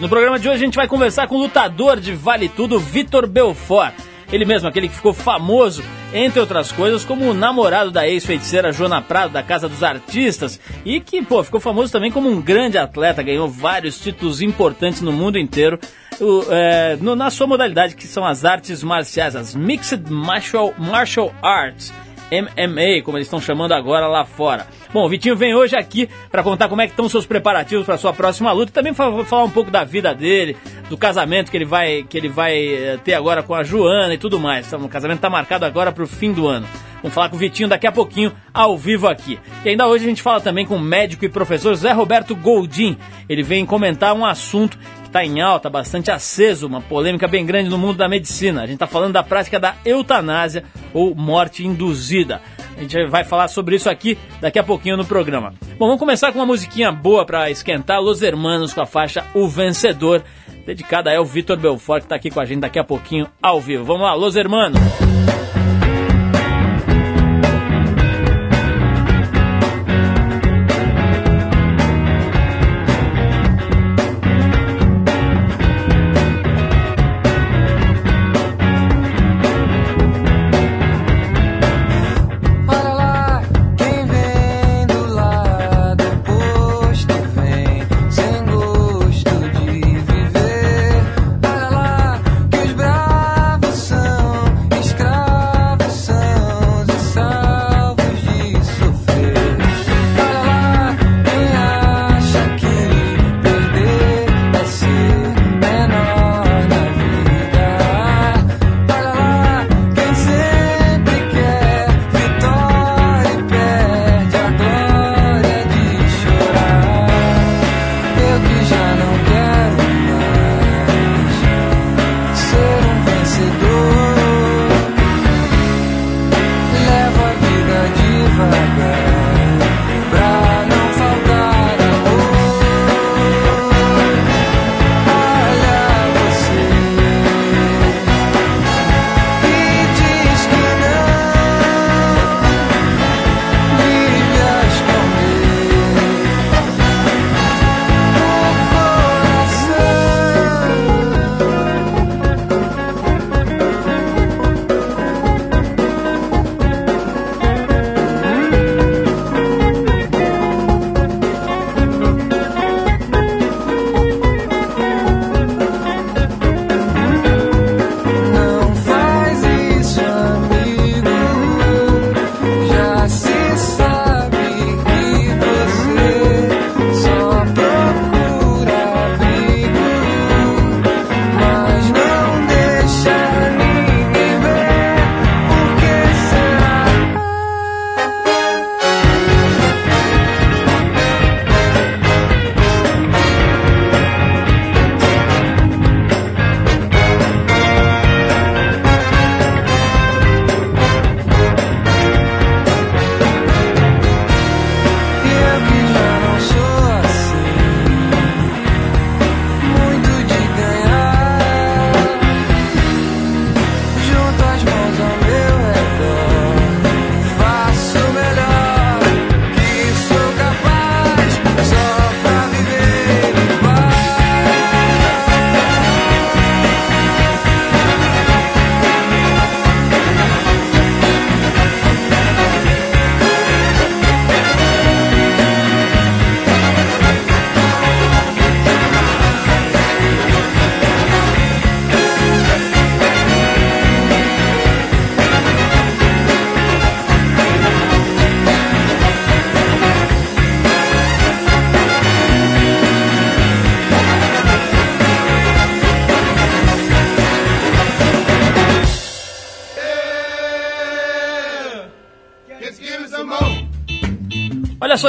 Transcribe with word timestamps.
No 0.00 0.08
programa 0.08 0.38
de 0.38 0.48
hoje 0.48 0.62
a 0.62 0.64
gente 0.64 0.76
vai 0.76 0.88
conversar 0.88 1.28
com 1.28 1.34
o 1.34 1.42
lutador 1.42 2.00
de 2.00 2.14
Vale 2.14 2.48
Tudo, 2.48 2.80
Vitor 2.80 3.26
Belfort. 3.26 3.92
Ele 4.32 4.46
mesmo, 4.46 4.66
aquele 4.66 4.88
que 4.88 4.94
ficou 4.94 5.12
famoso, 5.12 5.82
entre 6.14 6.40
outras 6.40 6.72
coisas, 6.72 7.04
como 7.04 7.28
o 7.28 7.34
namorado 7.34 7.90
da 7.90 8.08
ex-feiticeira 8.08 8.72
Joana 8.72 9.02
Prado, 9.02 9.32
da 9.32 9.42
Casa 9.42 9.68
dos 9.68 9.82
Artistas, 9.82 10.58
e 10.86 11.00
que, 11.00 11.20
pô, 11.20 11.44
ficou 11.44 11.60
famoso 11.60 11.92
também 11.92 12.10
como 12.10 12.30
um 12.30 12.40
grande 12.40 12.78
atleta, 12.78 13.22
ganhou 13.22 13.46
vários 13.46 14.00
títulos 14.00 14.40
importantes 14.40 15.02
no 15.02 15.12
mundo 15.12 15.38
inteiro, 15.38 15.78
o, 16.18 16.44
é, 16.48 16.96
no, 16.96 17.14
na 17.14 17.28
sua 17.28 17.46
modalidade, 17.46 17.94
que 17.94 18.06
são 18.06 18.24
as 18.24 18.42
artes 18.44 18.82
marciais, 18.82 19.36
as 19.36 19.54
Mixed 19.54 20.10
Martial, 20.10 20.72
Martial 20.78 21.34
Arts. 21.42 21.92
MMA, 22.30 23.02
como 23.04 23.16
eles 23.16 23.26
estão 23.26 23.40
chamando 23.40 23.72
agora 23.72 24.06
lá 24.06 24.24
fora. 24.24 24.66
Bom, 24.92 25.04
o 25.04 25.08
Vitinho 25.08 25.36
vem 25.36 25.54
hoje 25.54 25.76
aqui 25.76 26.08
para 26.30 26.42
contar 26.42 26.68
como 26.68 26.82
é 26.82 26.86
que 26.86 26.92
estão 26.92 27.08
seus 27.08 27.26
preparativos 27.26 27.86
para 27.86 27.96
sua 27.96 28.12
próxima 28.12 28.52
luta 28.52 28.70
e 28.70 28.74
também 28.74 28.94
falar 28.94 29.44
um 29.44 29.50
pouco 29.50 29.70
da 29.70 29.84
vida 29.84 30.14
dele, 30.14 30.56
do 30.88 30.96
casamento 30.96 31.50
que 31.50 31.56
ele 31.56 31.64
vai 31.64 32.04
que 32.08 32.16
ele 32.16 32.28
vai 32.28 32.56
eh, 32.56 32.98
ter 33.04 33.14
agora 33.14 33.42
com 33.42 33.54
a 33.54 33.62
Joana 33.62 34.14
e 34.14 34.18
tudo 34.18 34.38
mais. 34.38 34.66
Então, 34.66 34.84
o 34.84 34.88
casamento 34.88 35.18
está 35.18 35.30
marcado 35.30 35.64
agora 35.64 35.92
para 35.92 36.04
o 36.04 36.06
fim 36.06 36.32
do 36.32 36.46
ano. 36.46 36.66
Vamos 37.02 37.14
falar 37.14 37.30
com 37.30 37.36
o 37.36 37.38
Vitinho 37.38 37.68
daqui 37.68 37.86
a 37.86 37.92
pouquinho, 37.92 38.32
ao 38.52 38.76
vivo 38.76 39.08
aqui. 39.08 39.38
E 39.64 39.70
ainda 39.70 39.86
hoje 39.86 40.04
a 40.04 40.08
gente 40.08 40.20
fala 40.20 40.40
também 40.40 40.66
com 40.66 40.76
o 40.76 40.80
médico 40.80 41.24
e 41.24 41.28
professor 41.28 41.74
Zé 41.74 41.92
Roberto 41.92 42.36
Goldin. 42.36 42.96
Ele 43.28 43.42
vem 43.42 43.64
comentar 43.64 44.14
um 44.14 44.24
assunto 44.24 44.78
está 45.10 45.24
em 45.24 45.40
alta, 45.40 45.68
bastante 45.68 46.08
aceso, 46.08 46.68
uma 46.68 46.80
polêmica 46.80 47.26
bem 47.26 47.44
grande 47.44 47.68
no 47.68 47.76
mundo 47.76 47.96
da 47.96 48.08
medicina. 48.08 48.62
A 48.62 48.66
gente 48.66 48.74
está 48.74 48.86
falando 48.86 49.12
da 49.12 49.24
prática 49.24 49.58
da 49.58 49.74
eutanásia 49.84 50.62
ou 50.94 51.14
morte 51.16 51.66
induzida. 51.66 52.40
A 52.76 52.80
gente 52.80 53.06
vai 53.06 53.24
falar 53.24 53.48
sobre 53.48 53.74
isso 53.74 53.90
aqui 53.90 54.16
daqui 54.40 54.58
a 54.58 54.62
pouquinho 54.62 54.96
no 54.96 55.04
programa. 55.04 55.52
Bom, 55.76 55.86
vamos 55.86 55.98
começar 55.98 56.32
com 56.32 56.38
uma 56.38 56.46
musiquinha 56.46 56.92
boa 56.92 57.26
para 57.26 57.50
esquentar 57.50 58.00
Los 58.00 58.22
Hermanos 58.22 58.72
com 58.72 58.80
a 58.80 58.86
faixa 58.86 59.26
O 59.34 59.48
Vencedor, 59.48 60.22
dedicada 60.64 61.14
ao 61.14 61.24
Vitor 61.24 61.56
Belfort, 61.56 62.02
que 62.02 62.06
está 62.06 62.14
aqui 62.14 62.30
com 62.30 62.38
a 62.38 62.44
gente 62.44 62.60
daqui 62.60 62.78
a 62.78 62.84
pouquinho 62.84 63.26
ao 63.42 63.60
vivo. 63.60 63.84
Vamos 63.84 64.02
lá, 64.02 64.14
Los 64.14 64.36
Hermanos! 64.36 64.80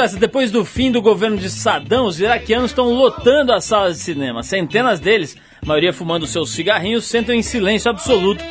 Essa, 0.02 0.18
depois 0.18 0.50
do 0.50 0.64
fim 0.64 0.90
do 0.90 1.00
governo 1.00 1.36
de 1.36 1.48
Saddam, 1.48 2.06
os 2.06 2.20
iraquianos 2.20 2.70
estão 2.70 2.92
lotando 2.92 3.52
as 3.52 3.64
salas 3.64 3.98
de 3.98 4.02
cinema. 4.02 4.42
Centenas 4.42 4.98
deles, 4.98 5.36
a 5.62 5.66
maioria 5.66 5.92
fumando 5.92 6.26
seus 6.26 6.50
cigarrinhos, 6.50 7.04
sentam 7.04 7.34
em 7.34 7.42
silêncio 7.42 7.90
absoluto 7.90 8.42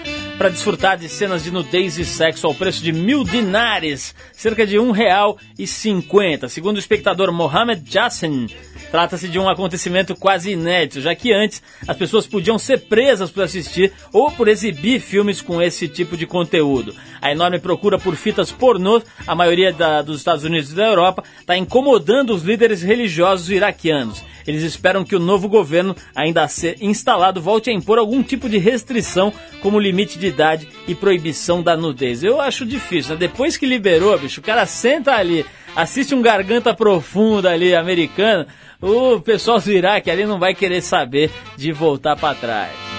para 0.41 0.49
desfrutar 0.49 0.97
de 0.97 1.07
cenas 1.07 1.43
de 1.43 1.51
nudez 1.51 1.99
e 1.99 2.03
sexo 2.03 2.47
ao 2.47 2.55
preço 2.55 2.81
de 2.81 2.91
mil 2.91 3.23
dinares, 3.23 4.15
cerca 4.33 4.65
de 4.65 4.79
um 4.79 4.89
real 4.89 5.37
e 5.55 5.67
cinquenta. 5.67 6.49
Segundo 6.49 6.77
o 6.77 6.79
espectador 6.79 7.31
Mohamed 7.31 7.83
Jassin, 7.87 8.47
Trata-se 8.91 9.29
de 9.29 9.39
um 9.39 9.47
acontecimento 9.47 10.13
quase 10.13 10.51
inédito, 10.51 10.99
já 10.99 11.15
que 11.15 11.31
antes 11.31 11.63
as 11.87 11.95
pessoas 11.95 12.27
podiam 12.27 12.59
ser 12.59 12.81
presas 12.81 13.31
por 13.31 13.41
assistir 13.41 13.93
ou 14.11 14.29
por 14.29 14.49
exibir 14.49 14.99
filmes 14.99 15.41
com 15.41 15.61
esse 15.61 15.87
tipo 15.87 16.17
de 16.17 16.25
conteúdo. 16.25 16.93
A 17.21 17.31
enorme 17.31 17.57
procura 17.57 17.97
por 17.97 18.17
fitas 18.17 18.51
pornô, 18.51 19.01
a 19.25 19.33
maioria 19.33 19.71
da, 19.71 20.01
dos 20.01 20.17
Estados 20.17 20.43
Unidos 20.43 20.73
e 20.73 20.75
da 20.75 20.87
Europa, 20.87 21.23
está 21.39 21.55
incomodando 21.55 22.35
os 22.35 22.43
líderes 22.43 22.81
religiosos 22.81 23.49
iraquianos. 23.49 24.21
Eles 24.45 24.63
esperam 24.63 25.03
que 25.03 25.15
o 25.15 25.19
novo 25.19 25.47
governo, 25.47 25.95
ainda 26.15 26.43
a 26.43 26.47
ser 26.47 26.77
instalado, 26.81 27.41
volte 27.41 27.69
a 27.69 27.73
impor 27.73 27.97
algum 27.97 28.21
tipo 28.23 28.49
de 28.49 28.57
restrição, 28.57 29.33
como 29.61 29.79
limite 29.79 30.17
de 30.17 30.27
idade 30.27 30.67
e 30.87 30.95
proibição 30.95 31.61
da 31.61 31.77
nudez. 31.77 32.23
Eu 32.23 32.41
acho 32.41 32.65
difícil, 32.65 33.13
né? 33.13 33.19
Depois 33.19 33.57
que 33.57 33.65
liberou, 33.65 34.17
bicho, 34.17 34.41
o 34.41 34.43
cara 34.43 34.65
senta 34.65 35.13
ali, 35.13 35.45
assiste 35.75 36.15
um 36.15 36.21
garganta 36.21 36.73
profunda 36.73 37.51
ali 37.51 37.75
americano, 37.75 38.45
o 38.81 39.19
pessoal 39.21 39.59
do 39.59 39.71
Iraque 39.71 40.09
ali 40.09 40.25
não 40.25 40.39
vai 40.39 40.55
querer 40.55 40.81
saber 40.81 41.31
de 41.55 41.71
voltar 41.71 42.15
para 42.15 42.35
trás. 42.35 42.90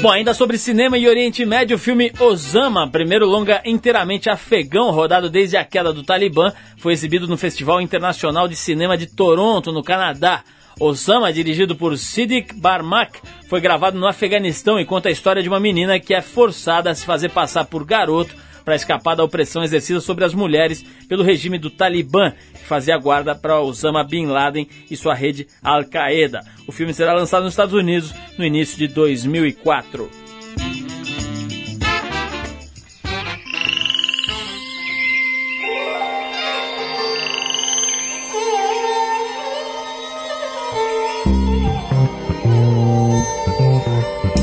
Bom, 0.00 0.12
ainda 0.12 0.32
sobre 0.32 0.56
cinema 0.56 0.96
e 0.96 1.08
Oriente 1.08 1.44
Médio, 1.44 1.74
o 1.74 1.78
filme 1.78 2.12
Osama, 2.20 2.88
primeiro 2.88 3.26
longa 3.26 3.60
inteiramente 3.64 4.30
afegão, 4.30 4.92
rodado 4.92 5.28
desde 5.28 5.56
a 5.56 5.64
queda 5.64 5.92
do 5.92 6.04
Talibã, 6.04 6.52
foi 6.76 6.92
exibido 6.92 7.26
no 7.26 7.36
Festival 7.36 7.80
Internacional 7.80 8.46
de 8.46 8.54
Cinema 8.54 8.96
de 8.96 9.06
Toronto, 9.06 9.72
no 9.72 9.82
Canadá. 9.82 10.44
Osama, 10.78 11.32
dirigido 11.32 11.74
por 11.74 11.98
Siddiq 11.98 12.54
Barmak, 12.54 13.18
foi 13.48 13.60
gravado 13.60 13.98
no 13.98 14.06
Afeganistão 14.06 14.78
e 14.78 14.84
conta 14.84 15.08
a 15.08 15.12
história 15.12 15.42
de 15.42 15.48
uma 15.48 15.58
menina 15.58 15.98
que 15.98 16.14
é 16.14 16.22
forçada 16.22 16.90
a 16.90 16.94
se 16.94 17.04
fazer 17.04 17.30
passar 17.30 17.64
por 17.64 17.84
garoto 17.84 18.32
para 18.68 18.76
escapar 18.76 19.16
da 19.16 19.24
opressão 19.24 19.64
exercida 19.64 19.98
sobre 19.98 20.26
as 20.26 20.34
mulheres 20.34 20.84
pelo 21.08 21.22
regime 21.22 21.58
do 21.58 21.70
Talibã, 21.70 22.34
que 22.52 22.66
fazia 22.66 22.98
guarda 22.98 23.34
para 23.34 23.58
Osama 23.62 24.04
Bin 24.04 24.26
Laden 24.26 24.68
e 24.90 24.94
sua 24.94 25.14
rede 25.14 25.48
Al-Qaeda. 25.62 26.42
O 26.66 26.70
filme 26.70 26.92
será 26.92 27.14
lançado 27.14 27.44
nos 27.44 27.54
Estados 27.54 27.72
Unidos 27.72 28.14
no 28.36 28.44
início 28.44 28.76
de 28.76 28.86
2004. 28.88 30.10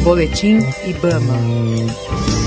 Boletim 0.03 0.61
Ibama. 0.87 2.44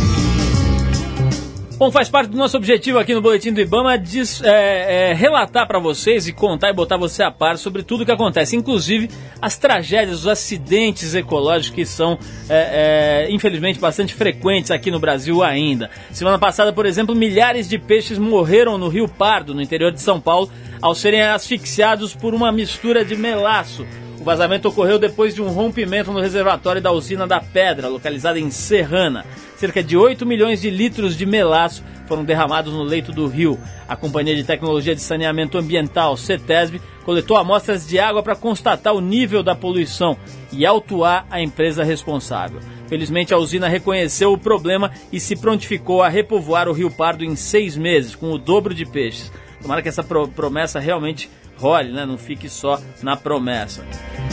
Bom, 1.78 1.92
faz 1.92 2.08
parte 2.08 2.30
do 2.30 2.36
nosso 2.36 2.56
objetivo 2.56 2.98
aqui 2.98 3.14
no 3.14 3.20
Boletim 3.20 3.52
do 3.52 3.60
Ibama 3.60 3.96
diz, 3.96 4.42
é, 4.42 5.10
é, 5.10 5.14
relatar 5.14 5.64
para 5.64 5.78
vocês 5.78 6.26
e 6.26 6.32
contar 6.32 6.70
e 6.70 6.72
botar 6.72 6.96
você 6.96 7.22
a 7.22 7.30
par 7.30 7.56
sobre 7.56 7.84
tudo 7.84 8.00
o 8.00 8.04
que 8.04 8.10
acontece, 8.10 8.56
inclusive 8.56 9.08
as 9.40 9.56
tragédias, 9.56 10.18
os 10.18 10.26
acidentes 10.26 11.14
ecológicos 11.14 11.76
que 11.76 11.86
são, 11.86 12.18
é, 12.48 13.26
é, 13.28 13.32
infelizmente, 13.32 13.78
bastante 13.78 14.12
frequentes 14.12 14.72
aqui 14.72 14.90
no 14.90 14.98
Brasil 14.98 15.40
ainda. 15.40 15.88
Semana 16.10 16.36
passada, 16.36 16.72
por 16.72 16.84
exemplo, 16.84 17.14
milhares 17.14 17.68
de 17.68 17.78
peixes 17.78 18.18
morreram 18.18 18.76
no 18.76 18.88
Rio 18.88 19.06
Pardo, 19.06 19.54
no 19.54 19.62
interior 19.62 19.92
de 19.92 20.00
São 20.00 20.20
Paulo, 20.20 20.50
ao 20.82 20.96
serem 20.96 21.22
asfixiados 21.22 22.12
por 22.12 22.34
uma 22.34 22.50
mistura 22.50 23.04
de 23.04 23.14
melaço. 23.14 23.86
O 24.28 24.30
vazamento 24.30 24.68
ocorreu 24.68 24.98
depois 24.98 25.34
de 25.34 25.40
um 25.40 25.48
rompimento 25.48 26.12
no 26.12 26.20
reservatório 26.20 26.82
da 26.82 26.92
usina 26.92 27.26
da 27.26 27.40
Pedra, 27.40 27.88
localizada 27.88 28.38
em 28.38 28.50
Serrana 28.50 29.24
cerca 29.56 29.82
de 29.82 29.96
8 29.96 30.26
milhões 30.26 30.60
de 30.60 30.68
litros 30.68 31.16
de 31.16 31.24
melaço 31.24 31.82
foram 32.06 32.24
derramados 32.24 32.72
no 32.72 32.82
leito 32.82 33.10
do 33.10 33.26
rio. 33.26 33.58
A 33.88 33.96
Companhia 33.96 34.36
de 34.36 34.44
Tecnologia 34.44 34.94
de 34.94 35.00
Saneamento 35.00 35.56
Ambiental, 35.56 36.14
CETESB, 36.14 36.78
coletou 37.04 37.38
amostras 37.38 37.88
de 37.88 37.98
água 37.98 38.22
para 38.22 38.36
constatar 38.36 38.94
o 38.94 39.00
nível 39.00 39.42
da 39.42 39.54
poluição 39.54 40.14
e 40.52 40.66
autuar 40.66 41.26
a 41.30 41.40
empresa 41.40 41.82
responsável. 41.82 42.60
Felizmente, 42.86 43.32
a 43.32 43.38
usina 43.38 43.66
reconheceu 43.66 44.32
o 44.32 44.38
problema 44.38 44.92
e 45.10 45.18
se 45.18 45.36
prontificou 45.36 46.02
a 46.02 46.08
repovoar 46.08 46.68
o 46.68 46.72
Rio 46.72 46.90
Pardo 46.90 47.24
em 47.24 47.34
seis 47.34 47.78
meses, 47.78 48.14
com 48.14 48.30
o 48.30 48.38
dobro 48.38 48.74
de 48.74 48.84
peixes. 48.84 49.32
Tomara 49.60 49.82
que 49.82 49.88
essa 49.88 50.04
promessa 50.04 50.78
realmente 50.78 51.28
role, 51.58 51.92
né? 51.92 52.06
não 52.06 52.16
fique 52.16 52.48
só 52.48 52.80
na 53.02 53.16
promessa. 53.16 53.84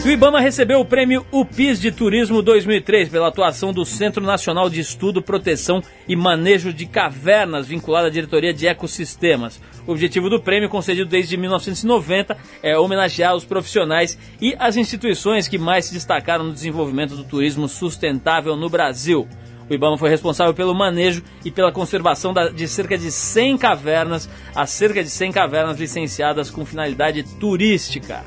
O 0.06 0.10
Ibama 0.10 0.40
recebeu 0.40 0.80
o 0.80 0.86
prêmio 0.86 1.26
UPIS 1.32 1.80
de 1.80 1.92
Turismo 1.92 2.42
2003 2.42 3.10
pela 3.10 3.28
atuação 3.28 3.74
do 3.74 3.84
Centro 3.84 4.24
Nacional 4.24 4.70
de 4.70 4.80
Estudo, 4.80 5.22
Proteção 5.22 5.82
e 6.08 6.16
Manejo 6.16 6.72
de 6.72 6.86
Cavernas, 6.86 7.68
vinculado 7.68 8.08
à 8.08 8.10
diretoria 8.10 8.54
de 8.54 8.68
ecossistemas. 8.68 9.60
O 9.88 9.92
objetivo 9.92 10.30
do 10.30 10.40
prêmio, 10.40 10.70
concedido 10.70 11.10
desde 11.10 11.38
1990, 11.38 12.38
é 12.62 12.78
homenagear 12.78 13.36
os 13.36 13.46
profissionais 13.46 14.18
e 14.42 14.56
as 14.60 14.78
instituições 14.78 15.48
que 15.48 15.58
mais 15.58 15.86
se 15.86 15.94
destacaram 15.94 16.46
no 16.46 16.54
desenvolvimento 16.54 17.16
do 17.16 17.24
turismo 17.24 17.68
sustentável 17.68 18.56
no 18.56 18.70
Brasil. 18.70 19.28
O 19.70 19.74
Ibama 19.74 19.98
foi 19.98 20.10
responsável 20.10 20.54
pelo 20.54 20.76
manejo 20.76 21.24
e 21.44 21.52
pela 21.52 21.72
conservação 21.72 22.34
de 22.54 22.68
cerca 22.68 22.98
de 22.98 23.12
100 23.12 23.58
cavernas, 23.58 24.30
as 24.56 24.70
cerca 24.70 25.04
de 25.04 25.10
100 25.10 25.32
cavernas 25.32 25.80
licenciadas 25.80 26.52
com 26.52 26.66
finalidade 26.66 27.24
turística. 27.40 28.24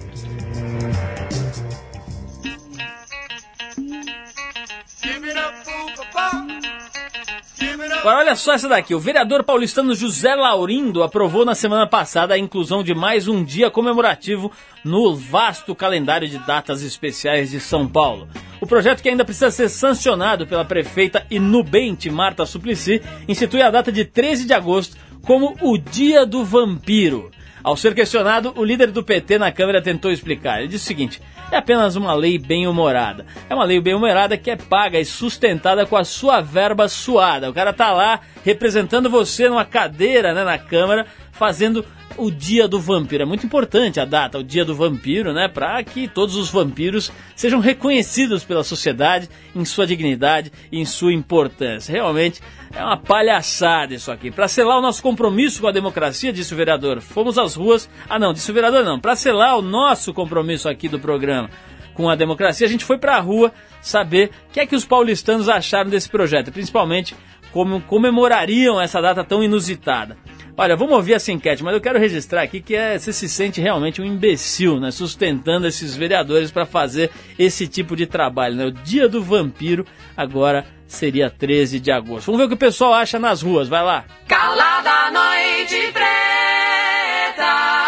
Agora 8.00 8.18
olha 8.18 8.36
só 8.36 8.54
essa 8.54 8.68
daqui. 8.68 8.94
O 8.94 9.00
vereador 9.00 9.42
paulistano 9.42 9.92
José 9.92 10.32
Laurindo 10.34 11.02
aprovou 11.02 11.44
na 11.44 11.54
semana 11.54 11.84
passada 11.84 12.32
a 12.32 12.38
inclusão 12.38 12.82
de 12.82 12.94
mais 12.94 13.26
um 13.26 13.42
dia 13.42 13.70
comemorativo 13.70 14.52
no 14.84 15.16
vasto 15.16 15.74
calendário 15.74 16.28
de 16.28 16.38
datas 16.38 16.82
especiais 16.82 17.50
de 17.50 17.58
São 17.58 17.88
Paulo. 17.88 18.28
O 18.60 18.66
projeto 18.68 19.02
que 19.02 19.08
ainda 19.08 19.24
precisa 19.24 19.50
ser 19.50 19.68
sancionado 19.68 20.46
pela 20.46 20.64
prefeita 20.64 21.26
inubente 21.28 22.08
Marta 22.08 22.46
Suplicy 22.46 23.02
institui 23.26 23.62
a 23.62 23.70
data 23.70 23.90
de 23.90 24.04
13 24.04 24.46
de 24.46 24.54
agosto 24.54 24.96
como 25.22 25.56
o 25.60 25.76
Dia 25.76 26.24
do 26.24 26.44
Vampiro. 26.44 27.32
Ao 27.64 27.76
ser 27.76 27.94
questionado, 27.94 28.52
o 28.56 28.64
líder 28.64 28.92
do 28.92 29.02
PT 29.02 29.38
na 29.38 29.50
Câmara 29.50 29.82
tentou 29.82 30.12
explicar. 30.12 30.60
Ele 30.60 30.68
disse 30.68 30.84
o 30.84 30.88
seguinte: 30.88 31.20
é 31.50 31.56
apenas 31.56 31.96
uma 31.96 32.14
lei 32.14 32.38
bem-humorada. 32.38 33.24
É 33.48 33.54
uma 33.54 33.64
lei 33.64 33.80
bem-humorada 33.80 34.36
que 34.36 34.50
é 34.50 34.56
paga 34.56 34.98
e 34.98 35.04
sustentada 35.04 35.86
com 35.86 35.96
a 35.96 36.04
sua 36.04 36.40
verba 36.40 36.88
suada. 36.88 37.50
O 37.50 37.54
cara 37.54 37.72
tá 37.72 37.90
lá 37.92 38.20
representando 38.44 39.08
você 39.08 39.48
numa 39.48 39.64
cadeira 39.64 40.34
né, 40.34 40.44
na 40.44 40.58
Câmara, 40.58 41.06
fazendo 41.32 41.84
o 42.18 42.30
Dia 42.30 42.66
do 42.66 42.80
Vampiro. 42.80 43.22
É 43.22 43.26
muito 43.26 43.46
importante 43.46 44.00
a 44.00 44.04
data, 44.04 44.38
o 44.38 44.42
Dia 44.42 44.64
do 44.64 44.74
Vampiro, 44.74 45.32
né? 45.32 45.48
Para 45.48 45.82
que 45.84 46.08
todos 46.08 46.36
os 46.36 46.50
vampiros 46.50 47.10
sejam 47.36 47.60
reconhecidos 47.60 48.44
pela 48.44 48.64
sociedade 48.64 49.28
em 49.54 49.64
sua 49.64 49.86
dignidade 49.86 50.52
e 50.70 50.80
em 50.80 50.84
sua 50.84 51.12
importância. 51.12 51.92
Realmente 51.92 52.40
é 52.74 52.82
uma 52.82 52.96
palhaçada 52.96 53.94
isso 53.94 54.10
aqui. 54.10 54.30
Para 54.30 54.48
selar 54.48 54.78
o 54.78 54.82
nosso 54.82 55.02
compromisso 55.02 55.60
com 55.60 55.68
a 55.68 55.72
democracia, 55.72 56.32
disse 56.32 56.52
o 56.52 56.56
vereador, 56.56 57.00
fomos 57.00 57.38
às 57.38 57.54
ruas. 57.54 57.88
Ah, 58.08 58.18
não, 58.18 58.32
disse 58.32 58.50
o 58.50 58.54
vereador, 58.54 58.84
não. 58.84 58.98
Para 58.98 59.16
selar 59.16 59.56
o 59.56 59.62
nosso 59.62 60.12
compromisso 60.12 60.68
aqui 60.68 60.88
do 60.88 60.98
programa 60.98 61.48
com 61.94 62.08
a 62.08 62.14
democracia, 62.14 62.66
a 62.66 62.70
gente 62.70 62.84
foi 62.84 62.98
para 62.98 63.16
a 63.16 63.20
rua 63.20 63.52
saber 63.80 64.30
o 64.48 64.52
que 64.52 64.60
é 64.60 64.66
que 64.66 64.76
os 64.76 64.84
paulistanos 64.84 65.48
acharam 65.48 65.90
desse 65.90 66.08
projeto, 66.08 66.52
principalmente 66.52 67.14
como 67.52 67.80
comemorariam 67.80 68.80
essa 68.80 69.00
data 69.00 69.24
tão 69.24 69.42
inusitada. 69.42 70.16
Olha, 70.60 70.74
vamos 70.74 70.96
ouvir 70.96 71.12
essa 71.12 71.30
enquete, 71.30 71.62
mas 71.62 71.72
eu 71.72 71.80
quero 71.80 72.00
registrar 72.00 72.42
aqui 72.42 72.60
que 72.60 72.74
é, 72.74 72.98
você 72.98 73.12
se 73.12 73.28
sente 73.28 73.60
realmente 73.60 74.02
um 74.02 74.04
imbecil, 74.04 74.80
né? 74.80 74.90
Sustentando 74.90 75.68
esses 75.68 75.94
vereadores 75.94 76.50
para 76.50 76.66
fazer 76.66 77.12
esse 77.38 77.68
tipo 77.68 77.94
de 77.94 78.06
trabalho, 78.06 78.56
né? 78.56 78.64
O 78.66 78.72
dia 78.72 79.08
do 79.08 79.22
vampiro 79.22 79.86
agora 80.16 80.66
seria 80.84 81.30
13 81.30 81.78
de 81.78 81.92
agosto. 81.92 82.26
Vamos 82.26 82.40
ver 82.40 82.46
o 82.46 82.48
que 82.48 82.54
o 82.54 82.58
pessoal 82.58 82.92
acha 82.92 83.20
nas 83.20 83.40
ruas, 83.40 83.68
vai 83.68 83.84
lá. 83.84 84.04
Calada 84.26 85.12
noite 85.12 85.92
preta, 85.92 87.87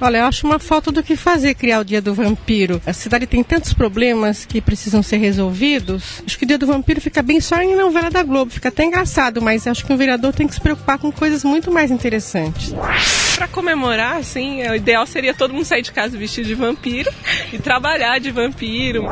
Olha, 0.00 0.18
eu 0.18 0.24
acho 0.24 0.46
uma 0.46 0.58
falta 0.58 0.90
do 0.90 1.02
que 1.02 1.14
fazer 1.14 1.54
criar 1.54 1.80
o 1.80 1.84
Dia 1.84 2.00
do 2.00 2.14
Vampiro. 2.14 2.80
A 2.86 2.92
cidade 2.92 3.26
tem 3.26 3.44
tantos 3.44 3.74
problemas 3.74 4.46
que 4.46 4.60
precisam 4.60 5.02
ser 5.02 5.18
resolvidos. 5.18 6.22
Acho 6.26 6.38
que 6.38 6.44
o 6.44 6.48
Dia 6.48 6.56
do 6.56 6.66
Vampiro 6.66 7.00
fica 7.00 7.22
bem 7.22 7.38
só 7.40 7.60
em 7.60 7.76
novela 7.76 8.10
da 8.10 8.22
Globo. 8.22 8.50
Fica 8.50 8.70
até 8.70 8.84
engraçado, 8.84 9.42
mas 9.42 9.66
acho 9.66 9.84
que 9.84 9.92
um 9.92 9.96
vereador 9.98 10.32
tem 10.32 10.46
que 10.46 10.54
se 10.54 10.60
preocupar 10.60 10.98
com 10.98 11.12
coisas 11.12 11.44
muito 11.44 11.70
mais 11.70 11.90
interessantes. 11.90 12.74
Para 13.40 13.48
comemorar, 13.48 14.18
assim, 14.18 14.60
o 14.68 14.74
ideal 14.74 15.06
seria 15.06 15.32
todo 15.32 15.54
mundo 15.54 15.64
sair 15.64 15.80
de 15.80 15.90
casa 15.92 16.18
vestido 16.18 16.46
de 16.46 16.54
vampiro 16.54 17.10
e 17.50 17.58
trabalhar 17.58 18.18
de 18.18 18.30
vampiro. 18.30 19.08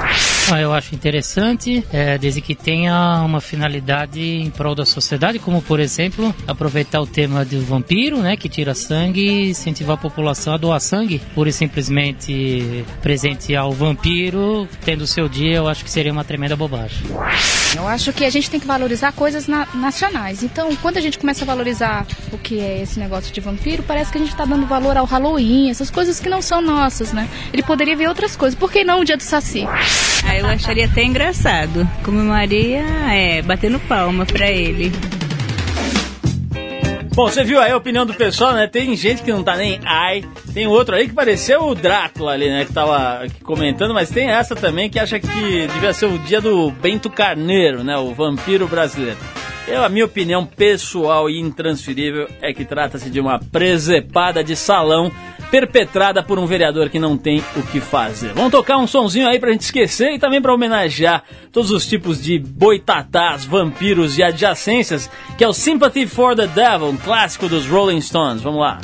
Ah, 0.53 0.61
eu 0.61 0.71
acho 0.71 0.95
interessante, 0.95 1.83
é, 1.91 2.19
desde 2.19 2.43
que 2.43 2.55
tenha 2.55 3.23
uma 3.25 3.41
finalidade 3.41 4.21
em 4.21 4.51
prol 4.51 4.75
da 4.75 4.85
sociedade, 4.85 5.39
como 5.39 5.63
por 5.63 5.81
exemplo, 5.81 6.35
aproveitar 6.47 7.01
o 7.01 7.07
tema 7.07 7.43
do 7.43 7.63
vampiro, 7.63 8.19
né, 8.19 8.37
que 8.37 8.51
tira 8.51 8.75
sangue 8.75 9.27
e 9.27 9.51
incentivar 9.53 9.95
a 9.95 9.99
população 9.99 10.53
a 10.53 10.59
doar 10.59 10.81
sangue, 10.81 11.23
pura 11.35 11.49
e 11.49 11.53
simplesmente 11.53 12.85
presentear 13.01 13.67
o 13.67 13.73
vampiro, 13.73 14.69
tendo 14.85 15.05
o 15.05 15.07
seu 15.07 15.27
dia, 15.27 15.57
eu 15.57 15.69
acho 15.69 15.83
que 15.83 15.91
seria 15.91 16.13
uma 16.13 16.25
tremenda 16.25 16.55
bobagem. 16.55 16.99
Eu 17.75 17.89
acho 17.89 18.13
que 18.13 18.27
a 18.27 18.31
gente 18.31 18.51
tem 18.51 18.61
que 18.61 18.67
valorizar 18.67 19.13
coisas 19.13 19.47
na 19.47 19.67
nacionais. 19.75 20.43
Então, 20.43 20.77
quando 20.77 20.99
a 20.99 21.01
gente 21.01 21.19
começa 21.19 21.45
a 21.45 21.47
valorizar 21.47 22.07
o 22.31 22.37
que 22.37 22.61
é 22.61 22.83
esse 22.83 22.99
negócio 22.99 23.33
de 23.33 23.41
vampiro, 23.41 23.83
parece 23.83 24.13
que 24.13 24.18
a 24.19 24.21
gente 24.21 24.33
está 24.33 24.45
dando 24.45 24.67
valor 24.67 24.97
ao 24.97 25.05
Halloween, 25.05 25.71
essas 25.71 25.91
coisas 25.91 26.19
que 26.19 26.29
não 26.29 26.43
são 26.43 26.61
nossas, 26.61 27.13
né? 27.13 27.29
Ele 27.53 27.63
poderia 27.63 27.97
ver 27.97 28.09
outras 28.09 28.37
coisas. 28.37 28.59
Por 28.59 28.71
que 28.71 28.85
não 28.85 29.01
o 29.01 29.05
dia 29.05 29.17
do 29.17 29.23
Saci? 29.23 29.65
Ah, 30.25 30.37
eu 30.37 30.47
acharia 30.47 30.87
até 30.87 31.05
engraçado. 31.05 31.89
Comemoraria, 32.03 32.85
é, 33.11 33.43
batendo 33.43 33.79
palma 33.81 34.27
pra 34.27 34.51
ele. 34.51 34.93
Bom, 37.15 37.29
você 37.29 37.43
viu 37.43 37.61
aí 37.61 37.73
a 37.73 37.77
opinião 37.77 38.07
do 38.07 38.15
pessoal, 38.15 38.55
né? 38.55 38.67
Tem 38.67 38.95
gente 38.97 39.23
que 39.23 39.33
não 39.33 39.43
tá 39.43 39.57
nem 39.57 39.81
ai. 39.85 40.25
Tem 40.53 40.67
outro 40.67 40.95
aí 40.95 41.09
que 41.09 41.15
pareceu 41.15 41.65
o 41.65 41.75
Drácula 41.75 42.33
ali, 42.33 42.49
né? 42.49 42.65
Que 42.65 42.73
tava 42.73 43.25
aqui 43.25 43.41
comentando, 43.43 43.93
mas 43.93 44.11
tem 44.11 44.31
essa 44.31 44.55
também 44.55 44.89
que 44.89 44.99
acha 44.99 45.19
que 45.19 45.67
devia 45.67 45.93
ser 45.93 46.07
o 46.07 46.19
dia 46.19 46.41
do 46.41 46.71
Bento 46.71 47.11
Carneiro, 47.11 47.83
né? 47.83 47.97
O 47.97 48.15
vampiro 48.15 48.69
brasileiro. 48.69 49.19
Eu, 49.71 49.85
a 49.85 49.89
minha 49.91 50.07
opinião 50.07 50.47
pessoal 50.47 51.29
e 51.29 51.39
intransferível 51.39 52.27
é 52.41 52.55
que 52.55 52.65
trata-se 52.65 53.11
de 53.11 53.21
uma 53.21 53.39
presepada 53.39 54.43
de 54.43 54.57
salão 54.57 55.13
perpetrada 55.51 56.23
por 56.23 56.39
um 56.39 56.47
vereador 56.47 56.89
que 56.89 56.99
não 56.99 57.19
tem 57.19 57.45
o 57.55 57.63
que 57.63 57.79
fazer. 57.79 58.33
Vamos 58.33 58.51
tocar 58.51 58.79
um 58.79 58.87
sonzinho 58.87 59.29
aí 59.29 59.39
pra 59.39 59.53
gente 59.53 59.61
esquecer 59.61 60.15
e 60.15 60.19
também 60.19 60.41
pra 60.41 60.55
homenagear 60.55 61.23
todos 61.53 61.71
os 61.71 61.87
tipos 61.87 62.23
de 62.23 62.39
boitatás, 62.39 63.45
vampiros 63.45 64.17
e 64.17 64.23
adjacências, 64.23 65.11
que 65.37 65.45
é 65.45 65.49
o 65.49 65.53
Sympathy 65.53 66.07
for 66.07 66.35
the 66.35 66.47
Devil, 66.47 66.89
um 66.89 66.97
clássico 66.97 67.47
dos 67.47 67.67
Rolling 67.67 68.01
Stones. 68.01 68.43
Vamos 68.43 68.61
lá. 68.61 68.81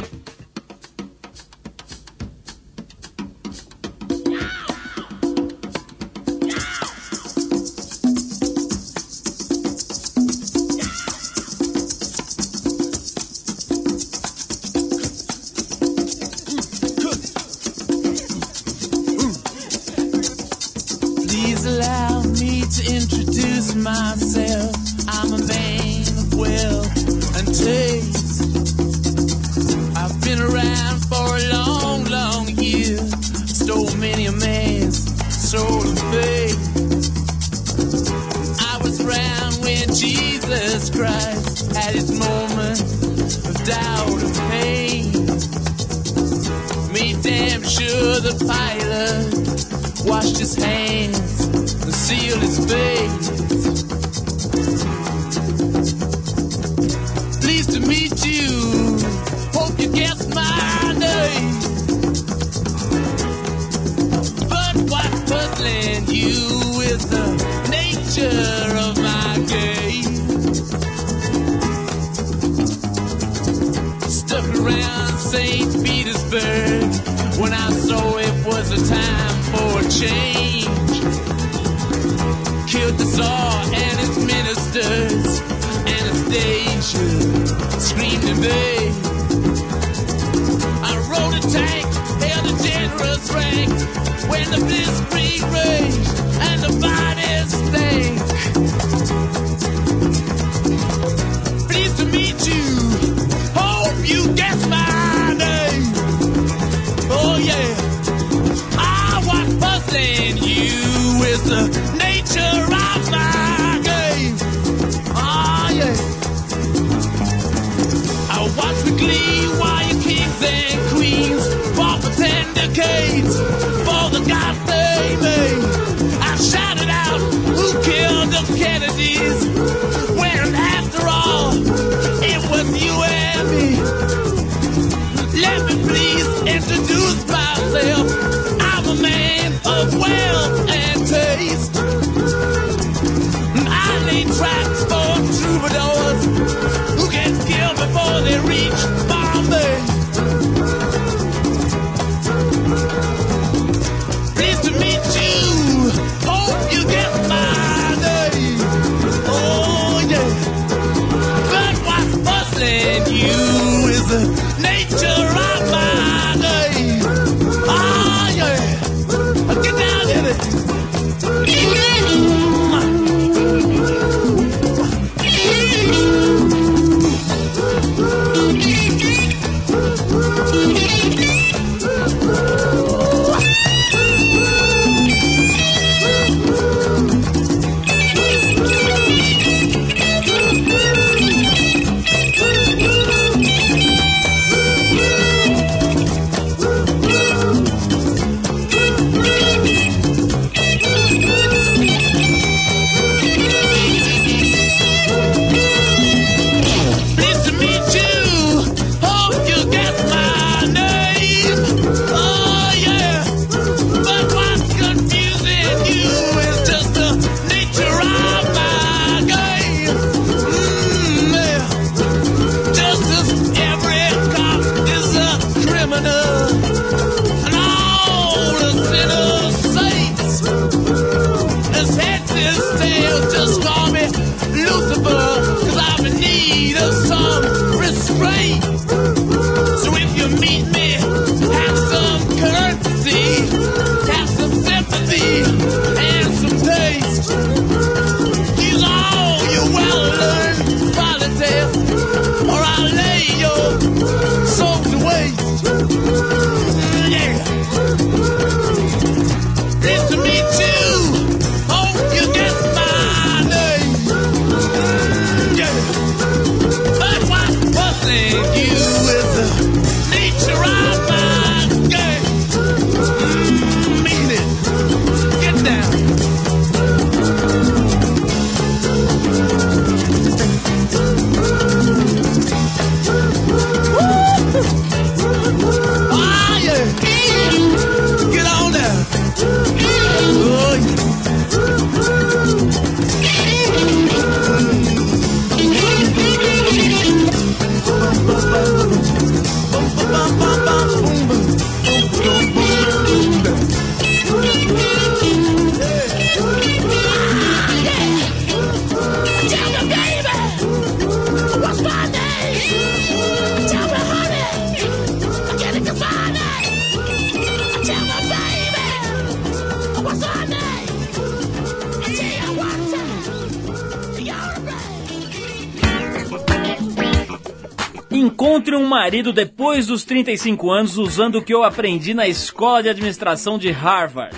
Marido 329.14 329.32
depois 329.32 329.86
dos 329.86 330.02
35 330.02 330.72
anos 330.72 330.98
usando 330.98 331.36
o 331.36 331.42
que 331.42 331.54
eu 331.54 331.62
aprendi 331.62 332.12
na 332.12 332.26
escola 332.26 332.82
de 332.82 332.88
administração 332.88 333.56
de 333.56 333.70
Harvard. 333.70 334.36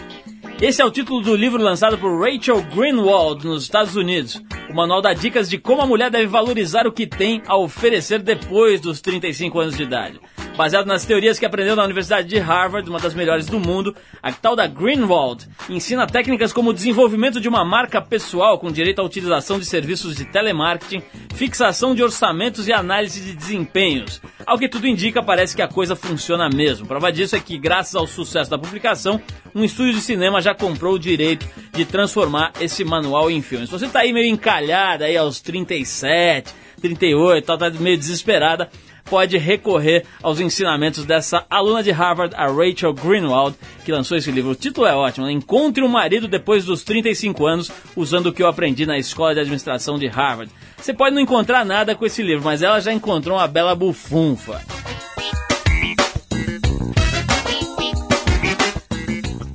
Esse 0.60 0.82
é 0.82 0.84
o 0.84 0.90
título 0.90 1.22
do 1.22 1.34
livro 1.34 1.62
lançado 1.62 1.96
por 1.96 2.20
Rachel 2.20 2.60
Greenwald 2.60 3.46
nos 3.46 3.62
Estados 3.62 3.96
Unidos. 3.96 4.38
O 4.68 4.74
manual 4.74 5.00
dá 5.00 5.14
dicas 5.14 5.48
de 5.48 5.56
como 5.56 5.80
a 5.80 5.86
mulher 5.86 6.10
deve 6.10 6.26
valorizar 6.26 6.86
o 6.86 6.92
que 6.92 7.06
tem 7.06 7.40
a 7.46 7.56
oferecer 7.56 8.20
depois 8.20 8.78
dos 8.78 9.00
35 9.00 9.58
anos 9.60 9.78
de 9.78 9.84
idade. 9.84 10.20
Baseado 10.56 10.86
nas 10.86 11.04
teorias 11.04 11.38
que 11.38 11.44
aprendeu 11.44 11.76
na 11.76 11.84
Universidade 11.84 12.26
de 12.26 12.38
Harvard, 12.38 12.88
uma 12.88 12.98
das 12.98 13.12
melhores 13.12 13.44
do 13.44 13.60
mundo, 13.60 13.94
a 14.22 14.32
tal 14.32 14.56
da 14.56 14.66
Greenwald 14.66 15.46
ensina 15.68 16.06
técnicas 16.06 16.50
como 16.50 16.70
o 16.70 16.72
desenvolvimento 16.72 17.38
de 17.38 17.46
uma 17.46 17.62
marca 17.62 18.00
pessoal 18.00 18.58
com 18.58 18.72
direito 18.72 19.00
à 19.00 19.04
utilização 19.04 19.58
de 19.58 19.66
serviços 19.66 20.16
de 20.16 20.24
telemarketing, 20.24 21.02
fixação 21.34 21.94
de 21.94 22.02
orçamentos 22.02 22.66
e 22.66 22.72
análise 22.72 23.20
de 23.20 23.34
desempenhos. 23.34 24.22
Ao 24.46 24.58
que 24.58 24.66
tudo 24.66 24.86
indica, 24.86 25.22
parece 25.22 25.54
que 25.54 25.60
a 25.60 25.68
coisa 25.68 25.94
funciona 25.94 26.48
mesmo. 26.48 26.86
Prova 26.86 27.12
disso 27.12 27.36
é 27.36 27.40
que, 27.40 27.58
graças 27.58 27.94
ao 27.94 28.06
sucesso 28.06 28.50
da 28.50 28.56
publicação, 28.56 29.20
um 29.54 29.62
estúdio 29.62 29.92
de 29.92 30.00
cinema 30.00 30.40
já 30.40 30.54
comprou 30.54 30.94
o 30.94 30.98
direito 30.98 31.46
de 31.74 31.84
transformar 31.84 32.52
esse 32.58 32.82
manual 32.82 33.30
em 33.30 33.42
filme. 33.42 33.66
Se 33.66 33.72
você 33.72 33.84
está 33.84 34.00
aí 34.00 34.12
meio 34.12 34.32
encalhada 34.32 35.04
aí 35.04 35.18
aos 35.18 35.38
37, 35.42 36.50
38, 36.80 37.44
tal, 37.44 37.58
tá 37.58 37.68
meio 37.70 37.98
desesperada, 37.98 38.70
pode 39.08 39.38
recorrer 39.38 40.04
aos 40.22 40.40
ensinamentos 40.40 41.04
dessa 41.04 41.44
aluna 41.48 41.82
de 41.82 41.90
Harvard, 41.90 42.34
a 42.36 42.46
Rachel 42.46 42.92
Greenwald, 42.92 43.56
que 43.84 43.92
lançou 43.92 44.16
esse 44.16 44.30
livro. 44.30 44.50
O 44.50 44.54
título 44.54 44.86
é 44.86 44.94
ótimo, 44.94 45.26
né? 45.26 45.32
Encontre 45.32 45.82
um 45.82 45.88
marido 45.88 46.28
depois 46.28 46.64
dos 46.64 46.82
35 46.82 47.46
anos, 47.46 47.70
usando 47.96 48.26
o 48.26 48.32
que 48.32 48.42
eu 48.42 48.48
aprendi 48.48 48.84
na 48.84 48.98
escola 48.98 49.34
de 49.34 49.40
administração 49.40 49.98
de 49.98 50.06
Harvard. 50.06 50.52
Você 50.76 50.92
pode 50.92 51.14
não 51.14 51.22
encontrar 51.22 51.64
nada 51.64 51.94
com 51.94 52.04
esse 52.04 52.22
livro, 52.22 52.44
mas 52.44 52.62
ela 52.62 52.80
já 52.80 52.92
encontrou 52.92 53.38
uma 53.38 53.48
bela 53.48 53.74
bufunfa. 53.74 54.60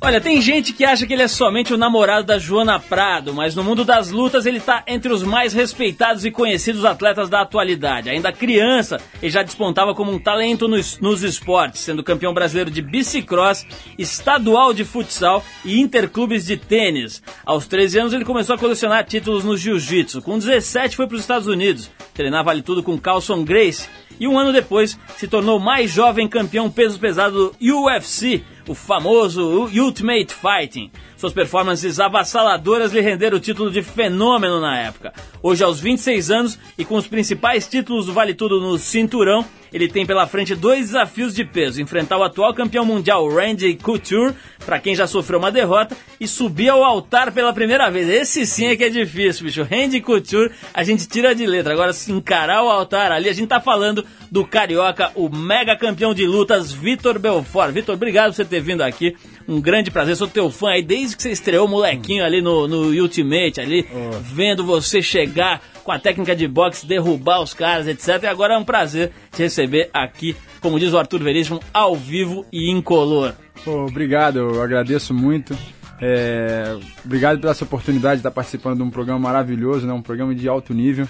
Olha, 0.04 0.20
tem 0.20 0.42
gente 0.42 0.72
que 0.72 0.84
acha 0.84 1.06
que 1.06 1.12
ele 1.12 1.22
é 1.22 1.28
somente 1.28 1.72
o 1.72 1.76
namorado 1.76 2.26
da 2.26 2.36
Joana 2.36 2.80
Prado, 2.80 3.32
mas 3.32 3.54
no 3.54 3.62
mundo 3.62 3.84
das 3.84 4.10
lutas 4.10 4.46
ele 4.46 4.58
está 4.58 4.82
entre 4.84 5.12
os 5.12 5.22
mais 5.22 5.52
respeitados 5.52 6.24
e 6.24 6.30
conhecidos 6.32 6.84
atletas 6.84 7.30
da 7.30 7.40
atualidade. 7.40 8.10
Ainda 8.10 8.32
criança, 8.32 9.00
ele 9.22 9.30
já 9.30 9.44
despontava 9.44 9.94
como 9.94 10.10
um 10.10 10.18
talento 10.18 10.66
nos, 10.66 10.98
nos 10.98 11.22
esportes, 11.22 11.82
sendo 11.82 12.02
campeão 12.02 12.34
brasileiro 12.34 12.68
de 12.68 12.82
bicicross, 12.82 13.64
estadual 13.96 14.74
de 14.74 14.84
futsal 14.84 15.44
e 15.64 15.80
interclubes 15.80 16.46
de 16.46 16.56
tênis. 16.56 17.22
Aos 17.46 17.68
13 17.68 18.00
anos 18.00 18.12
ele 18.12 18.24
começou 18.24 18.56
a 18.56 18.58
colecionar 18.58 19.04
títulos 19.04 19.44
no 19.44 19.56
jiu-jitsu. 19.56 20.20
Com 20.20 20.36
17 20.36 20.96
foi 20.96 21.06
para 21.06 21.14
os 21.14 21.20
Estados 21.20 21.46
Unidos, 21.46 21.88
treinava 22.12 22.50
ali 22.50 22.60
tudo 22.60 22.82
com 22.82 22.98
Carlson 22.98 23.44
Grace 23.44 23.88
e 24.18 24.26
um 24.26 24.36
ano 24.36 24.52
depois 24.52 24.98
se 25.16 25.28
tornou 25.28 25.60
mais 25.60 25.92
jovem 25.92 26.26
campeão 26.26 26.68
peso 26.68 26.98
pesado 26.98 27.54
do 27.60 27.82
UFC, 27.82 28.42
o 28.68 28.74
famoso 28.74 29.68
Ultimate 29.74 30.32
Fighting. 30.32 30.90
Suas 31.22 31.32
performances 31.32 32.00
avassaladoras 32.00 32.92
lhe 32.92 33.00
renderam 33.00 33.36
o 33.36 33.40
título 33.40 33.70
de 33.70 33.80
fenômeno 33.80 34.60
na 34.60 34.76
época. 34.76 35.12
Hoje, 35.40 35.62
aos 35.62 35.78
26 35.78 36.32
anos 36.32 36.58
e 36.76 36.84
com 36.84 36.96
os 36.96 37.06
principais 37.06 37.68
títulos 37.68 38.06
do 38.06 38.12
Vale 38.12 38.34
Tudo 38.34 38.60
no 38.60 38.76
cinturão, 38.76 39.46
ele 39.72 39.88
tem 39.88 40.04
pela 40.04 40.26
frente 40.26 40.54
dois 40.54 40.86
desafios 40.86 41.32
de 41.32 41.44
peso: 41.44 41.80
enfrentar 41.80 42.18
o 42.18 42.24
atual 42.24 42.52
campeão 42.52 42.84
mundial 42.84 43.28
Randy 43.28 43.74
Couture, 43.74 44.34
para 44.66 44.78
quem 44.78 44.94
já 44.94 45.06
sofreu 45.06 45.38
uma 45.38 45.50
derrota, 45.50 45.96
e 46.20 46.26
subir 46.26 46.68
ao 46.68 46.84
altar 46.84 47.32
pela 47.32 47.52
primeira 47.52 47.88
vez. 47.90 48.08
Esse 48.08 48.44
sim 48.44 48.66
é 48.66 48.76
que 48.76 48.84
é 48.84 48.90
difícil, 48.90 49.46
bicho. 49.46 49.62
Randy 49.62 50.00
Couture, 50.00 50.50
a 50.74 50.82
gente 50.82 51.06
tira 51.06 51.34
de 51.34 51.46
letra. 51.46 51.72
Agora, 51.72 51.92
se 51.92 52.12
encarar 52.12 52.62
o 52.64 52.68
altar 52.68 53.12
ali, 53.12 53.28
a 53.28 53.32
gente 53.32 53.48
tá 53.48 53.60
falando 53.60 54.04
do 54.30 54.44
carioca, 54.44 55.10
o 55.14 55.28
mega 55.28 55.76
campeão 55.76 56.12
de 56.12 56.26
lutas, 56.26 56.72
Vitor 56.72 57.18
Belfort. 57.18 57.72
Vitor, 57.72 57.94
obrigado 57.94 58.30
por 58.30 58.36
você 58.36 58.44
ter 58.44 58.60
vindo 58.60 58.82
aqui. 58.82 59.16
Um 59.48 59.60
grande 59.60 59.90
prazer, 59.90 60.16
sou 60.16 60.28
teu 60.28 60.50
fã 60.50 60.70
aí 60.70 60.82
desde 60.82 61.16
que 61.16 61.22
você 61.22 61.30
estreou 61.30 61.66
molequinho 61.68 62.24
ali 62.24 62.40
no, 62.40 62.68
no 62.68 62.88
Ultimate, 63.00 63.60
ali, 63.60 63.86
vendo 64.22 64.64
você 64.64 65.02
chegar 65.02 65.60
com 65.82 65.92
a 65.92 65.98
técnica 65.98 66.34
de 66.34 66.46
boxe, 66.46 66.86
derrubar 66.86 67.40
os 67.40 67.54
caras, 67.54 67.86
etc. 67.86 68.22
E 68.22 68.26
agora 68.26 68.54
é 68.54 68.58
um 68.58 68.64
prazer 68.64 69.10
te 69.32 69.42
receber 69.42 69.90
aqui, 69.92 70.36
como 70.60 70.78
diz 70.78 70.92
o 70.92 70.98
Arthur 70.98 71.22
Veríssimo, 71.22 71.60
ao 71.72 71.96
vivo 71.96 72.46
e 72.52 72.70
incolor. 72.70 73.34
Pô, 73.64 73.84
obrigado, 73.86 74.38
eu 74.38 74.62
agradeço 74.62 75.12
muito. 75.12 75.56
É, 76.00 76.76
obrigado 77.04 77.38
pela 77.38 77.52
essa 77.52 77.64
oportunidade 77.64 78.16
de 78.16 78.20
estar 78.20 78.30
participando 78.32 78.78
de 78.78 78.82
um 78.82 78.90
programa 78.90 79.20
maravilhoso, 79.20 79.86
né, 79.86 79.92
um 79.92 80.02
programa 80.02 80.34
de 80.34 80.48
alto 80.48 80.74
nível, 80.74 81.08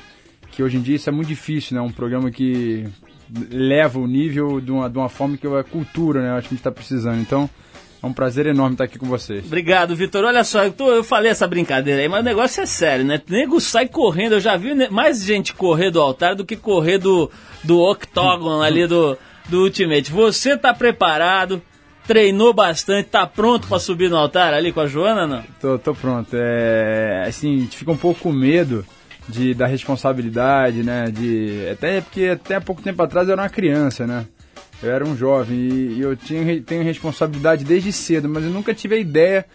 que 0.50 0.62
hoje 0.62 0.76
em 0.76 0.82
dia 0.82 0.96
isso 0.96 1.08
é 1.08 1.12
muito 1.12 1.28
difícil, 1.28 1.74
né, 1.76 1.80
um 1.80 1.90
programa 1.90 2.30
que 2.30 2.86
leva 3.50 3.98
o 3.98 4.06
nível 4.06 4.60
de 4.60 4.70
uma, 4.70 4.90
de 4.90 4.98
uma 4.98 5.08
forma 5.08 5.38
que 5.38 5.46
é 5.46 5.62
cultura, 5.62 6.20
né, 6.20 6.30
acho 6.32 6.48
que 6.48 6.54
a 6.54 6.56
gente 6.56 6.60
está 6.60 6.70
precisando. 6.70 7.22
Então, 7.22 7.48
é 8.02 8.06
um 8.06 8.12
prazer 8.12 8.46
enorme 8.46 8.74
estar 8.74 8.84
aqui 8.84 8.98
com 8.98 9.06
vocês. 9.06 9.44
Obrigado, 9.46 9.94
Vitor. 9.94 10.24
Olha 10.24 10.42
só, 10.42 10.64
eu, 10.64 10.72
tô- 10.72 10.90
eu 10.90 11.04
falei 11.04 11.30
essa 11.30 11.46
brincadeira 11.46 12.00
aí, 12.02 12.08
mas 12.08 12.20
o 12.20 12.24
negócio 12.24 12.62
é 12.62 12.66
sério, 12.66 13.04
né? 13.04 13.20
O 13.28 13.32
nego 13.32 13.60
sai 13.60 13.86
correndo. 13.86 14.32
Eu 14.32 14.40
já 14.40 14.56
vi 14.56 14.74
mais 14.90 15.22
gente 15.24 15.54
correr 15.54 15.90
do 15.90 16.00
altar 16.00 16.34
do 16.34 16.44
que 16.44 16.56
correr 16.56 16.98
do, 16.98 17.30
do 17.62 17.78
octógono 17.80 18.60
ali 18.60 18.86
do, 18.86 19.16
do 19.48 19.62
Ultimate. 19.62 20.10
Você 20.10 20.56
tá 20.56 20.74
preparado, 20.74 21.62
treinou 22.06 22.52
bastante, 22.52 23.08
tá 23.08 23.24
pronto 23.26 23.68
pra 23.68 23.78
subir 23.78 24.10
no 24.10 24.16
altar 24.16 24.52
ali 24.52 24.72
com 24.72 24.80
a 24.80 24.86
Joana, 24.88 25.26
não? 25.26 25.42
Tô, 25.60 25.78
tô 25.78 25.94
pronto. 25.94 26.30
É, 26.32 27.24
assim, 27.28 27.54
a 27.56 27.60
gente 27.60 27.76
fica 27.76 27.92
um 27.92 27.96
pouco 27.96 28.18
com 28.20 28.32
medo 28.32 28.84
de, 29.28 29.54
da 29.54 29.66
responsabilidade, 29.66 30.82
né? 30.82 31.04
De, 31.04 31.68
até 31.70 32.00
porque 32.00 32.26
até 32.26 32.58
pouco 32.58 32.82
tempo 32.82 33.00
atrás 33.02 33.28
eu 33.28 33.32
era 33.34 33.42
uma 33.42 33.48
criança, 33.48 34.06
né? 34.06 34.26
Eu 34.82 34.90
era 34.90 35.04
um 35.04 35.16
jovem 35.16 35.56
e, 35.56 36.00
eu 36.00 36.16
tinha, 36.16 36.60
tenho 36.62 36.82
responsabilidade 36.82 37.64
desde 37.64 37.92
cedo, 37.92 38.28
mas 38.28 38.44
eu 38.44 38.50
nunca 38.50 38.74
tive 38.74 38.96
a 38.96 38.98
ideia 38.98 39.46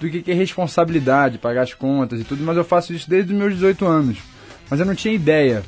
do 0.00 0.10
que, 0.10 0.22
que 0.22 0.30
é 0.30 0.34
responsabilidade, 0.34 1.38
pagar 1.38 1.62
as 1.62 1.72
contas 1.72 2.20
e 2.20 2.24
tudo, 2.24 2.42
mas 2.44 2.56
eu 2.56 2.64
faço 2.64 2.92
isso 2.92 3.08
desde 3.08 3.32
os 3.32 3.38
meus 3.38 3.54
18 3.54 3.86
anos. 3.86 4.18
Mas 4.68 4.80
eu 4.80 4.86
não 4.86 4.94
tinha 4.94 5.14
ideia, 5.14 5.62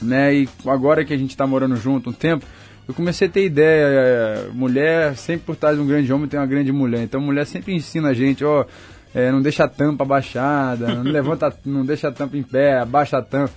né? 0.00 0.34
E 0.34 0.48
agora 0.66 1.04
que 1.04 1.14
a 1.14 1.16
gente 1.16 1.30
está 1.30 1.46
morando 1.46 1.76
junto 1.76 2.10
um 2.10 2.12
tempo, 2.12 2.44
eu 2.86 2.94
comecei 2.94 3.28
a 3.28 3.30
ter 3.30 3.44
ideia. 3.44 3.86
é, 3.86 4.48
mulher, 4.52 5.16
sempre 5.16 5.46
por 5.46 5.56
trás 5.56 5.76
de 5.76 5.82
um 5.82 5.86
grande 5.86 6.12
homem 6.12 6.28
tem 6.28 6.38
uma 6.38 6.46
grande 6.46 6.72
mulher. 6.72 7.02
Então, 7.02 7.20
mulher 7.20 7.46
sempre 7.46 7.74
ensina 7.74 8.08
a 8.08 8.14
gente, 8.14 8.44
ó, 8.44 8.66
é, 9.14 9.30
não 9.30 9.40
deixa 9.40 9.64
a 9.64 9.68
tampa 9.68 10.04
abaixada, 10.04 10.94
não 10.94 11.02
levanta, 11.02 11.54
não 11.64 11.84
deixa 11.84 12.08
a 12.08 12.12
tampa 12.12 12.36
em 12.36 12.42
pé, 12.42 12.80
abaixa 12.80 13.18
a 13.18 13.22
tampa. 13.22 13.52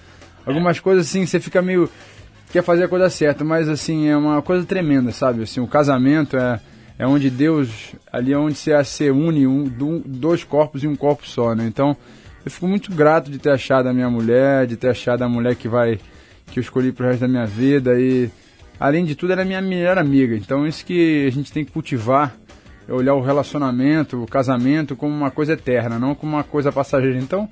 Algumas 0.45 0.79
coisas 0.79 1.07
assim, 1.07 1.25
você 1.25 1.39
fica 1.39 1.61
meio 1.61 1.89
quer 2.55 2.63
fazer 2.63 2.85
a 2.85 2.87
coisa 2.87 3.09
certa, 3.09 3.43
mas 3.43 3.67
assim 3.67 4.07
é 4.07 4.15
uma 4.15 4.41
coisa 4.41 4.65
tremenda, 4.65 5.11
sabe? 5.11 5.43
Assim, 5.43 5.59
o 5.59 5.67
casamento 5.67 6.37
é 6.37 6.61
é 6.97 7.05
onde 7.05 7.29
Deus 7.29 7.93
ali 8.09 8.31
é 8.31 8.37
onde 8.37 8.55
você 8.55 8.81
se 8.85 9.11
une 9.11 9.45
um, 9.45 9.65
do- 9.65 10.01
dois 10.05 10.45
corpos 10.45 10.81
em 10.81 10.87
um 10.87 10.95
corpo 10.95 11.27
só, 11.27 11.53
né? 11.53 11.65
Então 11.67 11.97
eu 12.45 12.49
fico 12.49 12.65
muito 12.65 12.89
grato 12.93 13.29
de 13.29 13.37
ter 13.39 13.49
achado 13.49 13.89
a 13.89 13.93
minha 13.93 14.09
mulher, 14.09 14.65
de 14.65 14.77
ter 14.77 14.87
achado 14.91 15.21
a 15.21 15.27
mulher 15.27 15.55
que 15.55 15.67
vai 15.67 15.99
que 16.49 16.57
eu 16.57 16.61
escolhi 16.61 16.93
pro 16.93 17.05
resto 17.05 17.19
da 17.21 17.27
minha 17.27 17.45
vida 17.45 17.99
e 17.99 18.29
além 18.79 19.03
de 19.03 19.15
tudo 19.15 19.33
ela 19.33 19.41
é 19.41 19.45
minha 19.45 19.61
melhor 19.61 19.97
amiga. 19.97 20.33
Então 20.37 20.65
isso 20.65 20.85
que 20.85 21.25
a 21.27 21.31
gente 21.31 21.51
tem 21.51 21.65
que 21.65 21.73
cultivar 21.73 22.37
é 22.87 22.93
olhar 22.93 23.15
o 23.15 23.21
relacionamento, 23.21 24.23
o 24.23 24.25
casamento 24.25 24.95
como 24.95 25.13
uma 25.13 25.29
coisa 25.29 25.51
eterna, 25.53 25.99
não 25.99 26.15
como 26.15 26.31
uma 26.37 26.43
coisa 26.45 26.71
passageira. 26.71 27.17
Então, 27.19 27.49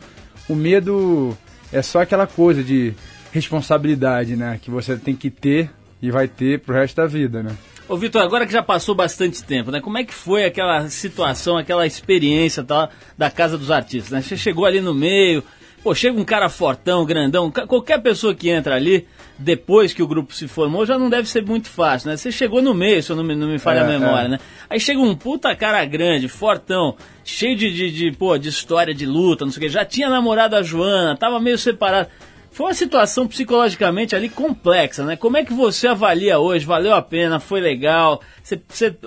o 0.47 0.55
medo 0.55 1.35
é 1.73 1.81
só 1.81 2.01
aquela 2.03 2.25
coisa 2.25 2.63
de 2.63 2.93
responsabilidade, 3.33 4.35
né? 4.35 4.59
Que 4.61 4.69
você 4.69 4.95
tem 4.95 5.15
que 5.15 5.29
ter 5.29 5.71
e 6.01 6.11
vai 6.11 6.27
ter 6.27 6.59
pro 6.59 6.75
resto 6.75 6.95
da 6.97 7.07
vida, 7.07 7.41
né? 7.41 7.55
Ô 7.89 7.97
Vitor, 7.97 8.21
agora 8.21 8.45
que 8.45 8.53
já 8.53 8.61
passou 8.63 8.93
bastante 8.95 9.43
tempo, 9.43 9.71
né? 9.71 9.81
Como 9.81 9.97
é 9.97 10.03
que 10.03 10.13
foi 10.13 10.45
aquela 10.45 10.87
situação, 10.89 11.57
aquela 11.57 11.85
experiência 11.85 12.63
tal, 12.63 12.89
da 13.17 13.29
Casa 13.29 13.57
dos 13.57 13.71
Artistas, 13.71 14.11
né? 14.11 14.21
Você 14.21 14.37
chegou 14.37 14.65
ali 14.65 14.79
no 14.79 14.93
meio, 14.93 15.43
pô, 15.83 15.93
chega 15.93 16.17
um 16.17 16.23
cara 16.23 16.47
fortão, 16.47 17.05
grandão, 17.05 17.51
qualquer 17.51 18.01
pessoa 18.01 18.33
que 18.33 18.49
entra 18.49 18.75
ali, 18.75 19.05
depois 19.37 19.93
que 19.93 20.01
o 20.01 20.07
grupo 20.07 20.33
se 20.33 20.47
formou, 20.47 20.85
já 20.85 20.97
não 20.97 21.09
deve 21.09 21.27
ser 21.27 21.43
muito 21.43 21.67
fácil, 21.69 22.09
né? 22.09 22.15
Você 22.15 22.31
chegou 22.31 22.61
no 22.61 22.73
meio, 22.73 23.01
se 23.03 23.11
eu 23.11 23.15
não 23.15 23.23
me, 23.23 23.35
não 23.35 23.47
me 23.47 23.59
falha 23.59 23.81
a 23.81 23.85
É, 23.85 23.99
memória, 23.99 24.27
é. 24.27 24.29
né? 24.29 24.39
Aí 24.69 24.79
chega 24.79 25.01
um 25.01 25.15
puta 25.15 25.53
cara 25.55 25.83
grande, 25.85 26.27
fortão, 26.29 26.95
cheio 27.25 27.55
de, 27.57 27.73
de, 27.73 27.91
de, 27.91 28.11
pô, 28.11 28.37
de 28.37 28.47
história 28.47 28.93
de 28.93 29.05
luta, 29.05 29.43
não 29.43 29.51
sei 29.51 29.63
o 29.63 29.65
que, 29.65 29.73
já 29.73 29.83
tinha 29.83 30.09
namorado 30.09 30.55
a 30.55 30.61
Joana, 30.61 31.17
tava 31.17 31.39
meio 31.39 31.57
separado. 31.57 32.07
Foi 32.53 32.67
uma 32.67 32.73
situação 32.75 33.27
psicologicamente 33.27 34.15
ali 34.15 34.29
complexa, 34.29 35.03
né? 35.03 35.15
Como 35.15 35.35
é 35.35 35.43
que 35.43 35.51
você 35.51 35.87
avalia 35.87 36.37
hoje? 36.37 36.63
Valeu 36.63 36.93
a 36.93 37.01
pena? 37.01 37.39
Foi 37.39 37.59
legal? 37.59 38.21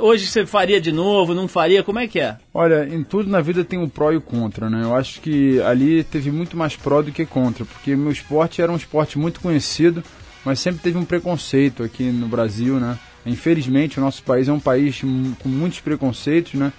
Hoje 0.00 0.26
você 0.26 0.44
faria 0.44 0.80
de 0.80 0.90
novo? 0.90 1.32
Não 1.32 1.46
faria? 1.46 1.84
Como 1.84 2.00
é 2.00 2.08
que 2.08 2.18
é? 2.18 2.38
Olha, 2.52 2.84
em 2.92 3.04
tudo 3.04 3.30
na 3.30 3.40
vida 3.40 3.64
tem 3.64 3.80
o 3.80 3.88
pró 3.88 4.10
e 4.10 4.16
o 4.16 4.20
contra, 4.20 4.68
né? 4.68 4.82
Eu 4.82 4.96
acho 4.96 5.20
que 5.20 5.60
ali 5.62 6.02
teve 6.02 6.32
muito 6.32 6.56
mais 6.56 6.74
pró 6.74 7.00
do 7.02 7.12
que 7.12 7.24
contra, 7.24 7.64
porque 7.64 7.94
meu 7.94 8.10
esporte 8.10 8.60
era 8.60 8.72
um 8.72 8.76
esporte 8.76 9.16
muito 9.16 9.40
conhecido, 9.40 10.02
mas 10.44 10.58
sempre 10.58 10.82
teve 10.82 10.98
um 10.98 11.04
preconceito 11.04 11.84
aqui 11.84 12.10
no 12.10 12.26
Brasil, 12.26 12.80
né? 12.80 12.98
Infelizmente, 13.24 13.98
o 13.98 14.02
nosso 14.02 14.24
país 14.24 14.48
é 14.48 14.52
um 14.52 14.58
país 14.58 15.02
com 15.02 15.48
muitos 15.48 15.78
preconceitos, 15.78 16.54
né? 16.54 16.72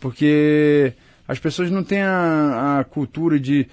Porque 0.00 0.92
as 1.28 1.38
pessoas 1.38 1.70
não 1.70 1.84
têm 1.84 2.02
a, 2.02 2.80
a 2.80 2.84
cultura 2.84 3.38
de 3.38 3.68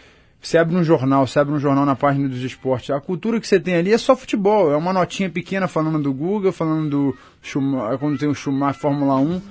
Você 0.48 0.58
abre 0.58 0.78
um 0.78 0.84
jornal, 0.84 1.28
você 1.28 1.40
abre 1.40 1.54
um 1.54 1.60
jornal 1.60 1.86
na 1.86 1.94
página 1.94 2.30
dos 2.30 2.42
esportes. 2.42 2.90
A 2.90 3.02
cultura 3.02 3.38
que 3.38 3.46
você 3.46 3.60
tem 3.60 3.76
ali 3.76 3.92
é 3.92 3.98
só 3.98 4.16
futebol. 4.16 4.72
É 4.72 4.78
uma 4.78 4.94
notinha 4.94 5.30
pequena 5.30 5.68
falando 5.68 6.02
do 6.02 6.14
Google, 6.14 6.54
falando 6.54 6.90
do 6.90 7.18
Schumacher, 7.42 7.98
quando 7.98 8.18
tem 8.18 8.30
o 8.30 8.34
Schumacher 8.34 8.80
Fórmula 8.80 9.18
1. 9.18 9.42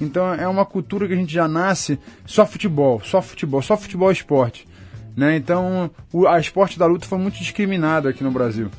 Então 0.00 0.32
é 0.32 0.48
uma 0.48 0.64
cultura 0.64 1.06
que 1.06 1.12
a 1.12 1.16
gente 1.16 1.30
já 1.30 1.46
nasce 1.46 1.98
só 2.24 2.46
futebol, 2.46 3.02
só 3.04 3.20
futebol, 3.20 3.60
só 3.60 3.76
futebol 3.76 4.08
e 4.08 4.14
esporte. 4.14 4.66
Né? 5.14 5.36
Então 5.36 5.90
o 6.10 6.26
a 6.26 6.40
esporte 6.40 6.78
da 6.78 6.86
luta 6.86 7.04
foi 7.04 7.18
muito 7.18 7.38
discriminado 7.38 8.08
aqui 8.08 8.24
no 8.24 8.30
Brasil. 8.30 8.70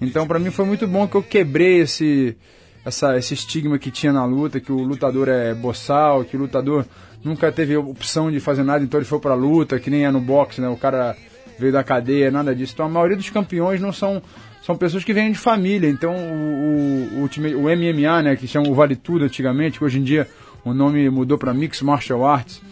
Então 0.00 0.28
para 0.28 0.38
mim 0.38 0.52
foi 0.52 0.64
muito 0.64 0.86
bom 0.86 1.08
que 1.08 1.16
eu 1.16 1.22
quebrei 1.24 1.80
esse, 1.80 2.36
essa, 2.84 3.18
esse 3.18 3.34
estigma 3.34 3.76
que 3.76 3.90
tinha 3.90 4.12
na 4.12 4.24
luta, 4.24 4.60
que 4.60 4.70
o 4.70 4.78
lutador 4.84 5.28
é 5.28 5.52
boçal, 5.52 6.24
que 6.24 6.36
o 6.36 6.40
lutador 6.40 6.86
nunca 7.24 7.50
teve 7.50 7.76
opção 7.76 8.30
de 8.30 8.38
fazer 8.38 8.62
nada, 8.62 8.84
então 8.84 9.00
ele 9.00 9.06
foi 9.06 9.18
pra 9.18 9.34
luta, 9.34 9.78
que 9.80 9.90
nem 9.90 10.04
é 10.04 10.10
no 10.10 10.20
boxe, 10.20 10.60
né? 10.60 10.68
O 10.68 10.76
cara 10.76 11.16
veio 11.58 11.72
da 11.72 11.82
cadeia, 11.82 12.30
nada 12.30 12.54
disso. 12.54 12.72
Então 12.74 12.86
a 12.86 12.88
maioria 12.88 13.16
dos 13.16 13.30
campeões 13.30 13.80
não 13.80 13.92
são 13.92 14.22
são 14.64 14.76
pessoas 14.76 15.04
que 15.04 15.12
vêm 15.12 15.30
de 15.30 15.38
família. 15.38 15.88
Então 15.88 16.14
o, 16.14 17.20
o, 17.20 17.24
o, 17.24 17.62
MMA, 17.62 18.22
né, 18.22 18.36
que 18.36 18.46
chama 18.46 18.68
o 18.68 18.74
Vale 18.74 18.96
Tudo 18.96 19.24
antigamente, 19.26 19.78
que 19.78 19.84
hoje 19.84 19.98
em 19.98 20.02
dia 20.02 20.26
o 20.64 20.72
nome 20.72 21.08
mudou 21.10 21.36
para 21.36 21.52
Mixed 21.52 21.84
Martial 21.84 22.24
Arts. 22.24 22.62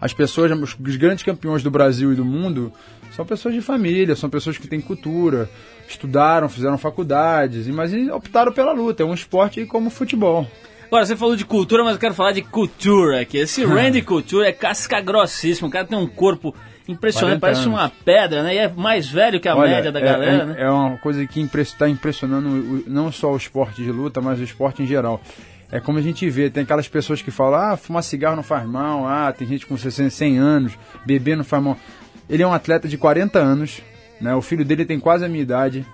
As 0.00 0.12
pessoas, 0.12 0.50
os, 0.50 0.76
os 0.78 0.96
grandes 0.96 1.22
campeões 1.22 1.62
do 1.62 1.70
Brasil 1.70 2.12
e 2.12 2.16
do 2.16 2.24
mundo 2.24 2.72
são 3.14 3.24
pessoas 3.24 3.54
de 3.54 3.60
família, 3.60 4.16
são 4.16 4.28
pessoas 4.28 4.58
que 4.58 4.66
têm 4.66 4.80
cultura, 4.80 5.48
estudaram, 5.88 6.48
fizeram 6.48 6.78
faculdades, 6.78 7.68
mas 7.68 7.92
optaram 8.08 8.52
pela 8.52 8.72
luta. 8.72 9.02
É 9.02 9.06
um 9.06 9.14
esporte 9.14 9.64
como 9.66 9.90
futebol. 9.90 10.48
Agora, 10.90 11.06
você 11.06 11.14
falou 11.16 11.36
de 11.36 11.44
cultura, 11.44 11.84
mas 11.84 11.92
eu 11.94 12.00
quero 12.00 12.14
falar 12.14 12.32
de 12.32 12.42
cultura 12.42 13.20
aqui. 13.20 13.38
Esse 13.38 13.62
Randy 13.64 14.02
Couture 14.02 14.44
é 14.46 14.52
casca 14.52 15.00
grossíssima. 15.00 15.68
O 15.68 15.70
cara 15.70 15.86
tem 15.86 15.96
um 15.96 16.06
corpo 16.08 16.52
impressionante, 16.88 17.38
40 17.38 17.40
parece 17.40 17.60
anos. 17.60 17.74
uma 17.74 17.88
pedra, 18.04 18.42
né? 18.42 18.54
E 18.56 18.58
é 18.58 18.68
mais 18.68 19.08
velho 19.08 19.38
que 19.38 19.48
a 19.48 19.54
Olha, 19.54 19.70
média 19.76 19.92
da 19.92 20.00
é, 20.00 20.02
galera, 20.02 20.42
é, 20.42 20.46
né? 20.46 20.54
é 20.58 20.68
uma 20.68 20.96
coisa 20.98 21.24
que 21.28 21.40
está 21.60 21.88
impressionando 21.88 22.48
o- 22.48 22.84
não 22.88 23.12
só 23.12 23.32
o 23.32 23.36
esporte 23.36 23.82
de 23.84 23.92
luta, 23.92 24.20
mas 24.20 24.40
o 24.40 24.42
esporte 24.42 24.82
em 24.82 24.86
geral. 24.86 25.20
É 25.70 25.78
como 25.78 25.98
a 25.98 26.02
gente 26.02 26.28
vê, 26.28 26.50
tem 26.50 26.64
aquelas 26.64 26.88
pessoas 26.88 27.22
que 27.22 27.30
falam, 27.30 27.60
ah, 27.60 27.76
fumar 27.76 28.02
cigarro 28.02 28.34
não 28.34 28.42
faz 28.42 28.66
mal, 28.66 29.06
ah, 29.06 29.32
tem 29.32 29.46
gente 29.46 29.64
com 29.66 29.76
60, 29.76 30.10
100 30.10 30.38
anos, 30.38 30.72
beber 31.06 31.36
não 31.36 31.44
faz 31.44 31.62
mal. 31.62 31.78
Ele 32.28 32.42
é 32.42 32.46
um 32.46 32.52
atleta 32.52 32.88
de 32.88 32.98
40 32.98 33.38
anos, 33.38 33.80
né? 34.20 34.34
O 34.34 34.42
filho 34.42 34.64
dele 34.64 34.84
tem 34.84 34.98
quase 34.98 35.24
a 35.24 35.28
minha 35.28 35.42
idade. 35.42 35.86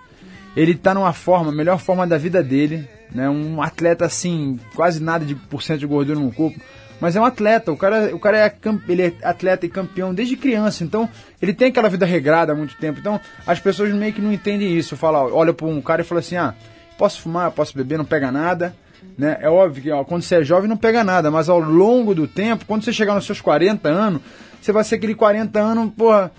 Ele 0.56 0.72
está 0.72 0.94
numa 0.94 1.12
forma, 1.12 1.52
melhor 1.52 1.78
forma 1.78 2.06
da 2.06 2.16
vida 2.16 2.42
dele, 2.42 2.88
né? 3.12 3.28
Um 3.28 3.60
atleta 3.60 4.06
assim, 4.06 4.58
quase 4.74 5.02
nada 5.02 5.24
de 5.24 5.34
porcento 5.34 5.80
de 5.80 5.86
gordura 5.86 6.18
no 6.18 6.32
corpo, 6.32 6.58
mas 7.00 7.14
é 7.14 7.20
um 7.20 7.24
atleta. 7.24 7.70
O 7.70 7.76
cara, 7.76 8.14
o 8.14 8.18
cara 8.18 8.38
é, 8.38 8.54
ele 8.88 9.02
é 9.02 9.12
atleta 9.22 9.66
e 9.66 9.68
campeão 9.68 10.14
desde 10.14 10.36
criança, 10.36 10.82
então 10.82 11.08
ele 11.40 11.52
tem 11.52 11.68
aquela 11.68 11.88
vida 11.88 12.06
regrada 12.06 12.52
há 12.52 12.56
muito 12.56 12.76
tempo. 12.78 12.98
Então 12.98 13.20
as 13.46 13.60
pessoas 13.60 13.92
meio 13.92 14.12
que 14.12 14.20
não 14.20 14.32
entendem 14.32 14.76
isso. 14.76 14.96
Fala, 14.96 15.22
olha 15.24 15.52
para 15.52 15.66
um 15.66 15.80
cara 15.80 16.00
e 16.00 16.04
fala 16.04 16.20
assim: 16.20 16.36
"Ah, 16.36 16.54
posso 16.96 17.20
fumar, 17.20 17.50
posso 17.50 17.76
beber, 17.76 17.98
não 17.98 18.04
pega 18.04 18.32
nada". 18.32 18.74
Né? 19.16 19.36
É 19.40 19.48
óbvio 19.48 19.82
que 19.82 19.90
ó, 19.90 20.04
quando 20.04 20.22
você 20.22 20.36
é 20.36 20.44
jovem 20.44 20.68
não 20.68 20.76
pega 20.76 21.04
nada, 21.04 21.30
mas 21.30 21.48
ao 21.48 21.60
longo 21.60 22.14
do 22.14 22.26
tempo, 22.26 22.64
quando 22.66 22.82
você 22.82 22.92
chegar 22.92 23.14
nos 23.14 23.24
seus 23.24 23.40
40 23.40 23.88
anos, 23.88 24.20
você 24.60 24.72
vai 24.72 24.82
ser 24.84 24.96
aquele 24.96 25.14
40 25.14 25.58
anos, 25.58 25.92
porra, 25.94 26.32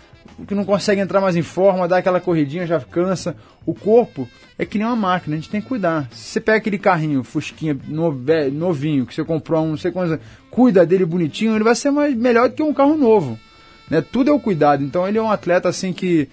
que 0.48 0.56
não 0.56 0.66
consegue 0.66 1.02
entrar 1.02 1.22
mais 1.22 1.36
em 1.36 1.42
forma, 1.42 1.88
dá 1.88 1.98
aquela 1.98 2.20
corridinha, 2.20 2.68
já 2.68 2.80
cansa. 2.80 3.36
O 3.66 3.74
corpo 3.74 4.28
é 4.58 4.66
que 4.66 4.78
nem 4.78 4.88
uma 4.88 4.96
máquina, 4.96 5.36
a 5.36 5.40
gente 5.40 5.50
tem 5.50 5.62
que 5.62 5.68
cuidar. 5.68 6.08
Se 6.12 6.30
você 6.30 6.42
pega 6.42 6.58
aquele 6.58 6.78
carrinho, 6.78 7.24
fusquinha, 7.24 7.78
novinho, 8.52 9.06
que 9.06 9.14
você 9.14 9.24
comprou 9.24 9.60
há 9.60 9.64
um, 9.64 9.70
não 9.70 9.78
sei 9.78 9.92
quantos 9.92 10.20
cuida 10.50 10.86
dele 10.86 11.06
bonitinho, 11.06 11.56
ele 11.56 11.64
vai 11.64 11.76
ser 11.76 11.92
mais, 11.92 12.16
melhor 12.16 12.50
do 12.50 12.56
que 12.56 12.64
um 12.64 12.74
carro 12.74 12.98
novo. 12.98 13.38
Né? 13.90 14.02
Tudo 14.02 14.30
é 14.30 14.34
o 14.34 14.40
cuidado. 14.40 14.84
Então 14.84 15.08
ele 15.08 15.18
é 15.18 15.22
um 15.22 15.32
atleta 15.32 15.70
assim 15.70 15.94
que 15.94 16.28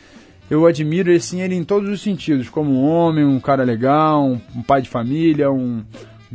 eu 0.51 0.67
admiro 0.67 1.11
assim, 1.15 1.41
ele 1.41 1.55
em 1.55 1.65
todos 1.65 1.89
os 1.89 2.03
sentidos, 2.03 2.49
como 2.49 2.71
um 2.71 2.85
homem, 2.85 3.25
um 3.25 3.41
cara 3.41 3.65
legal, 3.65 4.25
um, 4.25 4.41
um 4.55 4.63
pai 4.63 4.83
de 4.83 4.89
família, 4.89 5.51
um 5.51 5.83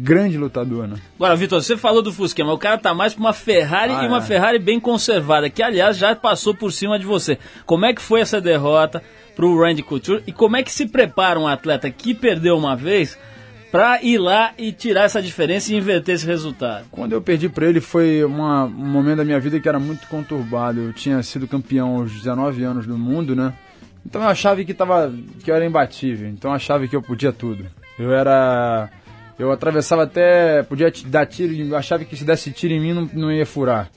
grande 0.03 0.37
lutador, 0.37 0.87
né? 0.87 0.97
Agora, 1.15 1.35
Vitor, 1.35 1.61
você 1.61 1.75
falou 1.77 2.01
do 2.01 2.11
Fusquinha, 2.13 2.45
mas 2.45 2.55
o 2.55 2.59
cara 2.59 2.77
tá 2.77 2.93
mais 2.93 3.13
pra 3.13 3.21
uma 3.21 3.33
Ferrari 3.33 3.93
Ah, 3.93 4.03
e 4.03 4.07
uma 4.07 4.17
é. 4.19 4.21
Ferrari 4.21 4.59
bem 4.59 4.79
conservada, 4.79 5.49
que 5.49 5.61
aliás 5.63 5.97
já 5.97 6.15
passou 6.15 6.53
por 6.55 6.71
cima 6.71 6.97
de 6.97 7.05
você. 7.05 7.37
Como 7.65 7.85
é 7.85 7.93
que 7.93 8.01
foi 8.01 8.21
essa 8.21 8.39
derrota 8.41 9.01
pro 9.35 9.59
Randy 9.61 9.83
Couture 9.83 10.23
e 10.27 10.31
como 10.31 10.57
é 10.57 10.63
que 10.63 10.71
se 10.71 10.85
prepara 10.87 11.39
um 11.39 11.47
atleta 11.47 11.89
que 11.89 12.13
perdeu 12.13 12.57
uma 12.57 12.75
vez 12.75 13.17
pra 13.71 14.01
ir 14.01 14.17
lá 14.17 14.51
e 14.57 14.71
tirar 14.71 15.03
essa 15.03 15.21
diferença 15.21 15.71
e 15.71 15.77
inverter 15.77 16.15
esse 16.15 16.25
resultado? 16.25 16.85
Quando 16.91 17.13
eu 17.13 17.21
perdi 17.21 17.47
pra 17.49 17.67
ele 17.67 17.79
foi 17.79 18.23
uma- 18.23 18.65
um 18.65 18.69
momento 18.69 19.17
da 19.17 19.25
minha 19.25 19.39
vida 19.39 19.59
que 19.59 19.69
era 19.69 19.79
muito 19.79 20.07
conturbado. 20.07 20.79
Eu 20.81 20.93
tinha 20.93 21.21
sido 21.23 21.47
campeão 21.47 21.97
aos 21.97 22.11
19 22.11 22.63
anos 22.63 22.85
do 22.87 22.97
mundo, 22.97 23.35
né? 23.35 23.53
Então 24.05 24.21
eu 24.21 24.27
achava 24.29 24.63
que, 24.63 24.73
tava, 24.73 25.13
que 25.43 25.51
eu 25.51 25.55
era 25.55 25.65
imbatível. 25.65 26.27
Então 26.29 26.49
eu 26.51 26.55
achava 26.55 26.87
que 26.87 26.95
eu 26.95 27.01
podia 27.01 27.31
tudo. 27.31 27.65
Eu 27.97 28.13
era. 28.13 28.89
Eu 29.39 29.51
atravessava 29.51 30.03
até. 30.03 30.61
Podia 30.63 30.91
dar 31.05 31.25
tiro, 31.25 31.75
achava 31.75 32.03
que 32.03 32.15
se 32.15 32.25
desse 32.25 32.51
tiro 32.51 32.73
em 32.73 32.79
mim 32.81 32.93
não, 32.93 33.09
não 33.13 33.31
ia 33.31 33.45
furar. 33.45 33.89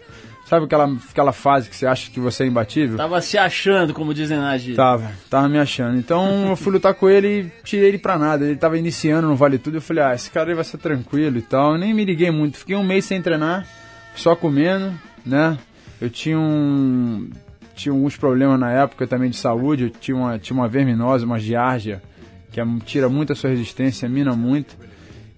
Sabe 0.47 0.67
aquela, 0.67 0.85
aquela 1.11 1.33
fase 1.33 1.71
que 1.71 1.75
você 1.75 1.87
acha 1.87 2.11
que 2.11 2.21
você 2.21 2.45
é 2.45 2.47
imbatível? 2.47 2.97
Tava 2.99 3.21
se 3.23 3.39
achando, 3.39 3.95
como 3.95 4.13
dizem 4.13 4.37
na 4.37 4.57
gíria. 4.59 4.77
Tava, 4.77 5.11
tava 5.31 5.49
me 5.49 5.59
achando. 5.59 5.97
Então 5.99 6.49
eu 6.51 6.57
fui 6.57 6.73
lutar 6.73 6.93
com 6.95 7.09
ele 7.09 7.27
e 7.59 7.63
tirei 7.65 7.89
ele 7.89 7.99
pra 7.99 8.19
nada. 8.19 8.45
Ele 8.45 8.57
tava 8.57 8.77
iniciando 8.79 9.27
no 9.29 9.35
Vale 9.35 9.57
Tudo. 9.59 9.79
Eu 9.79 9.83
falei, 9.83 10.05
ah, 10.05 10.15
esse 10.15 10.31
cara 10.31 10.51
aí 10.51 10.55
vai 10.55 10.65
ser 10.65 10.77
tranquilo 10.79 11.39
e 11.39 11.43
tal. 11.43 11.73
Eu 11.73 11.79
nem 11.79 11.95
me 11.95 12.05
liguei 12.05 12.31
muito. 12.31 12.59
Fiquei 12.59 12.77
um 12.77 12.85
mês 12.85 13.05
sem 13.07 13.21
treinar, 13.23 13.67
só 14.15 14.37
comendo, 14.37 14.93
né? 15.25 15.57
Eu 16.01 16.11
tinha 16.11 16.39
um. 16.39 17.31
Tinha 17.75 17.93
alguns 17.95 18.17
problemas 18.17 18.61
na 18.61 18.71
época 18.71 19.07
também 19.07 19.31
de 19.31 19.37
saúde. 19.37 19.85
Eu 19.85 19.91
tinha 19.91 20.17
uma, 20.17 20.39
tinha 20.39 20.55
uma 20.55 20.69
verminose, 20.69 21.25
uma 21.25 21.39
giardia, 21.41 22.03
que 22.51 22.61
é- 22.61 22.67
tira 22.85 23.09
muito 23.09 23.33
a 23.33 23.37
sua 23.37 23.49
resistência, 23.49 24.07
mina 24.09 24.37
muito. 24.37 24.77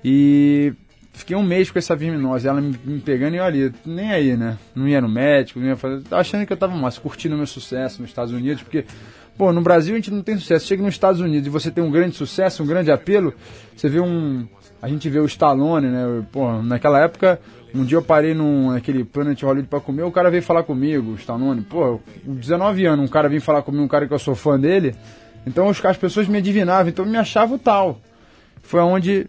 E 0.05 0.75
fiquei 1.15 1.37
um 1.37 1.43
mês 1.43 1.71
com 1.71 1.79
essa 1.79 1.97
verminose, 1.97 2.47
ela 2.47 2.61
me, 2.61 2.79
me 2.85 3.01
pegando 3.01 3.37
e 3.37 3.41
olha, 3.41 3.73
nem 3.87 4.13
aí, 4.13 4.37
né? 4.37 4.59
Não 4.75 4.87
ia 4.87 5.01
no 5.01 5.09
médico, 5.09 5.61
não 5.61 5.69
ia 5.69 5.77
fazer. 5.77 6.03
Tava 6.03 6.21
achando 6.21 6.45
que 6.45 6.53
eu 6.53 6.57
tava 6.57 6.77
mais 6.77 6.99
curtindo 6.99 7.35
o 7.35 7.39
meu 7.39 7.47
sucesso 7.47 8.03
nos 8.03 8.11
Estados 8.11 8.33
Unidos, 8.33 8.63
porque, 8.63 8.85
pô, 9.39 9.53
no 9.53 9.63
Brasil 9.63 9.95
a 9.95 9.97
gente 9.97 10.11
não 10.11 10.23
tem 10.23 10.37
sucesso. 10.37 10.67
Chega 10.67 10.83
nos 10.83 10.95
Estados 10.95 11.21
Unidos 11.21 11.47
e 11.47 11.51
você 11.51 11.71
tem 11.71 11.83
um 11.83 11.91
grande 11.91 12.17
sucesso, 12.17 12.63
um 12.63 12.67
grande 12.67 12.91
apelo, 12.91 13.33
você 13.75 13.89
vê 13.89 14.01
um. 14.01 14.47
A 14.83 14.89
gente 14.89 15.09
vê 15.09 15.19
o 15.19 15.25
Stallone, 15.25 15.87
né? 15.87 16.27
Pô, 16.31 16.61
naquela 16.61 17.01
época, 17.01 17.41
um 17.75 17.85
dia 17.85 17.97
eu 17.97 18.03
parei 18.03 18.35
num, 18.35 18.73
naquele 18.73 19.03
Planet 19.03 19.41
Hollywood 19.43 19.69
pra 19.69 19.81
comer, 19.81 20.03
o 20.03 20.13
cara 20.13 20.31
veio 20.31 20.43
falar 20.43 20.63
comigo, 20.65 21.13
o 21.13 21.15
Stallone. 21.15 21.63
Pô, 21.63 22.01
com 22.25 22.35
19 22.35 22.85
anos, 22.85 23.05
um 23.07 23.09
cara 23.09 23.29
vem 23.29 23.41
falar 23.41 23.63
comigo, 23.63 23.83
um 23.83 23.89
cara 23.89 24.07
que 24.07 24.13
eu 24.13 24.19
sou 24.19 24.35
fã 24.35 24.61
dele. 24.61 24.95
Então 25.47 25.69
os, 25.69 25.83
as 25.83 25.97
pessoas 25.97 26.29
me 26.29 26.39
adivinavam, 26.39 26.89
então 26.89 27.07
me 27.07 27.17
achavam 27.17 27.57
tal. 27.57 27.99
Foi 28.63 28.81
onde 28.81 29.27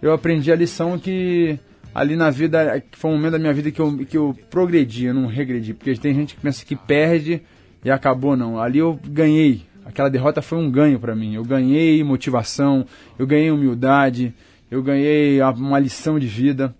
eu 0.00 0.12
aprendi 0.12 0.52
a 0.52 0.56
lição 0.56 0.98
que 0.98 1.58
ali 1.94 2.14
na 2.14 2.30
vida, 2.30 2.80
que 2.80 2.96
foi 2.96 3.10
um 3.10 3.14
momento 3.14 3.32
da 3.32 3.38
minha 3.38 3.52
vida 3.52 3.70
que 3.70 3.80
eu, 3.80 3.98
que 3.98 4.16
eu 4.16 4.36
progredi, 4.50 5.06
eu 5.06 5.14
não 5.14 5.26
regredi. 5.26 5.74
Porque 5.74 5.94
tem 5.96 6.14
gente 6.14 6.34
que 6.34 6.40
pensa 6.40 6.64
que 6.64 6.76
perde 6.76 7.42
e 7.84 7.90
acabou, 7.90 8.36
não. 8.36 8.60
Ali 8.60 8.78
eu 8.78 8.98
ganhei. 9.08 9.62
Aquela 9.84 10.08
derrota 10.08 10.42
foi 10.42 10.58
um 10.58 10.70
ganho 10.70 11.00
pra 11.00 11.16
mim. 11.16 11.34
Eu 11.34 11.44
ganhei 11.44 12.02
motivação, 12.04 12.86
eu 13.18 13.26
ganhei 13.26 13.50
humildade, 13.50 14.34
eu 14.70 14.82
ganhei 14.82 15.40
uma 15.42 15.78
lição 15.78 16.18
de 16.18 16.26
vida. 16.26 16.74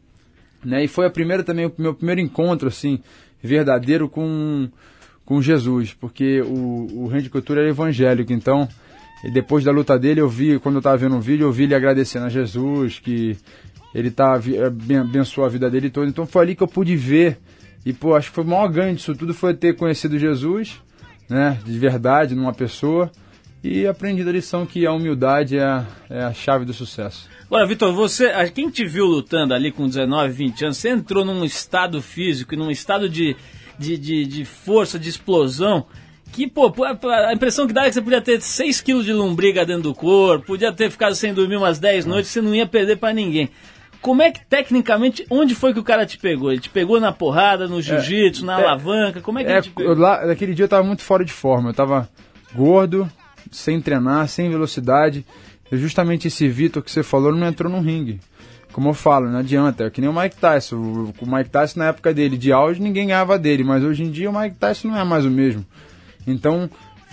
Né? 0.65 0.85
E 0.85 0.89
foi 0.89 1.07
a 1.07 1.11
primeira 1.11 1.43
também, 1.43 1.67
o 1.67 1.73
meu 1.79 1.95
primeiro 1.95 2.21
encontro, 2.21 2.69
assim, 2.69 3.01
verdadeiro 3.43 4.09
com, 4.09 4.69
com 5.25 5.41
Jesus. 5.41 5.95
Porque 5.95 6.43
o, 6.43 6.87
o 6.93 7.07
Randy 7.09 7.31
Couture 7.31 7.61
era 7.61 7.69
evangélico, 7.69 8.33
então... 8.33 8.69
E 9.25 9.31
depois 9.31 9.65
da 9.65 9.73
luta 9.73 9.99
dele, 9.99 10.21
eu 10.21 10.29
vi, 10.29 10.59
quando 10.59 10.77
eu 10.77 10.83
tava 10.83 10.97
vendo 10.97 11.17
um 11.17 11.21
vídeo, 11.21 11.45
eu 11.47 11.53
vi 11.53 11.65
ele 11.65 11.75
agradecendo 11.75 12.27
a 12.27 12.29
Jesus, 12.29 12.99
que 12.99 13.37
ele 13.95 14.11
tá, 14.11 14.41
eh, 14.47 14.71
ben- 14.71 14.99
abençoou 14.99 15.47
a 15.47 15.51
vida 15.51 15.69
dele 15.71 15.91
toda. 15.91 16.09
Então 16.09 16.27
foi 16.27 16.43
ali 16.43 16.55
que 16.55 16.63
eu 16.63 16.69
pude 16.69 16.95
ver. 16.97 17.39
E, 17.85 17.93
pô, 17.93 18.15
acho 18.15 18.29
que 18.29 18.35
foi 18.35 18.45
o 18.45 18.47
maior 18.47 18.69
ganho 18.69 18.95
disso 18.95 19.15
tudo 19.15 19.33
foi 19.33 19.55
ter 19.55 19.75
conhecido 19.77 20.19
Jesus, 20.19 20.81
né, 21.29 21.59
de 21.65 21.79
verdade, 21.79 22.35
numa 22.35 22.53
pessoa. 22.53 23.11
E 23.63 23.87
aprendido 23.87 24.31
a 24.31 24.33
lição 24.33 24.65
que 24.65 24.87
a 24.87 24.93
humildade 24.93 25.57
é 25.59 25.65
a, 25.65 25.87
é 26.09 26.23
a 26.23 26.33
chave 26.33 26.65
do 26.65 26.73
sucesso. 26.73 27.29
Agora, 27.47 27.67
Vitor, 27.67 27.93
você, 27.93 28.31
quem 28.51 28.71
te 28.71 28.85
viu 28.87 29.07
lutando 29.07 29.53
ali 29.53 29.73
com 29.73 29.89
19, 29.89 30.33
20 30.33 30.65
anos, 30.67 30.77
você 30.77 30.91
entrou 30.91 31.25
num 31.25 31.45
estado 31.45 32.01
físico 32.01 32.55
num 32.55 32.71
estado 32.71 33.09
de, 33.09 33.35
de, 33.79 33.97
de, 33.97 34.27
de 34.27 34.45
força, 34.45 34.99
de 34.99 35.09
explosão, 35.09 35.87
que, 36.33 36.47
pô, 36.47 36.73
a 37.11 37.33
impressão 37.33 37.67
que 37.67 37.73
dá 37.73 37.85
é 37.85 37.89
que 37.89 37.95
você 37.95 38.03
podia 38.03 38.21
ter 38.21 38.41
6 38.41 38.81
quilos 38.81 39.05
de 39.05 39.13
lombriga 39.13 39.65
dentro 39.67 39.83
do 39.85 39.95
corpo, 39.95 40.47
podia 40.47 40.73
ter 40.73 40.91
ficado 40.91 41.15
sem 41.15 41.33
dormir 41.35 41.57
umas 41.57 41.79
10 41.79 42.07
noites, 42.07 42.31
você 42.31 42.41
não 42.41 42.55
ia 42.55 42.67
perder 42.67 42.97
pra 42.97 43.13
ninguém. 43.13 43.51
Como 44.01 44.23
é 44.23 44.31
que, 44.31 44.47
tecnicamente, 44.47 45.27
onde 45.29 45.55
foi 45.57 45.73
que 45.75 45.81
o 45.81 45.85
cara 45.85 46.07
te 46.07 46.17
pegou? 46.19 46.53
Ele 46.53 46.61
te 46.61 46.71
pegou 46.71 47.01
na 47.01 47.11
porrada, 47.11 47.67
no 47.67 47.83
jiu-jitsu, 47.83 48.45
na 48.45 48.61
é- 48.61 48.65
alavanca? 48.65 49.21
Como 49.21 49.39
é 49.41 49.45
que 49.45 49.51
É, 49.51 49.55
ele 49.55 49.63
te 49.63 49.71
pegou? 49.71 49.97
lá, 49.97 50.25
naquele 50.25 50.55
dia 50.55 50.65
eu 50.67 50.69
tava 50.69 50.85
muito 50.85 51.03
fora 51.03 51.25
de 51.25 51.33
forma. 51.33 51.71
Eu 51.71 51.75
tava 51.75 52.09
gordo, 52.55 53.11
sem 53.51 53.81
treinar, 53.81 54.29
sem 54.29 54.49
velocidade. 54.49 55.27
E 55.71 55.77
justamente 55.77 56.29
esse 56.29 56.49
Vitor 56.49 56.81
que 56.83 56.91
você 56.93 57.03
falou 57.03 57.35
não 57.35 57.47
entrou 57.47 57.71
no 57.71 57.81
ringue. 57.81 58.21
Como 58.73 58.89
eu 58.91 58.95
falo, 58.95 59.29
não 59.29 59.41
adianta. 59.41 59.85
É 59.87 59.91
que 59.91 60.01
nem 60.01 60.09
o 60.09 60.13
Mike 60.13 60.37
Tyson. 60.37 60.77
O 60.77 61.27
Mike 61.27 61.51
Tyson, 61.51 61.81
na 61.81 61.87
época 61.89 62.15
dele 62.15 62.37
de 62.39 62.53
auge, 62.53 62.81
ninguém 62.81 63.09
ganhava 63.09 63.37
dele. 63.37 63.65
Mas 63.65 63.83
hoje 63.83 64.05
em 64.05 64.11
dia 64.13 64.31
o 64.31 64.39
Mike 64.41 64.57
Tyson 64.57 64.89
não 64.89 64.97
é 64.99 65.03
mais 65.03 65.25
o 65.25 65.31
mesmo. 65.31 65.67
Então, 66.31 66.69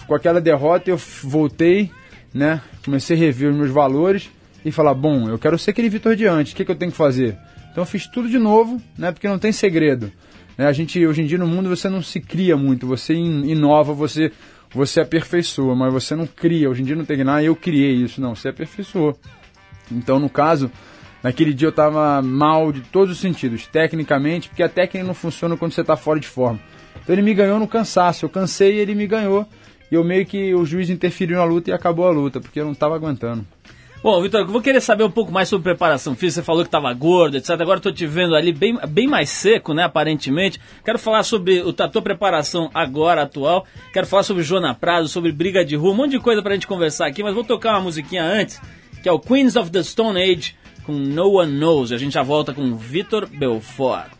com 0.07 0.15
aquela 0.15 0.39
derrota, 0.41 0.89
eu 0.89 0.97
voltei, 1.23 1.91
né? 2.33 2.61
Comecei 2.83 3.15
a 3.15 3.19
rever 3.19 3.49
os 3.51 3.55
meus 3.55 3.71
valores 3.71 4.29
e 4.63 4.71
falar: 4.71 4.93
bom, 4.93 5.29
eu 5.29 5.37
quero 5.39 5.57
ser 5.57 5.71
aquele 5.71 5.89
Vitor 5.89 6.15
de 6.15 6.25
antes, 6.27 6.53
o 6.53 6.55
que, 6.55 6.65
que 6.65 6.71
eu 6.71 6.75
tenho 6.75 6.91
que 6.91 6.97
fazer? 6.97 7.37
Então, 7.71 7.81
eu 7.81 7.85
fiz 7.85 8.07
tudo 8.07 8.29
de 8.29 8.39
novo, 8.39 8.81
né? 8.97 9.11
Porque 9.11 9.27
não 9.27 9.39
tem 9.39 9.51
segredo. 9.51 10.11
Né? 10.57 10.65
A 10.65 10.71
gente, 10.71 11.05
hoje 11.05 11.21
em 11.21 11.25
dia, 11.25 11.37
no 11.37 11.47
mundo, 11.47 11.69
você 11.69 11.89
não 11.89 12.01
se 12.01 12.19
cria 12.21 12.55
muito, 12.55 12.87
você 12.87 13.13
in- 13.13 13.49
inova, 13.49 13.93
você, 13.93 14.31
você 14.73 15.01
aperfeiçoa, 15.01 15.75
mas 15.75 15.91
você 15.91 16.15
não 16.15 16.25
cria. 16.25 16.69
Hoje 16.69 16.81
em 16.81 16.85
dia 16.85 16.95
não 16.95 17.03
tem 17.05 17.23
nada, 17.23 17.43
eu 17.43 17.55
criei 17.55 17.93
isso, 17.95 18.21
não, 18.21 18.33
você 18.35 18.49
aperfeiçoou. 18.49 19.19
Então, 19.91 20.19
no 20.19 20.29
caso, 20.29 20.71
naquele 21.21 21.53
dia 21.53 21.67
eu 21.67 21.71
estava 21.71 22.21
mal 22.21 22.71
de 22.71 22.81
todos 22.81 23.13
os 23.13 23.19
sentidos, 23.19 23.67
tecnicamente, 23.67 24.47
porque 24.47 24.63
a 24.63 24.69
técnica 24.69 25.05
não 25.05 25.13
funciona 25.13 25.57
quando 25.57 25.73
você 25.73 25.81
está 25.81 25.97
fora 25.97 26.19
de 26.19 26.27
forma. 26.27 26.59
Então 27.05 27.13
ele 27.15 27.21
me 27.21 27.33
ganhou 27.33 27.59
no 27.59 27.67
cansaço, 27.67 28.25
eu 28.25 28.29
cansei 28.29 28.73
e 28.75 28.79
ele 28.79 28.95
me 28.95 29.05
ganhou. 29.07 29.45
E 29.91 29.95
eu 29.95 30.03
meio 30.03 30.25
que 30.25 30.53
o 30.55 30.65
juiz 30.65 30.89
interferiu 30.89 31.37
na 31.37 31.43
luta 31.43 31.69
e 31.69 31.73
acabou 31.73 32.07
a 32.07 32.11
luta, 32.11 32.41
porque 32.41 32.59
eu 32.59 32.65
não 32.65 32.71
estava 32.71 32.95
aguentando. 32.95 33.45
Bom, 34.01 34.21
Vitor, 34.21 34.41
eu 34.41 34.47
vou 34.47 34.61
querer 34.61 34.81
saber 34.81 35.03
um 35.03 35.09
pouco 35.09 35.31
mais 35.31 35.47
sobre 35.49 35.63
preparação 35.63 36.15
física. 36.15 36.41
Você 36.41 36.45
falou 36.45 36.63
que 36.63 36.67
estava 36.67 36.91
gordo, 36.93 37.37
etc. 37.37 37.51
Agora 37.61 37.77
estou 37.77 37.91
te 37.91 38.05
vendo 38.05 38.35
ali 38.35 38.51
bem, 38.51 38.77
bem 38.89 39.07
mais 39.07 39.29
seco, 39.29 39.73
né, 39.73 39.83
aparentemente. 39.83 40.59
Quero 40.83 40.99
falar 40.99 41.23
sobre 41.23 41.61
o- 41.61 41.69
a 41.77 41.87
tua 41.87 42.01
preparação 42.03 42.69
agora, 42.73 43.23
atual. 43.23 43.65
Quero 43.93 44.05
falar 44.05 44.21
sobre 44.23 44.43
Joana 44.43 44.75
Prado, 44.75 45.07
sobre 45.07 45.31
briga 45.31 45.63
de 45.65 45.75
rua, 45.75 45.91
um 45.91 45.95
monte 45.95 46.11
de 46.11 46.19
coisa 46.19 46.41
pra 46.43 46.53
gente 46.53 46.67
conversar 46.67 47.07
aqui. 47.07 47.23
Mas 47.23 47.33
vou 47.33 47.43
tocar 47.43 47.71
uma 47.71 47.81
musiquinha 47.81 48.23
antes, 48.23 48.59
que 49.01 49.09
é 49.09 49.11
o 49.11 49.19
Queens 49.19 49.55
of 49.55 49.71
the 49.71 49.81
Stone 49.81 50.19
Age, 50.21 50.55
com 50.83 50.91
No 50.91 51.39
One 51.39 51.51
Knows. 51.59 51.91
A 51.91 51.97
gente 51.97 52.13
já 52.13 52.21
volta 52.23 52.53
com 52.53 52.75
Vitor 52.75 53.27
Belfort. 53.27 54.11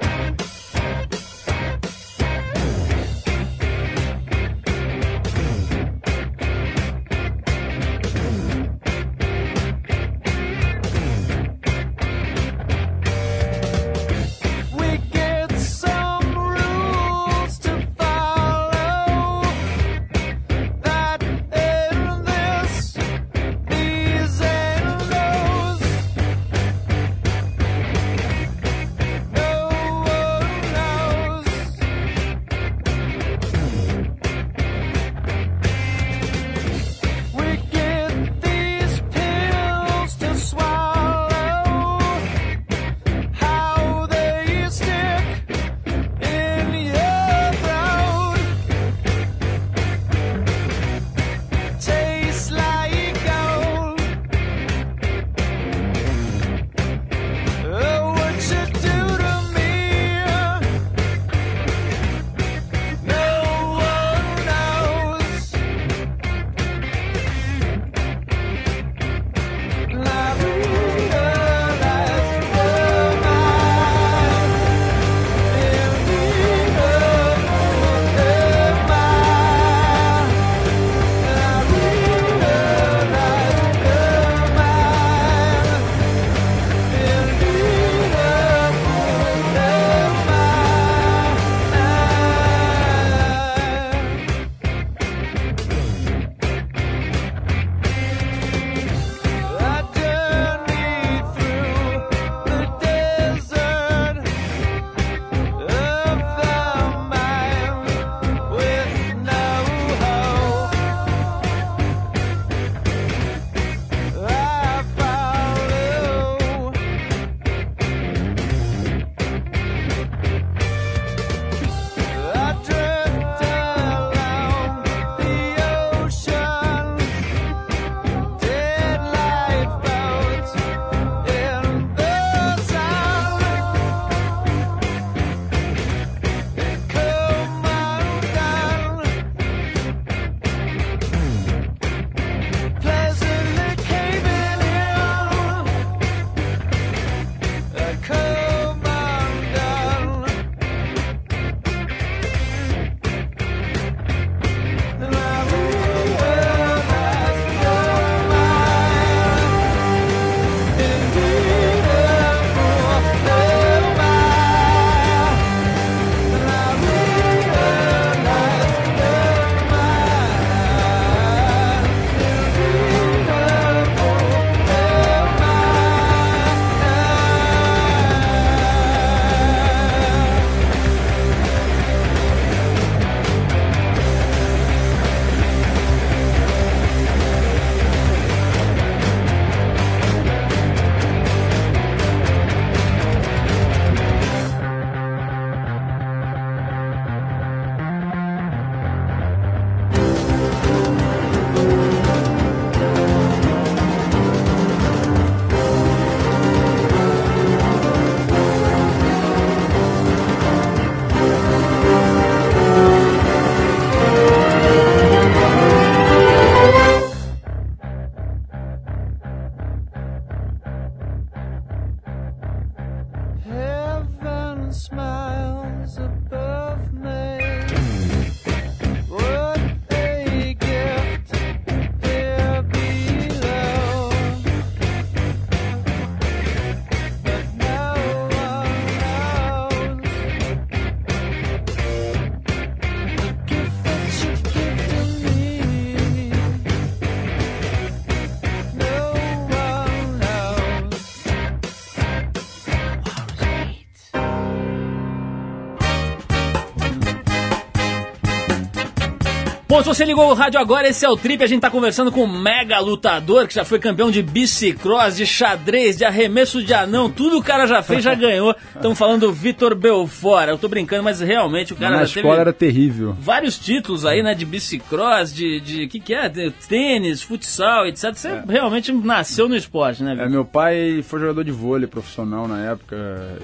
Bom, 259.76 259.82
se 259.82 259.90
você 259.90 260.06
ligou 260.06 260.30
o 260.32 260.34
rádio 260.34 260.58
agora, 260.58 260.88
esse 260.88 261.06
é 261.06 261.10
o 261.10 261.18
Trip. 261.18 261.44
A 261.44 261.48
gente 261.48 261.60
tá 261.60 261.70
conversando 261.70 262.10
com 262.10 262.24
um 262.24 262.42
mega 262.42 262.80
lutador 262.80 263.46
que 263.46 263.54
já 263.54 263.66
foi 263.66 263.78
campeão 263.78 264.10
de 264.10 264.22
bicicross, 264.24 265.18
de 265.18 265.26
xadrez, 265.26 265.98
de 265.98 266.06
arremesso 266.06 266.64
de 266.64 266.74
anão. 266.74 267.12
Tudo 267.12 267.40
o 267.40 267.44
cara 267.44 267.68
já 267.68 267.84
fez, 267.84 268.02
já 268.02 268.16
ganhou. 268.16 268.56
Estamos 268.74 268.98
falando 268.98 269.22
do 269.28 269.34
Vitor 269.34 269.76
Belfort. 269.76 270.48
Eu 270.48 270.58
tô 270.58 270.70
brincando, 270.70 271.04
mas 271.04 271.20
realmente 271.20 271.74
o 271.74 271.76
cara 271.76 271.92
Na 271.98 272.06
já 272.06 272.06
escola 272.06 272.24
teve 272.36 272.42
era 272.42 272.54
terrível. 272.54 273.18
vários 273.20 273.60
títulos 273.60 274.06
aí, 274.06 274.24
né? 274.24 274.34
De 274.34 274.46
bicicross, 274.46 275.34
de. 275.34 275.60
de 275.60 275.88
que 275.90 276.00
que 276.00 276.14
é? 276.14 276.30
De 276.30 276.52
tênis, 276.70 277.22
futsal, 277.22 277.86
etc. 277.86 278.14
Você 278.14 278.42
realmente 278.48 278.94
nasceu 278.94 279.50
no 279.50 279.58
esporte, 279.58 280.02
né, 280.04 280.14
É, 280.14 280.16
Vitor? 280.16 280.30
meu 280.30 280.46
pai 280.46 281.02
foi 281.04 281.20
jogador 281.20 281.44
de 281.44 281.52
vôlei 281.52 281.88
profissional 281.88 282.48
na 282.48 282.62
época, 282.72 282.96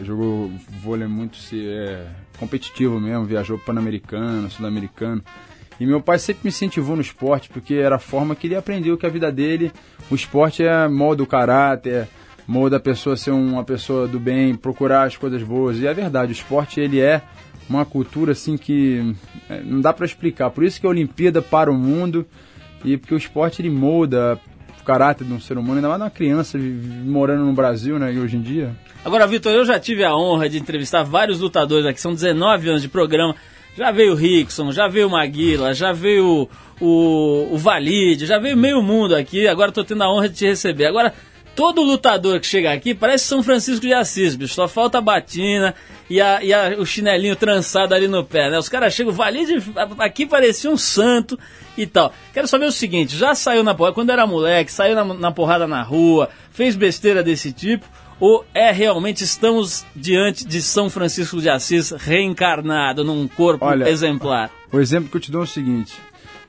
jogou 0.01 0.49
vôlei 0.81 1.09
muito 1.09 1.35
se- 1.35 1.67
é, 1.67 2.05
competitivo 2.39 3.01
mesmo, 3.01 3.25
viajou 3.25 3.59
pan-americano, 3.59 4.49
sul-americano. 4.49 5.21
E 5.81 5.85
meu 5.87 5.99
pai 5.99 6.19
sempre 6.19 6.41
me 6.43 6.49
incentivou 6.49 6.95
no 6.95 7.01
esporte, 7.01 7.49
porque 7.49 7.73
era 7.73 7.95
a 7.95 7.99
forma 7.99 8.35
que 8.35 8.45
ele 8.45 8.55
aprendeu 8.55 8.95
que 8.95 9.05
a 9.07 9.09
vida 9.09 9.31
dele, 9.31 9.71
o 10.11 10.13
esporte 10.13 10.61
é 10.63 10.87
molda 10.87 11.23
o 11.23 11.25
caráter, 11.25 12.07
molda 12.47 12.77
a 12.77 12.79
pessoa 12.79 13.17
ser 13.17 13.31
uma 13.31 13.63
pessoa 13.63 14.07
do 14.07 14.19
bem, 14.19 14.53
procurar 14.53 15.07
as 15.07 15.17
coisas 15.17 15.41
boas. 15.41 15.79
E 15.79 15.87
é 15.87 15.91
verdade, 15.91 16.31
o 16.31 16.37
esporte 16.37 16.79
ele 16.79 16.99
é 16.99 17.23
uma 17.67 17.83
cultura 17.83 18.33
assim 18.33 18.57
que 18.57 19.15
é, 19.49 19.59
não 19.63 19.81
dá 19.81 19.91
pra 19.91 20.05
explicar. 20.05 20.51
Por 20.51 20.63
isso 20.63 20.79
que 20.79 20.85
a 20.85 20.89
Olimpíada 20.91 21.41
para 21.41 21.71
o 21.71 21.73
mundo 21.73 22.27
e 22.85 22.95
porque 22.95 23.15
o 23.15 23.17
esporte 23.17 23.59
ele 23.59 23.71
molda 23.71 24.39
o 24.79 24.83
caráter 24.83 25.25
de 25.25 25.33
um 25.33 25.39
ser 25.39 25.57
humano, 25.57 25.77
ainda 25.77 25.89
mais 25.89 25.99
uma 25.99 26.11
criança 26.11 26.59
morando 26.59 27.43
no 27.43 27.53
Brasil, 27.53 27.97
né, 27.97 28.11
hoje 28.11 28.37
em 28.37 28.41
dia. 28.41 28.75
Agora, 29.03 29.25
Vitor, 29.25 29.51
eu 29.51 29.65
já 29.65 29.79
tive 29.79 30.03
a 30.03 30.15
honra 30.15 30.47
de 30.47 30.59
entrevistar 30.59 31.01
vários 31.01 31.39
lutadores 31.39 31.87
aqui, 31.87 31.99
são 31.99 32.13
19 32.13 32.69
anos 32.69 32.83
de 32.83 32.87
programa. 32.87 33.35
Já 33.77 33.91
veio 33.91 34.13
o 34.13 34.15
Rickson, 34.15 34.71
já 34.71 34.87
veio 34.87 35.07
o 35.07 35.11
Maguila, 35.11 35.73
já 35.73 35.91
veio 35.93 36.47
o, 36.79 37.47
o 37.51 37.57
Valide, 37.57 38.25
já 38.25 38.37
veio 38.37 38.57
meio 38.57 38.81
mundo 38.81 39.15
aqui. 39.15 39.47
Agora 39.47 39.69
estou 39.69 39.83
tendo 39.83 40.03
a 40.03 40.11
honra 40.11 40.27
de 40.27 40.35
te 40.35 40.45
receber. 40.45 40.85
Agora, 40.87 41.13
todo 41.55 41.81
lutador 41.81 42.39
que 42.39 42.47
chega 42.47 42.71
aqui 42.71 42.93
parece 42.93 43.25
São 43.25 43.41
Francisco 43.41 43.81
de 43.85 43.93
Assis, 43.93 44.35
bicho. 44.35 44.53
Só 44.53 44.67
falta 44.67 44.97
a 44.97 45.01
batina 45.01 45.73
e, 46.09 46.19
a, 46.19 46.43
e 46.43 46.53
a- 46.53 46.75
o 46.77 46.85
chinelinho 46.85 47.35
trançado 47.35 47.95
ali 47.95 48.07
no 48.09 48.25
pé, 48.25 48.49
né? 48.49 48.59
Os 48.59 48.67
caras 48.67 48.93
chegam, 48.93 49.13
Valide 49.13 49.63
aqui 49.99 50.25
parecia 50.25 50.69
um 50.69 50.77
santo 50.77 51.39
e 51.77 51.87
tal. 51.87 52.13
Quero 52.33 52.47
saber 52.49 52.65
o 52.65 52.71
seguinte: 52.73 53.15
já 53.15 53.33
saiu 53.33 53.63
na 53.63 53.73
porrada, 53.73 53.95
quando 53.95 54.09
era 54.09 54.27
moleque, 54.27 54.71
saiu 54.71 54.95
na, 54.95 55.05
na 55.05 55.31
porrada 55.31 55.65
na 55.65 55.81
rua, 55.81 56.29
fez 56.51 56.75
besteira 56.75 57.23
desse 57.23 57.53
tipo? 57.53 57.85
Ou 58.21 58.45
é 58.53 58.71
realmente 58.71 59.23
estamos 59.23 59.83
diante 59.95 60.45
de 60.45 60.61
São 60.61 60.91
Francisco 60.91 61.41
de 61.41 61.49
Assis 61.49 61.89
reencarnado 61.89 63.03
num 63.03 63.27
corpo 63.27 63.65
Olha, 63.65 63.89
exemplar? 63.89 64.51
O 64.71 64.79
exemplo 64.79 65.09
que 65.09 65.17
eu 65.17 65.21
te 65.21 65.31
dou 65.31 65.41
é 65.41 65.43
o 65.43 65.47
seguinte: 65.47 65.99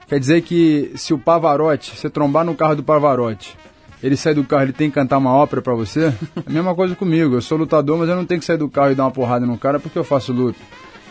quer 0.06 0.20
dizer 0.20 0.42
que 0.42 0.92
se 0.96 1.14
o 1.14 1.18
Pavarotti, 1.18 1.96
você 1.96 2.11
trombar 2.11 2.44
no 2.44 2.54
carro 2.54 2.76
do 2.76 2.82
Pavarotti, 2.82 3.56
ele 4.02 4.18
sai 4.18 4.35
do 4.35 4.44
carro, 4.44 4.64
ele 4.64 4.74
tem 4.74 4.90
que 4.90 4.94
cantar 4.96 5.16
uma 5.16 5.32
ópera 5.32 5.62
pra 5.62 5.72
você? 5.72 6.12
É 6.37 6.42
a 6.44 6.52
mesma 6.52 6.74
coisa 6.74 6.94
comigo. 6.94 7.37
Eu 7.37 7.40
sou 7.40 7.56
lutador, 7.56 7.96
mas 7.96 8.06
eu 8.06 8.16
não 8.16 8.26
tenho 8.26 8.40
que 8.40 8.44
sair 8.46 8.58
do 8.58 8.68
carro 8.68 8.92
e 8.92 8.94
dar 8.94 9.04
uma 9.04 9.11
porrada 9.11 9.46
no 9.46 9.56
cara 9.56 9.80
porque 9.80 9.98
eu 9.98 10.04
faço 10.04 10.30
luta. 10.30 10.58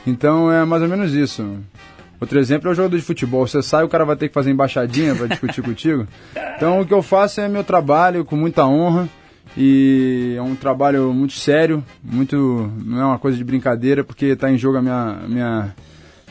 Então 0.05 0.51
é 0.51 0.63
mais 0.63 0.83
ou 0.83 0.87
menos 0.87 1.11
isso. 1.15 1.57
Outro 2.19 2.37
exemplo 2.37 2.69
é 2.69 2.71
o 2.71 2.75
jogador 2.75 2.97
de 2.97 3.03
futebol. 3.03 3.47
Você 3.47 3.63
sai, 3.63 3.83
o 3.83 3.89
cara 3.89 4.05
vai 4.05 4.15
ter 4.15 4.27
que 4.27 4.33
fazer 4.35 4.51
embaixadinha 4.51 5.15
pra 5.15 5.25
discutir 5.25 5.63
contigo. 5.65 6.05
Então 6.55 6.81
o 6.81 6.85
que 6.85 6.93
eu 6.93 7.01
faço 7.01 7.41
é 7.41 7.47
meu 7.47 7.63
trabalho 7.63 8.23
com 8.23 8.35
muita 8.35 8.63
honra. 8.67 9.09
E 9.57 10.35
é 10.37 10.41
um 10.41 10.55
trabalho 10.55 11.13
muito 11.13 11.33
sério, 11.33 11.83
muito 12.03 12.71
não 12.85 13.01
é 13.01 13.05
uma 13.05 13.19
coisa 13.19 13.37
de 13.37 13.43
brincadeira, 13.43 14.03
porque 14.03 14.27
está 14.27 14.49
em 14.49 14.57
jogo 14.57 14.77
a 14.77 14.81
minha, 14.81 15.19
minha, 15.27 15.75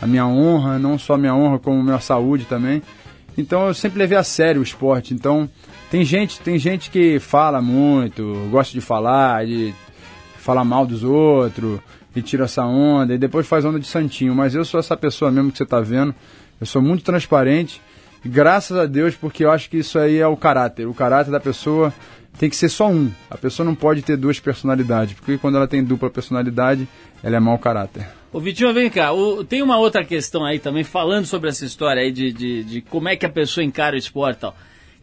a 0.01 0.07
minha 0.07 0.27
honra, 0.27 0.79
não 0.79 0.99
só 0.99 1.15
a 1.15 1.19
minha 1.19 1.35
honra, 1.35 1.59
como 1.59 1.81
a 1.81 1.85
minha 1.85 2.01
saúde 2.01 2.47
também. 2.47 2.83
Então 3.37 3.67
eu 3.67 3.75
sempre 3.75 3.99
levei 3.99 4.17
a 4.17 4.23
sério 4.23 4.61
o 4.61 4.65
esporte. 4.65 5.13
Então 5.13 5.49
tem 5.91 6.05
gente, 6.05 6.41
tem 6.41 6.59
gente 6.59 6.91
que 6.91 7.19
fala 7.19 7.61
muito, 7.61 8.49
gosta 8.51 8.73
de 8.73 8.81
falar, 8.81 9.47
de 9.47 9.75
falar 10.39 10.65
mal 10.65 10.87
dos 10.87 11.05
outros, 11.05 11.79
e 12.15 12.23
tira 12.23 12.45
essa 12.45 12.65
onda, 12.65 13.15
e 13.15 13.19
depois 13.19 13.47
faz 13.47 13.65
onda 13.65 13.79
de 13.79 13.87
santinho. 13.87 14.35
Mas 14.35 14.55
eu 14.55 14.65
sou 14.65 14.81
essa 14.81 14.97
pessoa 14.97 15.31
mesmo 15.31 15.53
que 15.53 15.59
você 15.59 15.65
está 15.65 15.81
vendo. 15.81 16.15
Eu 16.61 16.67
sou 16.67 16.81
muito 16.81 17.05
transparente. 17.05 17.81
Graças 18.25 18.77
a 18.77 18.85
Deus, 18.85 19.15
porque 19.15 19.45
eu 19.45 19.51
acho 19.51 19.71
que 19.71 19.79
isso 19.79 19.99
aí 19.99 20.19
é 20.19 20.27
o 20.27 20.37
caráter. 20.37 20.87
O 20.87 20.95
caráter 20.95 21.31
da 21.31 21.41
pessoa 21.41 21.93
tem 22.41 22.49
que 22.49 22.57
ser 22.57 22.71
só 22.71 22.89
um. 22.89 23.11
A 23.31 23.37
pessoa 23.37 23.67
não 23.67 23.75
pode 23.75 24.01
ter 24.01 24.17
duas 24.17 24.41
personalidades, 24.41 25.13
porque 25.13 25.37
quando 25.37 25.57
ela 25.59 25.69
tem 25.69 25.85
dupla 25.85 26.09
personalidade, 26.09 26.89
ela 27.23 27.37
é 27.37 27.39
mau 27.41 27.59
caráter. 27.59 28.09
Ô 28.33 28.41
Vitinho, 28.41 28.73
vem 28.73 28.89
cá, 28.89 29.13
o- 29.13 29.45
tem 29.45 29.61
uma 29.61 29.77
outra 29.77 30.03
questão 30.03 30.43
aí 30.43 30.59
também, 30.59 30.83
falando 30.83 31.27
sobre 31.27 31.51
essa 31.51 31.67
história 31.67 32.01
aí 32.01 32.11
de, 32.11 32.33
de, 32.33 32.65
de 32.65 32.81
como 32.81 33.11
é 33.11 33.15
que 33.17 33.27
a 33.27 33.29
pessoa 33.29 33.63
encara 33.63 33.95
o 33.95 33.99
esporte 33.99 34.39
e 34.39 34.41
tal. 34.41 34.57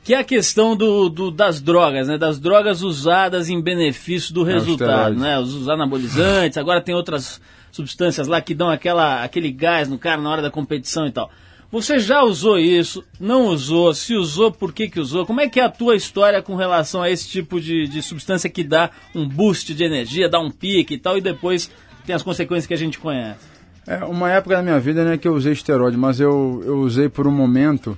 Que 0.04 0.16
é 0.16 0.18
a 0.18 0.24
questão 0.24 0.76
do, 0.76 1.10
do- 1.10 1.30
das 1.30 1.62
drogas, 1.62 2.08
né? 2.08 2.18
Das 2.18 2.40
drogas 2.40 2.82
usadas 2.82 3.50
em 3.50 3.62
benefício 3.62 4.34
do 4.34 4.42
os 4.42 4.48
resultado, 4.48 4.90
esteroides. 5.14 5.22
né? 5.22 5.38
Os, 5.40 5.54
os 5.54 5.70
anabolizantes, 5.70 6.58
agora 6.58 6.82
tem 6.82 6.96
outras 6.96 7.40
substâncias 7.72 8.28
lá 8.28 8.42
que 8.42 8.56
dão 8.56 8.70
aquela, 8.70 9.24
aquele 9.24 9.52
gás 9.52 9.88
no 9.88 10.00
cara 10.00 10.20
na 10.20 10.30
hora 10.32 10.42
da 10.42 10.50
competição 10.50 11.06
e 11.06 11.12
tal. 11.12 11.30
Você 11.70 12.00
já 12.00 12.24
usou 12.24 12.58
isso? 12.58 13.04
Não 13.20 13.48
usou? 13.48 13.94
Se 13.94 14.16
usou, 14.16 14.52
por 14.52 14.72
que 14.72 14.88
que 14.88 15.00
usou? 15.00 15.26
Como 15.26 15.42
é 15.42 15.50
que 15.50 15.60
é 15.60 15.64
a 15.64 15.70
tua 15.70 15.96
história 15.96 16.42
com 16.42 16.56
relação 16.56 17.02
a 17.02 17.10
esse 17.10 17.28
tipo 17.28 17.60
de, 17.60 17.88
de 17.88 18.02
substância 18.02 18.50
que 18.50 18.64
dá 18.64 18.90
um 19.14 19.28
boost 19.28 19.74
de 19.74 19.84
energia, 19.84 20.30
dá 20.30 20.40
um 20.40 20.50
pique 20.50 20.94
e 20.94 20.98
tal, 20.98 21.18
e 21.18 21.22
depois 21.22 21.70
tem 22.06 22.16
as 22.16 22.24
consequências 22.24 22.66
que 22.66 22.74
a 22.74 22.78
gente 22.78 22.98
conhece? 22.98 23.40
É 23.86 24.04
uma 24.06 24.32
época 24.32 24.56
da 24.56 24.64
minha 24.64 24.80
vida 24.80 25.04
né, 25.04 25.18
que 25.18 25.28
eu 25.28 25.34
usei 25.34 25.52
esteroide, 25.52 25.98
mas 25.98 26.22
eu, 26.22 26.62
eu 26.66 26.78
usei 26.80 27.10
por 27.10 27.28
um 27.28 27.32
momento, 27.32 27.98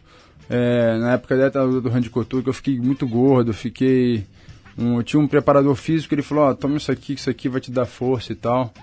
é, 0.49 0.97
na 0.97 1.13
época 1.13 1.37
da 1.37 1.65
do 1.65 2.09
Couture, 2.09 2.43
que 2.43 2.49
eu 2.49 2.53
fiquei 2.53 2.79
muito 2.79 3.07
gordo, 3.07 3.53
fiquei... 3.53 4.25
Um, 4.77 4.97
eu 4.97 5.03
tinha 5.03 5.19
um 5.19 5.27
preparador 5.27 5.75
físico, 5.75 6.13
ele 6.15 6.21
falou, 6.21 6.45
ó, 6.45 6.53
toma 6.53 6.77
isso 6.77 6.91
aqui, 6.91 7.13
que 7.13 7.19
isso 7.19 7.29
aqui 7.29 7.49
vai 7.49 7.59
te 7.59 7.69
dar 7.69 7.85
força 7.85 8.31
e 8.31 8.35
tal. 8.35 8.73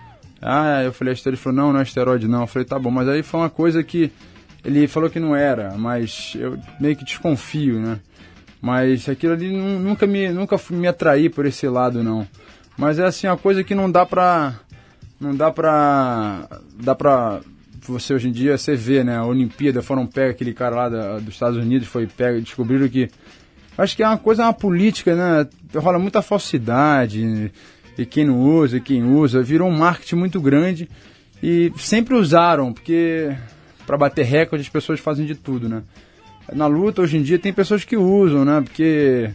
Ah, 0.40 0.82
eu 0.84 0.92
falei, 0.92 1.14
esteroide? 1.14 1.38
Ele 1.38 1.42
falou, 1.42 1.56
não, 1.56 1.72
não 1.72 1.80
é 1.80 1.82
esteroide 1.82 2.28
não. 2.28 2.42
Eu 2.42 2.46
falei, 2.46 2.66
tá 2.66 2.78
bom, 2.78 2.90
mas 2.90 3.08
aí 3.08 3.22
foi 3.22 3.40
uma 3.40 3.48
coisa 3.48 3.82
que 3.82 4.12
ele 4.66 4.86
falou 4.88 5.08
que 5.08 5.20
não 5.20 5.34
era, 5.34 5.74
mas 5.78 6.32
eu 6.38 6.58
meio 6.80 6.96
que 6.96 7.04
desconfio, 7.04 7.78
né? 7.80 8.00
Mas 8.60 9.08
aquilo 9.08 9.32
ali 9.34 9.50
nu- 9.56 9.78
nunca 9.78 10.06
me, 10.06 10.28
nunca 10.30 10.56
me 10.70 10.88
atrair 10.88 11.30
por 11.30 11.46
esse 11.46 11.68
lado, 11.68 12.02
não. 12.02 12.26
Mas 12.76 12.98
é 12.98 13.04
assim, 13.04 13.26
uma 13.26 13.36
coisa 13.36 13.62
que 13.62 13.74
não 13.74 13.90
dá 13.90 14.04
pra. 14.04 14.54
Não 15.20 15.34
dá 15.34 15.50
pra. 15.50 16.48
Dá 16.82 16.94
pra. 16.94 17.40
Você 17.88 18.12
hoje 18.12 18.28
em 18.28 18.32
dia, 18.32 18.58
você 18.58 18.74
vê, 18.74 19.04
né? 19.04 19.16
A 19.16 19.24
Olimpíada 19.24 19.80
foram 19.80 20.06
pega 20.06 20.32
aquele 20.32 20.52
cara 20.52 20.74
lá 20.74 20.88
da- 20.88 21.18
dos 21.20 21.34
Estados 21.34 21.56
Unidos, 21.56 21.86
foi 21.86 22.06
pega, 22.06 22.40
descobriram 22.40 22.88
que. 22.88 23.08
Acho 23.78 23.94
que 23.94 24.02
é 24.02 24.08
uma 24.08 24.18
coisa, 24.18 24.42
uma 24.42 24.52
política, 24.52 25.14
né? 25.14 25.46
Rola 25.74 25.98
muita 25.98 26.20
falsidade. 26.22 27.52
E 27.96 28.04
quem 28.04 28.24
não 28.26 28.40
usa, 28.40 28.78
e 28.78 28.80
quem 28.80 29.04
usa, 29.04 29.42
virou 29.42 29.68
um 29.68 29.76
marketing 29.76 30.16
muito 30.16 30.40
grande. 30.40 30.88
E 31.42 31.72
sempre 31.78 32.14
usaram, 32.14 32.72
porque 32.72 33.30
para 33.86 33.96
bater 33.96 34.24
recorde 34.24 34.62
as 34.62 34.68
pessoas 34.68 35.00
fazem 35.00 35.24
de 35.24 35.34
tudo, 35.34 35.68
né? 35.68 35.82
Na 36.52 36.66
luta, 36.66 37.02
hoje 37.02 37.16
em 37.16 37.22
dia, 37.22 37.38
tem 37.38 37.52
pessoas 37.52 37.84
que 37.84 37.96
usam, 37.96 38.44
né? 38.44 38.60
Porque 38.60 39.30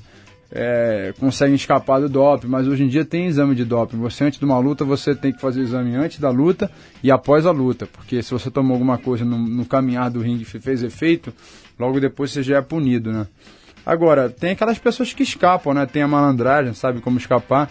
é, 0.52 1.14
conseguem 1.20 1.56
escapar 1.56 2.00
do 2.00 2.10
doping, 2.10 2.48
mas 2.48 2.68
hoje 2.68 2.84
em 2.84 2.88
dia 2.88 3.06
tem 3.06 3.28
exame 3.28 3.56
de 3.56 3.64
doping. 3.64 3.98
Você, 3.98 4.26
antes 4.26 4.38
de 4.40 4.46
uma 4.46 4.60
luta, 4.60 4.84
você 4.84 5.16
tem 5.16 5.32
que 5.32 5.40
fazer 5.40 5.62
o 5.62 5.64
exame 5.64 5.96
antes 5.96 6.20
da 6.20 6.30
luta 6.30 6.70
e 7.02 7.10
após 7.10 7.46
a 7.46 7.52
luta. 7.52 7.88
Porque 7.88 8.22
se 8.22 8.32
você 8.32 8.52
tomou 8.52 8.76
alguma 8.76 8.98
coisa 8.98 9.24
no, 9.24 9.38
no 9.38 9.66
caminhar 9.66 10.10
do 10.10 10.20
ringue 10.20 10.44
e 10.44 10.46
fez 10.46 10.84
efeito, 10.84 11.34
logo 11.80 12.00
depois 12.00 12.32
você 12.32 12.44
já 12.44 12.58
é 12.58 12.62
punido, 12.62 13.12
né? 13.12 13.28
Agora, 13.86 14.30
tem 14.30 14.52
aquelas 14.52 14.78
pessoas 14.78 15.12
que 15.12 15.24
escapam, 15.24 15.74
né? 15.74 15.86
Tem 15.86 16.02
a 16.02 16.08
malandragem, 16.08 16.74
sabe 16.74 17.02
como 17.02 17.18
escapar. 17.18 17.70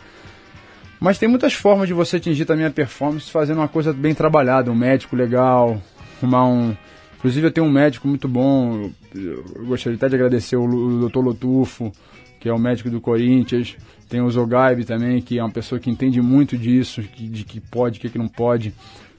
Mas 0.99 1.19
tem 1.19 1.29
muitas 1.29 1.55
formas 1.55 1.87
de 1.87 1.95
você 1.95 2.17
atingir 2.17 2.45
também 2.45 2.67
a 2.67 2.71
performance 2.71 3.31
fazendo 3.31 3.59
uma 3.59 3.69
coisa 3.69 3.93
bem 3.93 4.15
trabalhada, 4.15 4.71
um 4.71 4.75
médico 4.75 5.17
legal, 5.17 5.81
arrumar 6.21 6.47
um. 6.47 6.77
Inclusive 7.19 7.47
eu 7.47 7.51
tenho 7.51 7.67
um 7.67 7.71
médico 7.71 8.09
muito 8.09 8.27
bom, 8.27 8.91
eu 9.15 9.45
gostaria 9.67 9.97
até 9.97 10.09
de 10.09 10.15
agradecer 10.15 10.57
o, 10.57 11.09
Dr. 11.09 11.19
Lotufo, 11.19 11.93
que 12.39 12.49
é 12.49 12.53
o 12.53 12.59
médico 12.59 12.89
do 12.89 13.01
Corinthians. 13.01 13.77
Tem 14.09 14.21
o 14.21 14.31
Zogaib 14.31 14.85
também, 14.85 15.21
que 15.21 15.39
é 15.39 15.43
uma 15.43 15.51
pessoa 15.51 15.79
que 15.79 15.91
entende 15.91 16.21
muito 16.23 16.57
disso, 16.57 17.03
de 17.03 17.45
que 17.45 17.61
pode, 17.61 17.99
o 17.99 18.01
que, 18.01 18.09
que 18.09 18.19
não 18.19 18.27
pode. 18.27 18.73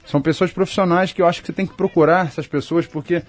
São 0.04 0.20
pessoas 0.20 0.50
profissionais 0.50 1.12
que 1.12 1.22
eu 1.22 1.26
acho 1.26 1.40
que 1.40 1.46
você 1.46 1.52
tem 1.52 1.66
que 1.66 1.74
procurar 1.74 2.26
essas 2.26 2.46
pessoas, 2.46 2.86
porque 2.86 3.22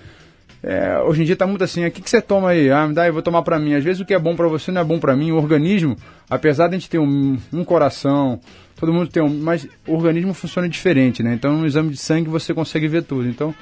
é, 0.64 0.98
hoje 1.00 1.22
em 1.22 1.26
dia 1.26 1.36
tá 1.36 1.46
muito 1.46 1.64
assim, 1.64 1.86
o 1.86 1.92
que, 1.92 2.02
que 2.02 2.10
você 2.10 2.22
toma 2.22 2.50
aí? 2.50 2.72
Ah, 2.72 2.88
me 2.88 2.94
dá, 2.94 3.06
eu 3.06 3.14
vou 3.14 3.22
tomar 3.22 3.44
pra 3.44 3.60
mim. 3.60 3.74
Às 3.74 3.84
vezes 3.84 4.02
o 4.02 4.06
que 4.06 4.14
é 4.14 4.20
bom 4.20 4.34
pra 4.36 4.48
você 4.48 4.72
não 4.72 4.82
é 4.82 4.84
bom 4.84 4.98
pra 4.98 5.16
mim. 5.16 5.32
O 5.32 5.36
organismo, 5.36 5.98
apesar 6.30 6.68
de 6.68 6.76
a 6.76 6.80
gente 6.80 6.90
ter 6.90 7.00
um, 7.00 7.38
um 7.52 7.66
coração, 7.66 8.40
todo 8.76 8.94
mundo 8.94 9.08
tem 9.08 9.22
um, 9.22 9.30
mas 9.30 9.68
o 9.88 9.94
organismo 9.94 10.34
funciona 10.34 10.68
diferente, 10.68 11.22
né? 11.22 11.34
Então 11.34 11.58
no 11.58 11.66
exame 11.66 11.92
de 11.92 11.98
sangue 11.98 12.30
você 12.30 12.54
consegue 12.54 12.88
ver 12.88 13.04
tudo. 13.04 13.28
Então 13.28 13.54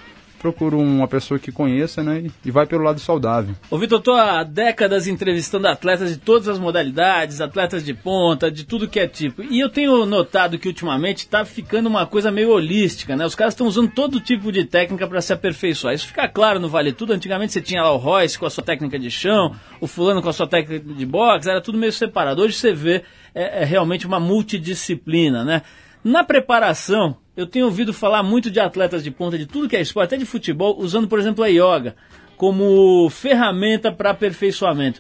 procuro 0.42 0.80
uma 0.80 1.08
pessoa 1.08 1.40
que 1.40 1.52
conheça, 1.52 2.04
né? 2.04 2.26
E, 2.44 2.52
vai 2.52 2.66
pelo 2.66 2.84
lado 2.84 3.00
saudável. 3.00 3.56
Ô 3.70 3.78
Vitor, 3.78 4.00
eu 4.00 4.04
tô 4.04 4.14
há 4.14 4.44
décadas 4.44 5.08
entrevistando 5.08 5.68
atletas 5.68 6.10
de 6.10 6.18
todas 6.18 6.48
as 6.48 6.58
modalidades, 6.58 7.40
atletas 7.40 7.86
de 7.86 7.94
ponta, 7.94 8.50
de 8.50 8.66
tudo 8.66 8.88
que 8.88 9.00
é 9.00 9.08
tipo. 9.08 9.44
E 9.44 9.60
eu 9.60 9.70
tenho 9.70 10.06
notado 10.06 10.58
que 10.58 10.68
ultimamente 10.68 11.28
tá 11.28 11.46
ficando 11.46 11.88
uma 11.88 12.06
coisa 12.06 12.32
meio 12.32 12.50
holística, 12.50 13.16
né? 13.16 13.26
Os 13.26 13.36
caras 13.36 13.54
estão 13.54 13.68
usando 13.68 13.92
todo 13.92 14.20
tipo 14.20 14.52
de 14.52 14.66
técnica 14.66 15.08
para 15.08 15.22
se 15.22 15.32
aperfeiçoar. 15.32 15.94
Isso 15.94 16.08
fica 16.08 16.28
claro 16.28 16.60
no 16.60 16.68
Vale 16.68 16.92
Tudo. 16.92 17.14
Antigamente 17.14 17.54
você 17.54 17.62
tinha 17.62 17.84
lá 17.84 17.92
o 17.92 17.98
Royce 17.98 18.40
com 18.40 18.46
a 18.46 18.50
sua 18.50 18.64
técnica 18.64 18.98
de 18.98 19.12
chão, 19.12 19.56
o 19.80 19.86
fulano 19.86 20.22
com 20.22 20.30
a 20.30 20.34
sua 20.34 20.48
técnica 20.48 20.94
de 20.94 21.06
boxe, 21.06 21.50
era 21.50 21.62
tudo 21.62 21.78
meio 21.78 21.94
separado. 21.94 22.42
Hoje 22.42 22.56
você 22.56 22.74
vê 22.74 23.04
é, 23.36 23.62
é 23.62 23.66
realmente 23.66 24.08
uma 24.08 24.20
multidisciplina, 24.20 25.44
né? 25.44 25.62
Na 26.04 26.24
preparação, 26.24 27.18
eu 27.36 27.48
tenho 27.48 27.66
ouvido 27.66 27.94
falar 27.94 28.24
muito 28.24 28.52
de 28.52 28.60
atletas 28.60 29.04
de 29.04 29.12
ponta 29.12 29.38
de 29.38 29.46
tudo 29.46 29.70
que 29.70 29.76
é 29.76 29.82
esporte, 29.82 30.14
até 30.14 30.18
de 30.18 30.26
futebol, 30.26 30.76
usando, 30.78 31.08
por 31.08 31.20
exemplo, 31.20 31.44
a 31.44 31.48
yoga 31.48 31.96
como 32.38 33.08
ferramenta 33.10 33.92
para 33.92 34.10
aperfeiçoamento. 34.10 35.00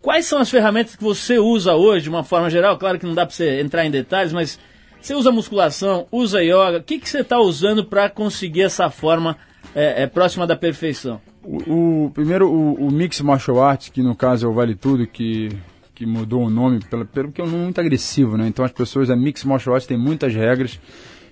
Quais 0.00 0.24
são 0.24 0.38
as 0.38 0.48
ferramentas 0.48 0.96
que 0.96 1.04
você 1.04 1.38
usa 1.38 1.74
hoje, 1.74 2.04
de 2.04 2.08
uma 2.08 2.24
forma 2.24 2.48
geral? 2.48 2.78
Claro 2.78 2.98
que 2.98 3.04
não 3.04 3.14
dá 3.14 3.26
para 3.26 3.34
você 3.34 3.60
entrar 3.60 3.84
em 3.84 3.90
detalhes, 3.90 4.32
mas 4.32 4.58
você 5.00 5.14
usa 5.14 5.30
musculação, 5.30 6.06
usa 6.10 6.42
yoga. 6.42 6.78
O 6.78 6.82
que, 6.82 6.98
que 6.98 7.08
você 7.08 7.20
está 7.20 7.38
usando 7.38 7.84
para 7.84 8.08
conseguir 8.08 8.62
essa 8.62 8.88
forma 8.88 9.36
é, 9.74 10.04
é, 10.04 10.06
próxima 10.06 10.46
da 10.46 10.56
perfeição? 10.56 11.20
O, 11.44 12.06
o 12.06 12.10
primeiro, 12.10 12.48
o, 12.48 12.86
o, 12.86 12.90
Mix 12.90 13.20
Martial 13.20 13.62
Arts, 13.62 13.90
que 13.90 14.02
no 14.02 14.14
caso 14.14 14.46
é 14.46 14.48
o 14.48 14.52
Vale 14.52 14.74
Tudo, 14.74 15.06
que, 15.06 15.50
que 15.94 16.06
mudou 16.06 16.44
o 16.44 16.50
nome 16.50 16.80
pelo, 16.88 17.04
pelo 17.04 17.32
que 17.32 17.40
é 17.40 17.44
um 17.44 17.48
nome 17.48 17.64
muito 17.64 17.80
agressivo, 17.80 18.36
né? 18.36 18.46
Então 18.48 18.64
as 18.64 18.72
pessoas, 18.72 19.10
a 19.10 19.16
Mix 19.16 19.44
Martial 19.44 19.74
Arts 19.74 19.86
tem 19.86 19.98
muitas 19.98 20.34
regras. 20.34 20.80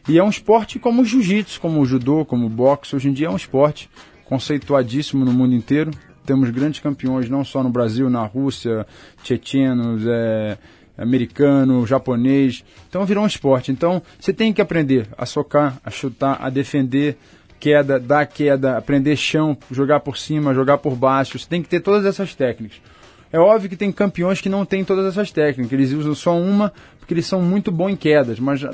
E 0.08 0.18
é 0.18 0.22
um 0.22 0.28
esporte 0.28 0.78
como 0.78 1.02
o 1.02 1.04
jiu-jitsu, 1.04 1.60
como 1.60 1.80
o 1.80 1.86
judô, 1.86 2.24
como 2.24 2.46
o 2.46 2.50
boxe. 2.50 2.94
Hoje 2.94 3.08
em 3.08 3.12
dia 3.12 3.26
é 3.26 3.30
um 3.30 3.36
esporte 3.36 3.90
conceituadíssimo 4.24 5.24
no 5.24 5.32
mundo 5.32 5.52
inteiro. 5.52 5.90
Temos 6.24 6.48
grandes 6.50 6.78
campeões 6.78 7.28
não 7.28 7.44
só 7.44 7.60
no 7.60 7.70
Brasil, 7.70 8.08
na 8.08 8.24
Rússia, 8.24 8.86
tchetchenos, 9.24 10.04
é, 10.06 10.58
americano, 10.96 11.84
japonês. 11.84 12.64
Então 12.88 13.04
virou 13.04 13.24
um 13.24 13.26
esporte. 13.26 13.72
Então 13.72 14.00
você 14.18 14.32
tem 14.32 14.52
que 14.52 14.62
aprender 14.62 15.08
a 15.18 15.26
socar, 15.26 15.76
a 15.84 15.90
chutar, 15.90 16.38
a 16.40 16.50
defender, 16.50 17.18
queda, 17.58 17.98
dar 17.98 18.26
queda, 18.26 18.76
aprender 18.76 19.16
chão, 19.16 19.58
jogar 19.72 19.98
por 19.98 20.16
cima, 20.16 20.54
jogar 20.54 20.78
por 20.78 20.94
baixo. 20.94 21.36
Você 21.36 21.48
tem 21.48 21.60
que 21.60 21.68
ter 21.68 21.80
todas 21.80 22.04
essas 22.06 22.32
técnicas. 22.32 22.80
É 23.32 23.40
óbvio 23.40 23.68
que 23.68 23.76
tem 23.76 23.90
campeões 23.90 24.40
que 24.40 24.48
não 24.48 24.64
têm 24.64 24.84
todas 24.84 25.04
essas 25.04 25.32
técnicas, 25.32 25.72
eles 25.72 25.92
usam 25.92 26.14
só 26.14 26.38
uma 26.38 26.72
porque 26.96 27.12
eles 27.12 27.26
são 27.26 27.42
muito 27.42 27.70
bons 27.72 27.90
em 27.90 27.96
quedas, 27.96 28.38
mas 28.38 28.64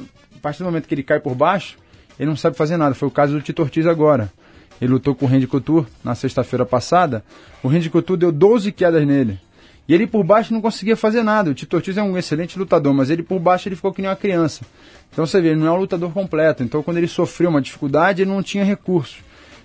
partir 0.43 0.59
do 0.59 0.65
momento 0.65 0.87
que 0.87 0.95
ele 0.95 1.03
cai 1.03 1.21
por 1.21 1.35
baixo, 1.35 1.77
ele 2.19 2.29
não 2.29 2.37
sabe 2.37 2.57
fazer 2.57 2.77
nada. 2.77 2.95
Foi 2.95 3.09
o 3.09 3.11
caso 3.11 3.33
do 3.33 3.41
Tito 3.41 3.63
Ortiz 3.63 3.87
agora. 3.87 4.33
Ele 4.81 4.93
lutou 4.93 5.15
com 5.15 5.25
o 5.25 5.29
Randy 5.29 5.47
Couture 5.47 5.87
na 6.03 6.15
sexta-feira 6.15 6.67
passada. 6.67 7.25
O 7.63 7.69
Randy 7.69 7.89
Couture 7.89 8.19
deu 8.19 8.33
12 8.33 8.73
quedas 8.73 9.07
nele. 9.07 9.39
E 9.89 9.95
ele 9.95 10.07
por 10.07 10.25
baixo 10.25 10.53
não 10.53 10.61
conseguia 10.61 10.97
fazer 10.97 11.23
nada. 11.23 11.51
O 11.51 11.55
Tito 11.55 11.77
Ortiz 11.77 11.97
é 11.97 12.03
um 12.03 12.17
excelente 12.19 12.59
lutador, 12.59 12.93
mas 12.93 13.09
ele 13.09 13.23
por 13.23 13.39
baixo 13.39 13.69
ele 13.69 13.77
ficou 13.77 13.93
que 13.93 14.03
nem 14.03 14.11
uma 14.11 14.17
criança. 14.17 14.65
Então 15.13 15.25
você 15.27 15.41
vê, 15.41 15.49
ele 15.49 15.61
não 15.61 15.67
é 15.67 15.71
um 15.73 15.77
lutador 15.77 16.11
completo. 16.13 16.63
Então 16.63 16.83
quando 16.83 16.97
ele 16.97 17.09
sofreu 17.09 17.51
uma 17.51 17.61
dificuldade, 17.61 18.23
ele 18.23 18.31
não 18.31 18.43
tinha 18.43 18.65
recursos. 18.65 19.19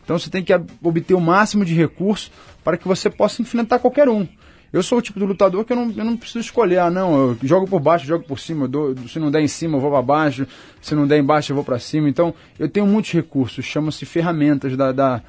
Então 0.04 0.18
você 0.18 0.30
tem 0.30 0.44
que 0.44 0.54
obter 0.84 1.14
o 1.14 1.22
máximo 1.22 1.66
de 1.66 1.74
recursos 1.74 2.32
para 2.64 2.78
que 2.78 2.88
você 2.88 3.10
possa 3.10 3.42
enfrentar 3.42 3.80
qualquer 3.80 4.08
um. 4.08 4.28
Eu 4.72 4.84
sou 4.84 4.98
o 4.98 5.02
tipo 5.02 5.20
de 5.20 5.26
lutador 5.26 5.64
que 5.64 5.72
eu 5.72 5.78
não, 5.78 5.94
eu 5.96 6.04
não 6.04 6.18
preciso 6.18 6.40
escolher. 6.40 6.80
Ah, 6.80 6.90
não, 6.90 7.30
eu 7.30 7.38
jogo 7.44 7.68
por 7.68 7.80
baixo, 7.80 8.06
jogo 8.06 8.26
por 8.26 8.40
cima. 8.40 8.68
Dou, 8.68 8.96
se 9.08 9.20
não 9.20 9.32
der 9.32 9.42
em 9.42 9.48
cima, 9.48 9.78
eu 9.78 9.82
vou 9.82 9.90
para 9.90 10.02
baixo. 10.02 10.46
Se 10.82 10.94
não 10.94 11.08
der 11.08 11.20
embaixo, 11.20 11.52
eu 11.52 11.56
vou 11.56 11.64
para 11.64 11.80
cima. 11.80 12.10
Então, 12.10 12.34
eu 12.60 12.68
tenho 12.68 12.86
muitos 12.86 13.12
recursos. 13.12 13.64
Chama-se 13.64 14.06
ferramentas 14.06 14.76
da, 14.76 14.92
da, 14.92 15.22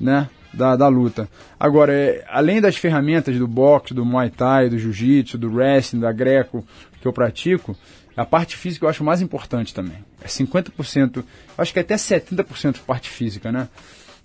né, 0.00 0.28
da, 0.52 0.76
da 0.76 0.88
luta. 0.88 1.28
Agora, 1.60 1.92
é, 1.92 2.24
além 2.28 2.60
das 2.60 2.76
ferramentas 2.76 3.36
do 3.38 3.46
boxe, 3.46 3.92
do 3.92 4.04
muay 4.04 4.30
thai, 4.30 4.70
do 4.70 4.78
jiu-jitsu, 4.78 5.36
do 5.36 5.52
wrestling, 5.54 6.00
da 6.00 6.10
greco 6.10 6.64
que 7.00 7.06
eu 7.06 7.12
pratico, 7.12 7.76
a 8.16 8.24
parte 8.24 8.56
física 8.56 8.86
eu 8.86 8.88
acho 8.88 9.04
mais 9.04 9.20
importante 9.20 9.74
também. 9.74 9.98
É 10.22 10.26
50%, 10.26 11.22
acho 11.58 11.72
que 11.72 11.78
é 11.78 11.82
até 11.82 11.96
70% 11.96 12.78
parte 12.86 13.10
física, 13.10 13.52
né? 13.52 13.68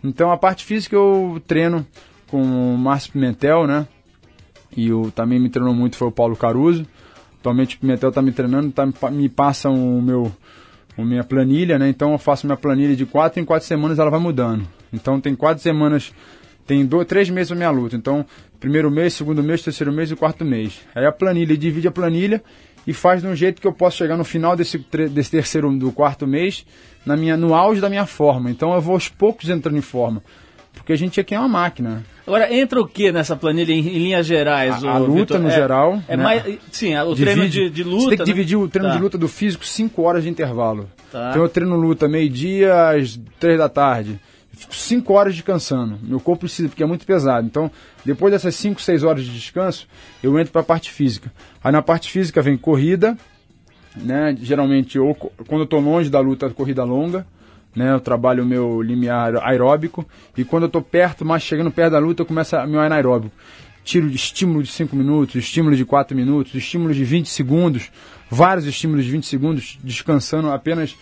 Então, 0.02 0.32
a 0.32 0.38
parte 0.38 0.64
física 0.64 0.96
eu 0.96 1.42
treino 1.46 1.86
com 2.28 2.42
o 2.42 2.78
Márcio 2.78 3.12
Pimentel, 3.12 3.68
né? 3.68 3.86
E 4.76 4.92
o, 4.92 5.12
também 5.12 5.40
me 5.40 5.50
treinou 5.50 5.74
muito 5.74 5.96
foi 5.96 6.08
o 6.08 6.12
Paulo 6.12 6.36
Caruso. 6.36 6.86
Atualmente 7.40 7.76
o 7.76 7.80
Pimentel 7.80 8.10
está 8.10 8.22
me 8.22 8.32
treinando, 8.32 8.72
tá, 8.72 8.86
me 9.12 9.28
passa 9.28 9.70
o 9.70 10.02
meu, 10.02 10.32
a 10.98 11.04
minha 11.04 11.24
planilha, 11.24 11.80
né? 11.80 11.90
Então 11.90 12.12
eu 12.12 12.18
faço 12.18 12.46
minha 12.46 12.58
planilha 12.58 12.96
de 12.96 13.06
quatro 13.06 13.40
em 13.42 13.46
quatro 13.46 13.68
semanas 13.68 13.98
ela 13.98 14.12
vai 14.12 14.20
mudando. 14.20 14.68
Então 14.94 15.20
tem 15.20 15.36
quatro 15.36 15.62
semanas, 15.62 16.14
tem 16.68 16.86
dois, 16.86 17.08
três 17.08 17.30
meses 17.30 17.50
para 17.50 17.58
minha 17.58 17.72
luta. 17.72 17.96
Então, 17.96 18.26
primeiro 18.60 18.92
mês, 18.92 19.14
segundo 19.14 19.42
mês, 19.42 19.64
terceiro 19.64 19.92
mês 19.92 20.12
e 20.12 20.16
quarto 20.16 20.46
mês. 20.46 20.82
Aí 20.94 21.06
a 21.06 21.12
planilha 21.12 21.58
divide 21.58 21.88
a 21.88 21.92
planilha 21.92 22.44
e 22.86 22.94
faz 22.94 23.22
de 23.22 23.28
um 23.28 23.36
jeito 23.36 23.62
que 23.62 23.68
eu 23.68 23.74
possa 23.74 23.98
chegar 23.98 24.18
no 24.18 24.24
final 24.24 24.56
desse, 24.56 24.78
desse 25.12 25.32
terceiro 25.32 25.72
do 25.78 25.92
quarto 25.92 26.28
mês 26.28 26.66
na 27.06 27.16
minha, 27.16 27.36
no 27.36 27.56
auge 27.56 27.82
da 27.82 27.90
minha 27.90 28.06
forma. 28.06 28.52
Então 28.52 28.74
eu 28.74 28.82
vou 28.82 28.94
aos 28.94 29.10
poucos 29.10 29.50
entrando 29.50 29.78
em 29.78 29.82
forma. 29.82 30.22
Porque 30.74 30.94
a 30.94 30.96
gente 30.96 31.20
aqui 31.20 31.36
é 31.36 31.40
uma 31.40 31.48
máquina. 31.48 32.04
Agora, 32.26 32.54
entra 32.54 32.80
o 32.80 32.88
que 32.88 33.12
nessa 33.12 33.36
planilha 33.36 33.74
em, 33.74 33.80
em 33.80 33.98
linhas 34.00 34.26
gerais? 34.26 34.84
A, 34.84 34.92
a 34.92 34.98
luta 34.98 35.20
Victor? 35.20 35.40
no 35.40 35.50
é, 35.50 35.52
geral. 35.52 36.02
É 36.08 36.16
né? 36.16 36.24
mais, 36.24 36.44
sim, 36.72 36.96
o 36.98 37.14
Divide, 37.14 37.24
treino 37.24 37.50
de, 37.50 37.70
de, 37.70 37.84
luta. 37.84 38.04
Você 38.04 38.10
tem 38.10 38.18
que 38.18 38.22
né? 38.24 38.26
dividir 38.26 38.58
o 38.58 38.68
treino 38.68 38.90
tá. 38.90 38.96
de 38.96 39.02
luta 39.02 39.18
do 39.18 39.28
físico 39.28 39.66
5 39.66 40.02
horas 40.02 40.24
de 40.24 40.30
intervalo. 40.30 40.90
Tá. 41.12 41.32
Então 41.32 41.42
eu 41.42 41.50
treino 41.50 41.76
luta 41.76 42.08
meio-dia 42.08 42.90
às 42.90 43.20
3 43.40 43.58
da 43.58 43.70
tarde. 43.70 44.20
Fico 44.54 44.76
5 44.76 45.14
horas 45.14 45.34
descansando. 45.34 45.98
Meu 46.02 46.20
corpo 46.20 46.42
precisa, 46.42 46.70
porque 46.70 46.84
é 46.84 46.86
muito 46.86 47.06
pesado. 47.06 47.46
Então, 47.46 47.72
depois 48.06 48.32
dessas 48.32 48.56
5, 48.56 48.82
6 48.82 49.04
horas 49.04 49.24
de 49.24 49.32
descanso, 49.32 49.88
eu 50.22 50.38
entro 50.40 50.52
para 50.52 50.62
a 50.62 50.66
parte 50.66 50.92
física. 50.92 51.32
Aí 51.64 51.72
na 51.72 51.82
parte 51.82 52.12
física 52.12 52.42
vem 52.42 52.58
corrida, 52.58 53.18
né? 53.96 54.36
Geralmente, 54.40 55.00
ou 55.00 55.16
quando 55.16 55.62
eu 55.62 55.64
estou 55.64 55.80
longe 55.80 56.10
da 56.10 56.20
luta, 56.20 56.50
corrida 56.50 56.84
longa 56.84 57.26
né? 57.76 57.94
Eu 57.94 58.00
trabalho 58.00 58.44
o 58.44 58.46
meu 58.46 58.82
limiar 58.82 59.36
aeróbico 59.38 60.06
e 60.38 60.44
quando 60.44 60.64
eu 60.64 60.68
estou 60.68 60.82
perto, 60.82 61.26
mais 61.26 61.44
chegando 61.44 61.72
perto 61.72 61.92
da 61.92 62.00
luta, 62.00 62.22
eu 62.22 62.26
começo 62.26 62.56
a 62.56 62.66
meu 62.66 62.80
anaeróbico. 62.80 63.34
Tiro 63.84 64.10
de 64.10 64.16
estímulo 64.16 64.62
de 64.62 64.70
5 64.70 64.96
minutos, 64.96 65.36
estímulo 65.36 65.76
de 65.76 65.84
4 65.84 66.16
minutos, 66.16 66.54
estímulo 66.54 66.94
de 66.94 67.04
20 67.04 67.28
segundos, 67.28 67.92
vários 68.30 68.66
estímulos 68.66 69.06
de 69.06 69.12
20 69.12 69.26
segundos, 69.26 69.80
descansando 69.84 70.52
apenas 70.52 70.96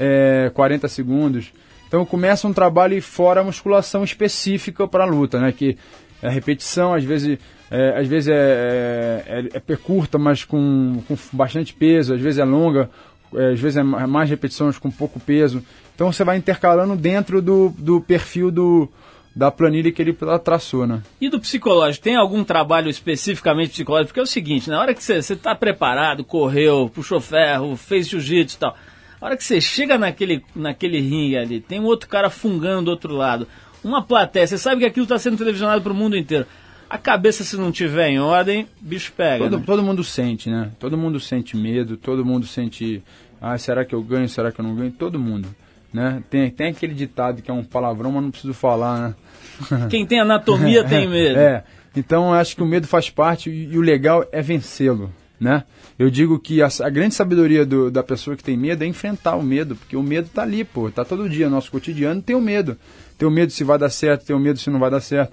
é, 0.00 0.50
40 0.52 0.88
segundos. 0.88 1.52
Então 1.86 2.00
eu 2.00 2.06
começo 2.06 2.48
um 2.48 2.52
trabalho 2.52 3.00
fora 3.00 3.40
a 3.40 3.44
musculação 3.44 4.02
específica 4.02 4.88
para 4.88 5.04
a 5.04 5.06
luta, 5.06 5.38
né? 5.38 5.52
Que 5.52 5.78
é 6.20 6.28
repetição, 6.28 6.94
às 6.94 7.04
vezes, 7.04 7.38
é, 7.70 8.00
às 8.00 8.08
vezes 8.08 8.28
é, 8.28 9.24
é, 9.26 9.48
é, 9.54 9.72
é 9.72 9.76
curta, 9.76 10.18
mas 10.18 10.42
com, 10.42 11.02
com 11.06 11.16
bastante 11.32 11.74
peso, 11.74 12.14
às 12.14 12.20
vezes 12.20 12.38
é 12.38 12.44
longa, 12.44 12.90
é, 13.34 13.52
às 13.52 13.60
vezes 13.60 13.76
é 13.76 13.82
mais 13.82 14.30
repetições 14.30 14.78
com 14.78 14.90
pouco 14.90 15.20
peso. 15.20 15.62
Então 15.94 16.12
você 16.12 16.24
vai 16.24 16.36
intercalando 16.36 16.96
dentro 16.96 17.40
do, 17.40 17.72
do 17.78 18.00
perfil 18.00 18.50
do, 18.50 18.88
da 19.34 19.50
planilha 19.50 19.90
que 19.90 20.00
ele 20.00 20.16
traçou, 20.42 20.86
né? 20.86 21.02
E 21.20 21.28
do 21.28 21.40
psicológico, 21.40 22.04
tem 22.04 22.16
algum 22.16 22.44
trabalho 22.44 22.88
especificamente 22.88 23.70
psicológico? 23.70 24.08
Porque 24.08 24.20
é 24.20 24.22
o 24.22 24.26
seguinte, 24.26 24.70
na 24.70 24.80
hora 24.80 24.94
que 24.94 25.02
você 25.02 25.18
está 25.18 25.54
preparado, 25.54 26.24
correu, 26.24 26.90
puxou 26.92 27.20
ferro, 27.20 27.76
fez 27.76 28.08
jiu-jitsu 28.08 28.56
e 28.56 28.58
tal, 28.60 28.76
na 29.20 29.28
hora 29.28 29.36
que 29.36 29.44
você 29.44 29.60
chega 29.60 29.98
naquele, 29.98 30.44
naquele 30.54 31.00
ringue 31.00 31.36
ali, 31.36 31.60
tem 31.60 31.80
um 31.80 31.84
outro 31.84 32.08
cara 32.08 32.30
fungando 32.30 32.86
do 32.86 32.90
outro 32.90 33.14
lado, 33.14 33.48
uma 33.82 34.02
plateia, 34.02 34.46
você 34.46 34.58
sabe 34.58 34.80
que 34.80 34.86
aquilo 34.86 35.04
está 35.04 35.18
sendo 35.18 35.36
televisionado 35.36 35.82
para 35.82 35.92
o 35.92 35.96
mundo 35.96 36.16
inteiro. 36.16 36.46
A 36.88 36.98
cabeça, 36.98 37.42
se 37.42 37.56
não 37.56 37.72
tiver 37.72 38.08
em 38.08 38.20
ordem, 38.20 38.68
bicho 38.80 39.12
pega. 39.16 39.44
Todo, 39.44 39.58
né? 39.58 39.64
todo 39.66 39.82
mundo 39.82 40.04
sente, 40.04 40.48
né? 40.48 40.70
Todo 40.78 40.96
mundo 40.96 41.18
sente 41.18 41.56
medo, 41.56 41.96
todo 41.96 42.24
mundo 42.24 42.46
sente. 42.46 43.02
Ah, 43.40 43.58
será 43.58 43.84
que 43.84 43.94
eu 43.94 44.02
ganho? 44.02 44.28
Será 44.28 44.52
que 44.52 44.60
eu 44.60 44.64
não 44.64 44.76
ganho? 44.76 44.92
Todo 44.92 45.18
mundo. 45.18 45.48
Né? 45.94 46.24
Tem, 46.28 46.50
tem 46.50 46.66
aquele 46.70 46.92
ditado 46.92 47.40
que 47.40 47.48
é 47.48 47.54
um 47.54 47.62
palavrão, 47.62 48.10
mas 48.10 48.24
não 48.24 48.30
preciso 48.32 48.52
falar, 48.52 48.98
né? 48.98 49.14
Quem 49.88 50.04
tem 50.04 50.18
anatomia 50.18 50.82
tem 50.82 51.08
medo. 51.08 51.38
É, 51.38 51.62
então 51.94 52.34
acho 52.34 52.56
que 52.56 52.62
o 52.64 52.66
medo 52.66 52.88
faz 52.88 53.08
parte 53.08 53.48
e, 53.48 53.72
e 53.72 53.78
o 53.78 53.80
legal 53.80 54.26
é 54.32 54.42
vencê-lo, 54.42 55.12
né? 55.38 55.62
Eu 55.96 56.10
digo 56.10 56.36
que 56.40 56.60
a, 56.60 56.68
a 56.82 56.90
grande 56.90 57.14
sabedoria 57.14 57.64
do, 57.64 57.92
da 57.92 58.02
pessoa 58.02 58.36
que 58.36 58.42
tem 58.42 58.56
medo 58.56 58.82
é 58.82 58.88
enfrentar 58.88 59.36
o 59.36 59.42
medo, 59.44 59.76
porque 59.76 59.96
o 59.96 60.02
medo 60.02 60.28
tá 60.34 60.42
ali, 60.42 60.64
pô, 60.64 60.90
tá 60.90 61.04
todo 61.04 61.28
dia, 61.28 61.48
nosso 61.48 61.70
cotidiano 61.70 62.20
tem 62.20 62.34
o 62.34 62.40
medo. 62.40 62.76
Tem 63.16 63.28
o 63.28 63.30
medo 63.30 63.52
se 63.52 63.62
vai 63.62 63.78
dar 63.78 63.90
certo, 63.90 64.26
tem 64.26 64.34
o 64.34 64.40
medo 64.40 64.58
se 64.58 64.70
não 64.70 64.80
vai 64.80 64.90
dar 64.90 65.00
certo. 65.00 65.32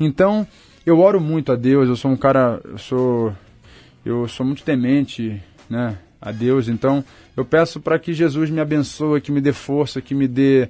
Então, 0.00 0.46
eu 0.86 1.00
oro 1.00 1.20
muito 1.20 1.52
a 1.52 1.54
Deus, 1.54 1.86
eu 1.86 1.96
sou 1.96 2.10
um 2.10 2.16
cara, 2.16 2.58
eu 2.64 2.78
sou 2.78 3.34
eu 4.06 4.26
sou 4.26 4.46
muito 4.46 4.62
temente, 4.62 5.42
né? 5.68 5.98
a 6.20 6.32
Deus. 6.32 6.68
Então, 6.68 7.04
eu 7.38 7.44
peço 7.44 7.78
para 7.78 7.98
que 8.00 8.12
Jesus 8.12 8.50
me 8.50 8.60
abençoe, 8.60 9.20
que 9.20 9.30
me 9.30 9.40
dê 9.40 9.52
força, 9.52 10.00
que 10.00 10.12
me 10.12 10.26
dê, 10.26 10.68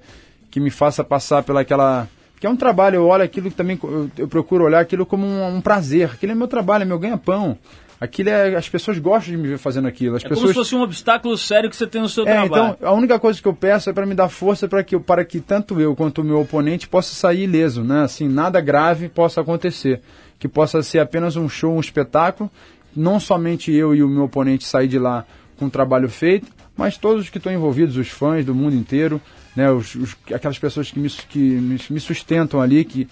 que 0.51 0.61
me 0.61 0.71
faça 0.71 1.03
passar 1.03 1.43
pelaquela 1.43 2.07
que 2.39 2.47
é 2.47 2.51
um 2.51 2.57
trabalho. 2.57 2.97
Eu 2.97 3.07
olho 3.07 3.23
aquilo 3.23 3.51
também, 3.51 3.79
eu, 3.83 4.11
eu 4.19 4.29
procuro 4.29 4.65
olhar 4.65 4.81
aquilo 4.81 5.07
como 5.07 5.27
um, 5.27 5.57
um, 5.57 5.61
prazer. 5.63 6.11
Aquilo 6.13 6.33
é 6.33 6.35
meu 6.35 6.47
trabalho, 6.47 6.83
é 6.83 6.85
meu 6.85 6.99
ganha-pão. 6.99 7.59
Aquilo 7.99 8.29
é. 8.29 8.55
As 8.55 8.69
pessoas 8.69 8.99
gostam 8.99 9.35
de 9.35 9.41
me 9.41 9.49
ver 9.49 9.59
fazendo 9.59 9.89
aquilo. 9.89 10.17
As 10.17 10.25
É 10.25 10.29
pessoas... 10.29 10.43
como 10.43 10.49
se 10.49 10.55
fosse 10.55 10.75
um 10.77 10.83
obstáculo 10.83 11.39
sério 11.39 11.71
que 11.71 11.75
você 11.75 11.87
tem 11.87 12.03
no 12.03 12.09
seu 12.09 12.25
É, 12.29 12.33
trabalho. 12.33 12.77
então, 12.77 12.89
a 12.89 12.93
única 12.93 13.19
coisa 13.19 13.41
que 13.41 13.49
eu 13.49 13.55
peço 13.55 13.89
é 13.89 13.93
para 13.95 14.05
me 14.05 14.15
dar 14.15 14.29
força 14.29 14.69
para 14.69 14.85
que, 14.85 14.99
para 14.99 15.25
que 15.25 15.41
tanto 15.41 15.81
eu 15.81 15.97
quanto 15.97 16.21
o 16.21 16.25
meu 16.25 16.41
oponente 16.41 16.87
possa 16.87 17.15
sair 17.15 17.45
ileso, 17.45 17.83
né? 17.83 18.03
Assim, 18.03 18.29
nada 18.29 18.61
grave 18.61 19.09
possa 19.09 19.41
acontecer. 19.41 20.03
Que 20.39 20.47
possa 20.47 20.83
ser 20.83 21.01
apenas 21.01 21.35
um 21.35 21.49
show, 21.49 21.75
um 21.75 21.81
espetáculo. 21.81 22.51
Não 22.95 23.19
somente 23.19 23.73
eu 23.73 23.95
e 23.95 24.03
o 24.03 24.09
meu 24.09 24.25
oponente 24.25 24.65
sair 24.65 24.87
de 24.87 24.99
lá 24.99 25.25
com 25.59 25.67
um 25.67 25.71
trabalho 25.71 26.09
feito, 26.09 26.47
mas 26.77 26.97
todos 26.97 27.25
os 27.25 27.31
que 27.31 27.39
estão 27.39 27.53
envolvidos, 27.53 27.97
os 27.97 28.09
fãs 28.09 28.45
do 28.45 28.55
mundo 28.55 28.75
inteiro, 28.77 29.21
né? 29.57 29.71
Os, 29.71 29.95
os- 29.95 30.17
aquelas 30.33 30.59
pessoas 30.59 30.91
que 30.91 30.99
me, 30.99 31.09
que 31.11 31.39
me, 31.39 31.79
me 31.91 32.01
sustentam 32.01 32.61
ali, 32.61 32.85
que, 32.85 33.09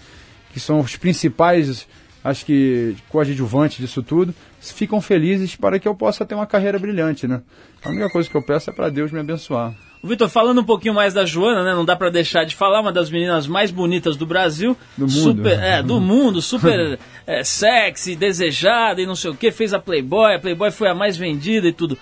que 0.53 0.59
são 0.59 0.79
os 0.79 0.95
principais, 0.95 1.87
acho 2.23 2.45
que, 2.45 2.95
coadjuvantes 3.09 3.77
disso 3.79 4.01
tudo, 4.01 4.33
ficam 4.59 4.99
felizes 5.01 5.55
para 5.55 5.77
que 5.79 5.87
eu 5.87 5.93
possa 5.95 6.25
ter 6.25 6.35
uma 6.35 6.47
carreira 6.47 6.79
brilhante, 6.79 7.27
né? 7.27 7.41
A 7.83 7.89
única 7.89 8.09
coisa 8.09 8.29
que 8.29 8.35
eu 8.35 8.41
peço 8.41 8.69
é 8.69 8.73
para 8.73 8.89
Deus 8.89 9.11
me 9.11 9.19
abençoar. 9.19 9.73
O 10.01 10.07
Vitor, 10.07 10.29
falando 10.29 10.61
um 10.61 10.63
pouquinho 10.63 10.93
mais 10.93 11.11
da 11.13 11.25
Joana, 11.25 11.63
né? 11.63 11.73
Não 11.73 11.83
dá 11.83 11.95
pra 11.95 12.11
deixar 12.11 12.43
de 12.45 12.55
falar, 12.55 12.81
uma 12.81 12.91
das 12.93 13.09
meninas 13.09 13.47
mais 13.47 13.71
bonitas 13.71 14.15
do 14.15 14.27
Brasil. 14.27 14.77
Do 14.95 15.07
mundo. 15.07 15.11
Super, 15.37 15.59
é, 15.59 15.81
do 15.81 15.99
mundo, 15.99 16.39
super 16.41 16.99
é, 17.25 17.43
sexy, 17.43 18.15
desejada 18.15 19.01
e 19.01 19.07
não 19.07 19.15
sei 19.15 19.31
o 19.31 19.35
que. 19.35 19.51
Fez 19.51 19.73
a 19.73 19.79
Playboy, 19.79 20.35
a 20.35 20.39
Playboy 20.39 20.69
foi 20.69 20.87
a 20.89 20.93
mais 20.95 21.17
vendida 21.17 21.67
e 21.67 21.73
tudo. 21.73 21.97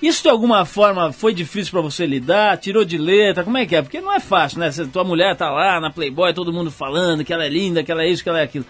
Isso 0.00 0.22
de 0.22 0.28
alguma 0.28 0.64
forma 0.64 1.12
foi 1.12 1.34
difícil 1.34 1.72
pra 1.72 1.80
você 1.80 2.06
lidar? 2.06 2.56
Tirou 2.58 2.84
de 2.84 2.96
letra? 2.96 3.42
Como 3.42 3.58
é 3.58 3.66
que 3.66 3.74
é? 3.74 3.82
Porque 3.82 4.00
não 4.00 4.12
é 4.14 4.20
fácil, 4.20 4.60
né? 4.60 4.70
Cê- 4.70 4.86
tua 4.86 5.02
mulher 5.02 5.34
tá 5.36 5.50
lá 5.50 5.80
na 5.80 5.90
Playboy, 5.90 6.32
todo 6.32 6.52
mundo 6.52 6.70
falando 6.70 7.24
que 7.24 7.32
ela 7.32 7.44
é 7.44 7.48
linda, 7.48 7.82
que 7.82 7.90
ela 7.90 8.02
é 8.04 8.08
isso, 8.10 8.22
que 8.22 8.28
ela 8.28 8.38
é 8.40 8.44
aquilo. 8.44 8.64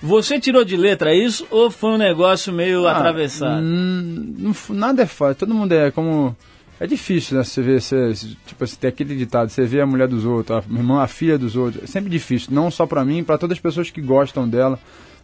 Você 0.00 0.38
tirou 0.38 0.64
de 0.64 0.76
letra 0.76 1.12
isso 1.12 1.44
ou 1.50 1.68
foi 1.72 1.90
um 1.90 1.98
negócio 1.98 2.52
meio 2.52 2.86
Ah, 2.86 2.92
atravessado? 2.92 3.60
hum, 3.60 4.34
não 4.38 4.54
nada 4.76 5.02
é 5.02 5.06
fácil. 5.06 5.34
Todo 5.34 5.52
mundo 5.54 5.72
é 5.72 5.90
como. 5.90 6.36
É 6.80 6.86
difícil, 6.86 7.36
né? 7.36 7.42
Você 7.42 7.60
vê, 7.60 7.80
você, 7.80 8.12
tipo, 8.46 8.64
você 8.64 8.76
tem 8.76 8.86
aquele 8.86 9.16
ditado, 9.16 9.48
você 9.48 9.64
vê 9.64 9.80
a 9.80 9.86
mulher 9.86 10.06
dos 10.06 10.24
outros, 10.24 10.58
a 10.58 10.72
irmã, 10.72 11.02
a 11.02 11.08
filha 11.08 11.36
dos 11.36 11.56
outros. 11.56 11.82
É 11.82 11.86
sempre 11.88 12.08
difícil, 12.08 12.50
não 12.52 12.70
só 12.70 12.86
pra 12.86 13.04
mim, 13.04 13.24
pra 13.24 13.36
todas 13.36 13.56
as 13.56 13.60
pessoas 13.60 13.90
que 13.90 14.00
gostam 14.00 14.48
dela, 14.48 14.78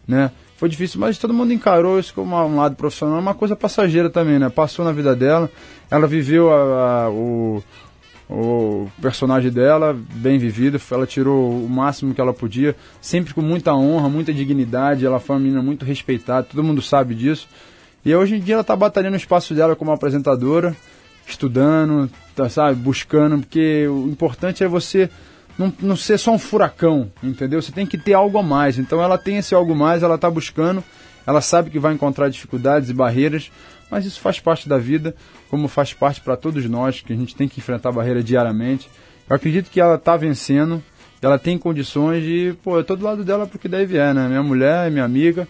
né? 0.05 0.29
Foi 0.57 0.69
difícil, 0.69 0.99
mas 1.01 1.17
todo 1.17 1.33
mundo 1.33 1.51
encarou 1.51 1.99
isso 1.99 2.13
como 2.13 2.33
um 2.35 2.55
lado 2.55 2.75
profissional, 2.75 3.19
uma 3.19 3.33
coisa 3.33 3.55
passageira 3.55 4.09
também, 4.09 4.39
né? 4.39 4.49
Passou 4.49 4.85
na 4.85 4.91
vida 4.93 5.13
dela, 5.15 5.51
ela 5.91 6.07
viveu 6.07 6.49
a- 6.51 7.03
a- 7.05 7.09
o, 7.09 7.61
o 8.29 8.87
personagem 9.01 9.51
dela, 9.51 9.93
bem 10.13 10.37
vivido, 10.37 10.79
ela 10.91 11.05
tirou 11.05 11.51
o 11.63 11.69
máximo 11.69 12.13
que 12.13 12.21
ela 12.21 12.33
podia, 12.33 12.73
sempre 13.01 13.33
com 13.33 13.41
muita 13.41 13.73
honra, 13.75 14.07
muita 14.07 14.33
dignidade, 14.33 15.05
ela 15.05 15.19
foi 15.19 15.35
uma 15.35 15.41
menina 15.41 15.61
muito 15.61 15.83
respeitada, 15.83 16.47
todo 16.49 16.63
mundo 16.63 16.81
sabe 16.81 17.13
disso. 17.13 17.47
E 18.05 18.15
hoje 18.15 18.35
em 18.35 18.39
dia 18.39 18.55
ela 18.55 18.61
está 18.61 18.75
batalhando 18.75 19.15
o 19.15 19.17
espaço 19.17 19.53
dela 19.53 19.75
como 19.75 19.91
apresentadora, 19.91 20.73
estudando, 21.27 22.09
tá, 22.35 22.47
sabe, 22.49 22.75
buscando, 22.75 23.39
porque 23.39 23.87
o 23.87 24.07
importante 24.07 24.63
é 24.63 24.67
você 24.67 25.09
não, 25.57 25.73
não 25.79 25.95
ser 25.95 26.17
só 26.17 26.31
um 26.31 26.39
furacão, 26.39 27.11
entendeu? 27.23 27.61
Você 27.61 27.71
tem 27.71 27.85
que 27.85 27.97
ter 27.97 28.13
algo 28.13 28.37
a 28.37 28.43
mais. 28.43 28.77
Então 28.77 29.01
ela 29.01 29.17
tem 29.17 29.37
esse 29.37 29.55
algo 29.55 29.75
mais, 29.75 30.03
ela 30.03 30.15
está 30.15 30.29
buscando, 30.29 30.83
ela 31.25 31.41
sabe 31.41 31.69
que 31.69 31.79
vai 31.79 31.93
encontrar 31.93 32.29
dificuldades 32.29 32.89
e 32.89 32.93
barreiras, 32.93 33.51
mas 33.89 34.05
isso 34.05 34.19
faz 34.19 34.39
parte 34.39 34.67
da 34.67 34.77
vida, 34.77 35.15
como 35.49 35.67
faz 35.67 35.93
parte 35.93 36.21
para 36.21 36.35
todos 36.35 36.65
nós, 36.69 37.01
que 37.01 37.13
a 37.13 37.15
gente 37.15 37.35
tem 37.35 37.47
que 37.47 37.59
enfrentar 37.59 37.91
barreira 37.91 38.23
diariamente. 38.23 38.89
Eu 39.29 39.35
acredito 39.35 39.69
que 39.69 39.79
ela 39.79 39.95
está 39.95 40.17
vencendo, 40.17 40.83
ela 41.21 41.39
tem 41.39 41.57
condições 41.57 42.23
de, 42.23 42.55
pô, 42.63 42.77
eu 42.77 42.83
tô 42.83 42.95
do 42.95 43.05
lado 43.05 43.23
dela 43.23 43.47
porque 43.47 43.67
deve 43.67 43.97
é, 43.97 44.13
né? 44.13 44.27
Minha 44.27 44.43
mulher 44.43 44.91
minha 44.91 45.05
amiga 45.05 45.47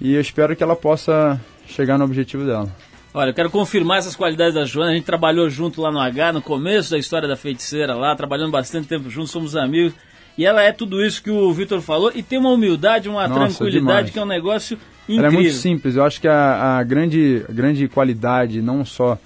e 0.00 0.14
eu 0.14 0.20
espero 0.20 0.54
que 0.54 0.62
ela 0.62 0.76
possa 0.76 1.40
chegar 1.66 1.96
no 1.96 2.04
objetivo 2.04 2.44
dela. 2.44 2.70
Olha, 3.16 3.30
eu 3.30 3.34
quero 3.34 3.48
confirmar 3.48 3.96
essas 3.96 4.14
qualidades 4.14 4.52
da 4.52 4.66
Joana. 4.66 4.90
A 4.90 4.94
gente 4.94 5.06
trabalhou 5.06 5.48
junto 5.48 5.80
lá 5.80 5.90
no 5.90 5.98
H, 5.98 6.34
no 6.34 6.42
começo 6.42 6.90
da 6.90 6.98
história 6.98 7.26
da 7.26 7.34
feiticeira 7.34 7.94
lá, 7.94 8.14
trabalhando 8.14 8.50
bastante 8.50 8.86
tempo 8.86 9.08
juntos, 9.08 9.30
somos 9.30 9.56
amigos. 9.56 9.94
E 10.36 10.44
ela 10.44 10.62
é 10.62 10.70
tudo 10.70 11.02
isso 11.02 11.22
que 11.22 11.30
o 11.30 11.50
Vitor 11.50 11.80
falou 11.80 12.12
e 12.14 12.22
tem 12.22 12.38
uma 12.38 12.50
humildade, 12.50 13.08
uma 13.08 13.26
Nossa, 13.26 13.56
tranquilidade 13.56 13.80
demais. 13.80 14.10
que 14.10 14.18
é 14.18 14.22
um 14.22 14.26
negócio 14.26 14.78
incrível. 15.08 15.24
Ela 15.24 15.34
é 15.34 15.40
muito 15.40 15.54
simples. 15.54 15.96
Eu 15.96 16.04
acho 16.04 16.20
que 16.20 16.28
a, 16.28 16.76
a 16.76 16.82
grande, 16.82 17.42
a 17.48 17.52
grande 17.52 17.88
qualidade, 17.88 18.60
não 18.60 18.84
só 18.84 19.18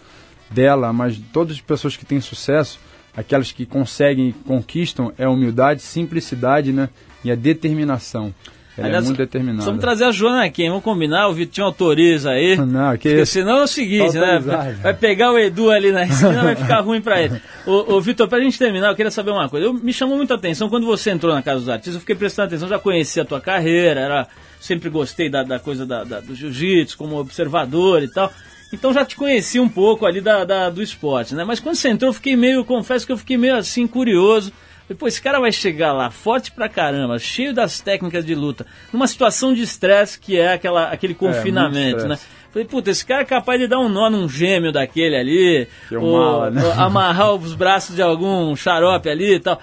dela, 0.48 0.92
mas 0.92 1.16
de 1.16 1.22
todas 1.22 1.56
as 1.56 1.60
pessoas 1.60 1.96
que 1.96 2.06
têm 2.06 2.20
sucesso, 2.20 2.78
aquelas 3.16 3.50
que 3.50 3.66
conseguem 3.66 4.28
e 4.28 4.32
conquistam, 4.32 5.12
é 5.18 5.24
a 5.24 5.30
humildade, 5.30 5.82
simplicidade 5.82 6.72
né? 6.72 6.88
e 7.24 7.32
a 7.32 7.34
determinação. 7.34 8.32
Ela 8.80 8.88
Aliás, 8.88 9.04
é 9.04 9.06
muito. 9.08 9.16
Vamos 9.64 9.80
trazer 9.80 10.04
a 10.04 10.10
Joana 10.10 10.44
aqui, 10.44 10.66
vamos 10.68 10.82
combinar, 10.82 11.28
o 11.28 11.32
Vitinho 11.32 11.66
autoriza 11.66 12.30
aí. 12.30 12.56
Não, 12.66 12.96
que 12.96 13.08
Porque 13.10 13.26
senão 13.26 13.58
é 13.58 13.62
o 13.62 13.66
seguinte, 13.66 14.16
né? 14.18 14.38
Vai 14.82 14.94
pegar 14.94 15.32
o 15.32 15.38
Edu 15.38 15.70
ali 15.70 15.92
na 15.92 16.04
esquina, 16.04 16.42
vai 16.42 16.56
ficar 16.56 16.80
ruim 16.80 17.00
pra 17.00 17.20
ele. 17.22 17.40
Ô, 17.66 17.94
ô 17.94 18.00
Vitor, 18.00 18.26
pra 18.28 18.40
gente 18.40 18.58
terminar, 18.58 18.88
eu 18.88 18.96
queria 18.96 19.10
saber 19.10 19.30
uma 19.30 19.48
coisa. 19.48 19.66
Eu, 19.66 19.72
me 19.74 19.92
chamou 19.92 20.16
muita 20.16 20.34
atenção 20.34 20.68
quando 20.68 20.86
você 20.86 21.10
entrou 21.10 21.34
na 21.34 21.42
Casa 21.42 21.60
dos 21.60 21.68
Artistas, 21.68 21.94
eu 21.94 22.00
fiquei 22.00 22.16
prestando 22.16 22.48
atenção, 22.48 22.68
já 22.68 22.78
conhecia 22.78 23.22
a 23.22 23.26
tua 23.26 23.40
carreira, 23.40 24.00
era, 24.00 24.26
sempre 24.60 24.88
gostei 24.88 25.28
da, 25.28 25.42
da 25.42 25.58
coisa 25.58 25.84
da, 25.86 26.02
da- 26.04 26.20
do 26.20 26.34
jiu-jitsu 26.34 26.96
como 26.96 27.16
observador 27.18 28.02
e 28.02 28.08
tal. 28.08 28.32
Então 28.72 28.92
já 28.92 29.04
te 29.04 29.16
conheci 29.16 29.58
um 29.58 29.68
pouco 29.68 30.06
ali 30.06 30.20
da, 30.20 30.44
da- 30.44 30.70
do 30.70 30.82
esporte, 30.82 31.34
né? 31.34 31.44
Mas 31.44 31.58
quando 31.60 31.74
você 31.74 31.88
entrou, 31.88 32.08
eu 32.10 32.14
fiquei 32.14 32.36
meio, 32.36 32.64
confesso 32.64 33.04
que 33.04 33.12
eu 33.12 33.16
fiquei 33.18 33.36
meio 33.36 33.56
assim, 33.56 33.86
curioso. 33.86 34.52
Depois, 34.90 35.14
esse 35.14 35.22
cara 35.22 35.38
vai 35.38 35.52
chegar 35.52 35.92
lá, 35.92 36.10
forte 36.10 36.50
pra 36.50 36.68
caramba, 36.68 37.16
cheio 37.16 37.54
das 37.54 37.80
técnicas 37.80 38.26
de 38.26 38.34
luta, 38.34 38.66
numa 38.92 39.06
situação 39.06 39.54
de 39.54 39.62
estresse 39.62 40.18
que 40.18 40.36
é 40.36 40.52
aquela, 40.54 40.88
aquele 40.90 41.14
confinamento, 41.14 42.08
né? 42.08 42.14
estresse. 42.14 42.26
Falei, 42.52 42.66
puta, 42.66 42.90
esse 42.90 43.06
cara 43.06 43.22
é 43.22 43.24
capaz 43.24 43.60
de 43.60 43.68
dar 43.68 43.78
um 43.78 43.88
nó 43.88 44.10
num 44.10 44.28
gêmeo 44.28 44.72
daquele 44.72 45.14
ali, 45.16 45.68
é 45.92 45.96
ou, 45.96 46.18
mala, 46.18 46.50
né? 46.50 46.64
ou 46.64 46.72
amarrar 46.82 47.32
os 47.34 47.54
braços 47.54 47.94
de 47.94 48.02
algum 48.02 48.56
xarope 48.56 49.08
ali 49.08 49.34
e 49.34 49.38
tal. 49.38 49.60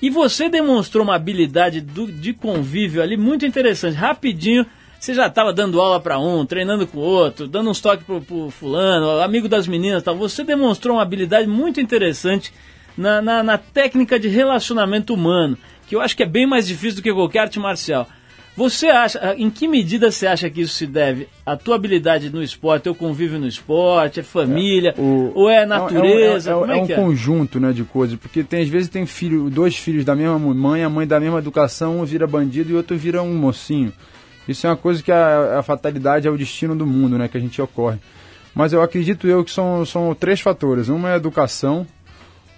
E 0.00 0.08
você 0.10 0.48
demonstrou 0.48 1.02
uma 1.02 1.16
habilidade 1.16 1.80
do- 1.80 2.06
de 2.12 2.32
convívio 2.32 3.02
ali 3.02 3.16
muito 3.16 3.44
interessante. 3.44 3.96
Rapidinho, 3.96 4.64
você 5.00 5.12
já 5.12 5.26
estava 5.26 5.52
dando 5.52 5.80
aula 5.80 5.98
para 5.98 6.20
um, 6.20 6.46
treinando 6.46 6.86
com 6.86 6.98
o 6.98 7.02
outro, 7.02 7.48
dando 7.48 7.68
uns 7.68 7.80
toques 7.80 8.06
pro, 8.06 8.20
pro 8.20 8.48
fulano, 8.48 9.20
amigo 9.20 9.48
das 9.48 9.66
meninas 9.66 10.02
e 10.02 10.04
tal. 10.04 10.14
Você 10.14 10.44
demonstrou 10.44 10.94
uma 10.94 11.02
habilidade 11.02 11.48
muito 11.48 11.80
interessante 11.80 12.52
na, 12.98 13.22
na, 13.22 13.42
na 13.42 13.56
técnica 13.58 14.18
de 14.18 14.28
relacionamento 14.28 15.14
humano, 15.14 15.56
que 15.86 15.94
eu 15.96 16.00
acho 16.00 16.16
que 16.16 16.22
é 16.22 16.26
bem 16.26 16.46
mais 16.46 16.66
difícil 16.66 16.96
do 16.96 17.02
que 17.02 17.12
qualquer 17.14 17.38
arte 17.40 17.58
marcial. 17.58 18.06
Você 18.56 18.88
acha, 18.88 19.36
em 19.38 19.48
que 19.48 19.68
medida 19.68 20.10
você 20.10 20.26
acha 20.26 20.50
que 20.50 20.62
isso 20.62 20.74
se 20.74 20.84
deve 20.84 21.28
à 21.46 21.56
tua 21.56 21.76
habilidade 21.76 22.28
no 22.28 22.42
esporte, 22.42 22.82
teu 22.82 22.94
convívio 22.94 23.38
no 23.38 23.46
esporte, 23.46 24.18
é 24.18 24.22
família, 24.24 24.94
O- 24.98 25.30
ou 25.32 25.48
é 25.48 25.64
um- 25.64 25.68
natureza? 25.68 26.50
É, 26.50 26.56
um- 26.56 26.66
é 26.66 26.78
é 26.78 26.82
um 26.82 26.86
que 26.86 26.92
é? 26.92 26.96
conjunto 26.96 27.60
né, 27.60 27.72
de 27.72 27.84
coisas, 27.84 28.18
porque 28.18 28.42
tem, 28.42 28.62
às 28.62 28.68
vezes 28.68 28.88
tem 28.88 29.06
filho, 29.06 29.48
dois 29.48 29.76
filhos 29.76 30.04
da 30.04 30.16
mesma 30.16 30.36
mãe, 30.40 30.82
a 30.82 30.88
mãe 30.90 31.06
da 31.06 31.20
mesma 31.20 31.38
educação, 31.38 32.00
um 32.00 32.04
vira 32.04 32.26
bandido 32.26 32.70
e 32.70 32.74
o 32.74 32.78
outro 32.78 32.96
vira 32.96 33.22
um 33.22 33.32
mocinho. 33.36 33.92
Isso 34.48 34.66
é 34.66 34.70
uma 34.70 34.76
coisa 34.76 35.00
que 35.04 35.12
a, 35.12 35.60
a 35.60 35.62
fatalidade 35.62 36.26
é 36.26 36.30
o 36.30 36.36
destino 36.36 36.74
do 36.74 36.84
mundo, 36.84 37.16
né, 37.16 37.28
que 37.28 37.36
a 37.36 37.40
gente 37.40 37.62
ocorre. 37.62 37.98
Mas 38.56 38.72
eu 38.72 38.82
acredito 38.82 39.28
eu 39.28 39.44
que 39.44 39.52
são, 39.52 39.86
são 39.86 40.12
três 40.16 40.40
fatores. 40.40 40.88
Uma 40.88 41.10
é 41.10 41.12
a 41.12 41.16
educação, 41.16 41.86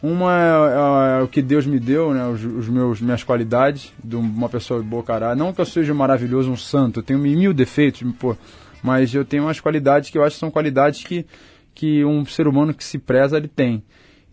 uma 0.02 1.16
é, 1.18 1.20
é 1.20 1.22
o 1.22 1.28
que 1.28 1.42
Deus 1.42 1.66
me 1.66 1.78
deu, 1.78 2.14
né, 2.14 2.26
os, 2.26 2.42
os 2.44 2.68
meus 2.68 3.00
minhas 3.00 3.22
qualidades, 3.22 3.92
de 4.02 4.16
uma 4.16 4.48
pessoa 4.48 4.82
boa 4.82 5.02
caráter. 5.02 5.36
Não 5.36 5.52
que 5.52 5.60
eu 5.60 5.66
seja 5.66 5.92
maravilhoso, 5.92 6.50
um 6.50 6.56
santo, 6.56 7.00
eu 7.00 7.02
tenho 7.02 7.18
mil 7.18 7.52
defeitos, 7.52 8.02
pô, 8.18 8.36
mas 8.82 9.14
eu 9.14 9.24
tenho 9.24 9.44
umas 9.44 9.60
qualidades 9.60 10.10
que 10.10 10.16
eu 10.16 10.24
acho 10.24 10.36
que 10.36 10.40
são 10.40 10.50
qualidades 10.50 11.04
que, 11.04 11.26
que 11.74 12.04
um 12.04 12.24
ser 12.24 12.48
humano 12.48 12.72
que 12.72 12.84
se 12.84 12.98
preza 12.98 13.36
ele 13.36 13.48
tem. 13.48 13.82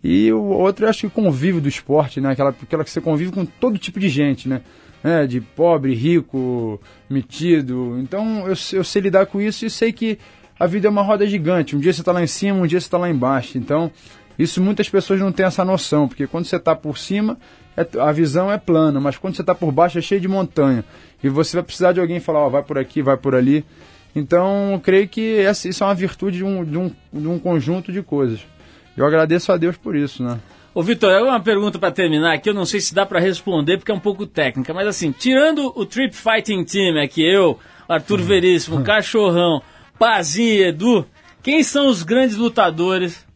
E 0.02 0.32
o 0.32 0.42
outro 0.42 0.86
eu 0.86 0.90
acho 0.90 1.00
que 1.00 1.06
o 1.06 1.10
convívio 1.10 1.60
do 1.60 1.68
esporte, 1.68 2.20
né, 2.20 2.30
aquela, 2.30 2.50
aquela 2.50 2.84
que 2.84 2.90
você 2.90 3.00
convive 3.00 3.32
com 3.32 3.44
todo 3.44 3.78
tipo 3.78 4.00
de 4.00 4.08
gente, 4.08 4.48
né, 4.48 4.62
né 5.02 5.26
de 5.26 5.40
pobre, 5.40 5.94
rico, 5.94 6.80
metido. 7.10 7.98
Então 8.00 8.46
eu, 8.46 8.54
eu 8.72 8.84
sei 8.84 9.02
lidar 9.02 9.26
com 9.26 9.40
isso 9.40 9.66
e 9.66 9.70
sei 9.70 9.92
que 9.92 10.18
a 10.58 10.66
vida 10.66 10.88
é 10.88 10.90
uma 10.90 11.02
roda 11.02 11.26
gigante. 11.26 11.76
Um 11.76 11.80
dia 11.80 11.92
você 11.92 12.00
está 12.00 12.12
lá 12.12 12.22
em 12.22 12.26
cima, 12.26 12.60
um 12.60 12.66
dia 12.66 12.80
você 12.80 12.86
está 12.86 12.98
lá 12.98 13.08
embaixo. 13.08 13.58
Então 13.58 13.90
isso 14.38 14.62
muitas 14.62 14.88
pessoas 14.88 15.20
não 15.20 15.32
têm 15.32 15.46
essa 15.46 15.64
noção, 15.64 16.06
porque 16.06 16.26
quando 16.26 16.44
você 16.44 16.56
está 16.56 16.74
por 16.76 16.96
cima, 16.96 17.36
é- 17.76 17.86
a 18.00 18.12
visão 18.12 18.50
é 18.50 18.56
plana, 18.58 19.00
mas 19.00 19.16
quando 19.16 19.34
você 19.34 19.42
está 19.42 19.54
por 19.54 19.72
baixo 19.72 19.98
é 19.98 20.00
cheio 20.02 20.20
de 20.20 20.28
montanha. 20.28 20.84
E 21.22 21.28
você 21.28 21.56
vai 21.56 21.64
precisar 21.64 21.92
de 21.92 22.00
alguém 22.00 22.20
falar, 22.20 22.40
ó, 22.40 22.48
vai 22.48 22.62
por 22.62 22.78
aqui, 22.78 23.02
vai 23.02 23.16
por 23.16 23.34
ali. 23.34 23.64
Então, 24.14 24.72
eu 24.72 24.80
creio 24.80 25.08
que 25.08 25.38
essa, 25.38 25.68
isso 25.68 25.82
é 25.82 25.86
uma 25.86 25.94
virtude 25.94 26.38
de 26.38 26.44
um, 26.44 26.64
de, 26.64 26.78
um, 26.78 26.90
de 27.12 27.28
um 27.28 27.38
conjunto 27.38 27.92
de 27.92 28.02
coisas. 28.02 28.40
Eu 28.96 29.04
agradeço 29.06 29.52
a 29.52 29.56
Deus 29.56 29.76
por 29.76 29.94
isso, 29.94 30.22
né? 30.22 30.38
Ô 30.74 30.82
Vitor, 30.82 31.10
é 31.10 31.22
uma 31.22 31.40
pergunta 31.40 31.78
pra 31.78 31.90
terminar 31.90 32.34
aqui, 32.34 32.48
eu 32.50 32.54
não 32.54 32.64
sei 32.64 32.80
se 32.80 32.94
dá 32.94 33.04
pra 33.04 33.18
responder 33.18 33.78
porque 33.78 33.90
é 33.90 33.94
um 33.94 33.98
pouco 34.00 34.26
técnica, 34.26 34.72
mas 34.72 34.86
assim, 34.86 35.10
tirando 35.10 35.72
o 35.74 35.84
Trip 35.84 36.14
Fighting 36.14 36.62
Team 36.64 37.02
aqui, 37.02 37.22
eu, 37.22 37.58
Arthur 37.88 38.20
Veríssimo, 38.20 38.82
Cachorrão, 38.84 39.60
Pazinho 39.98 40.54
e 40.54 40.62
Edu, 40.64 41.06
quem 41.42 41.62
são 41.62 41.88
os 41.88 42.02
grandes 42.02 42.36
lutadores 42.36 43.26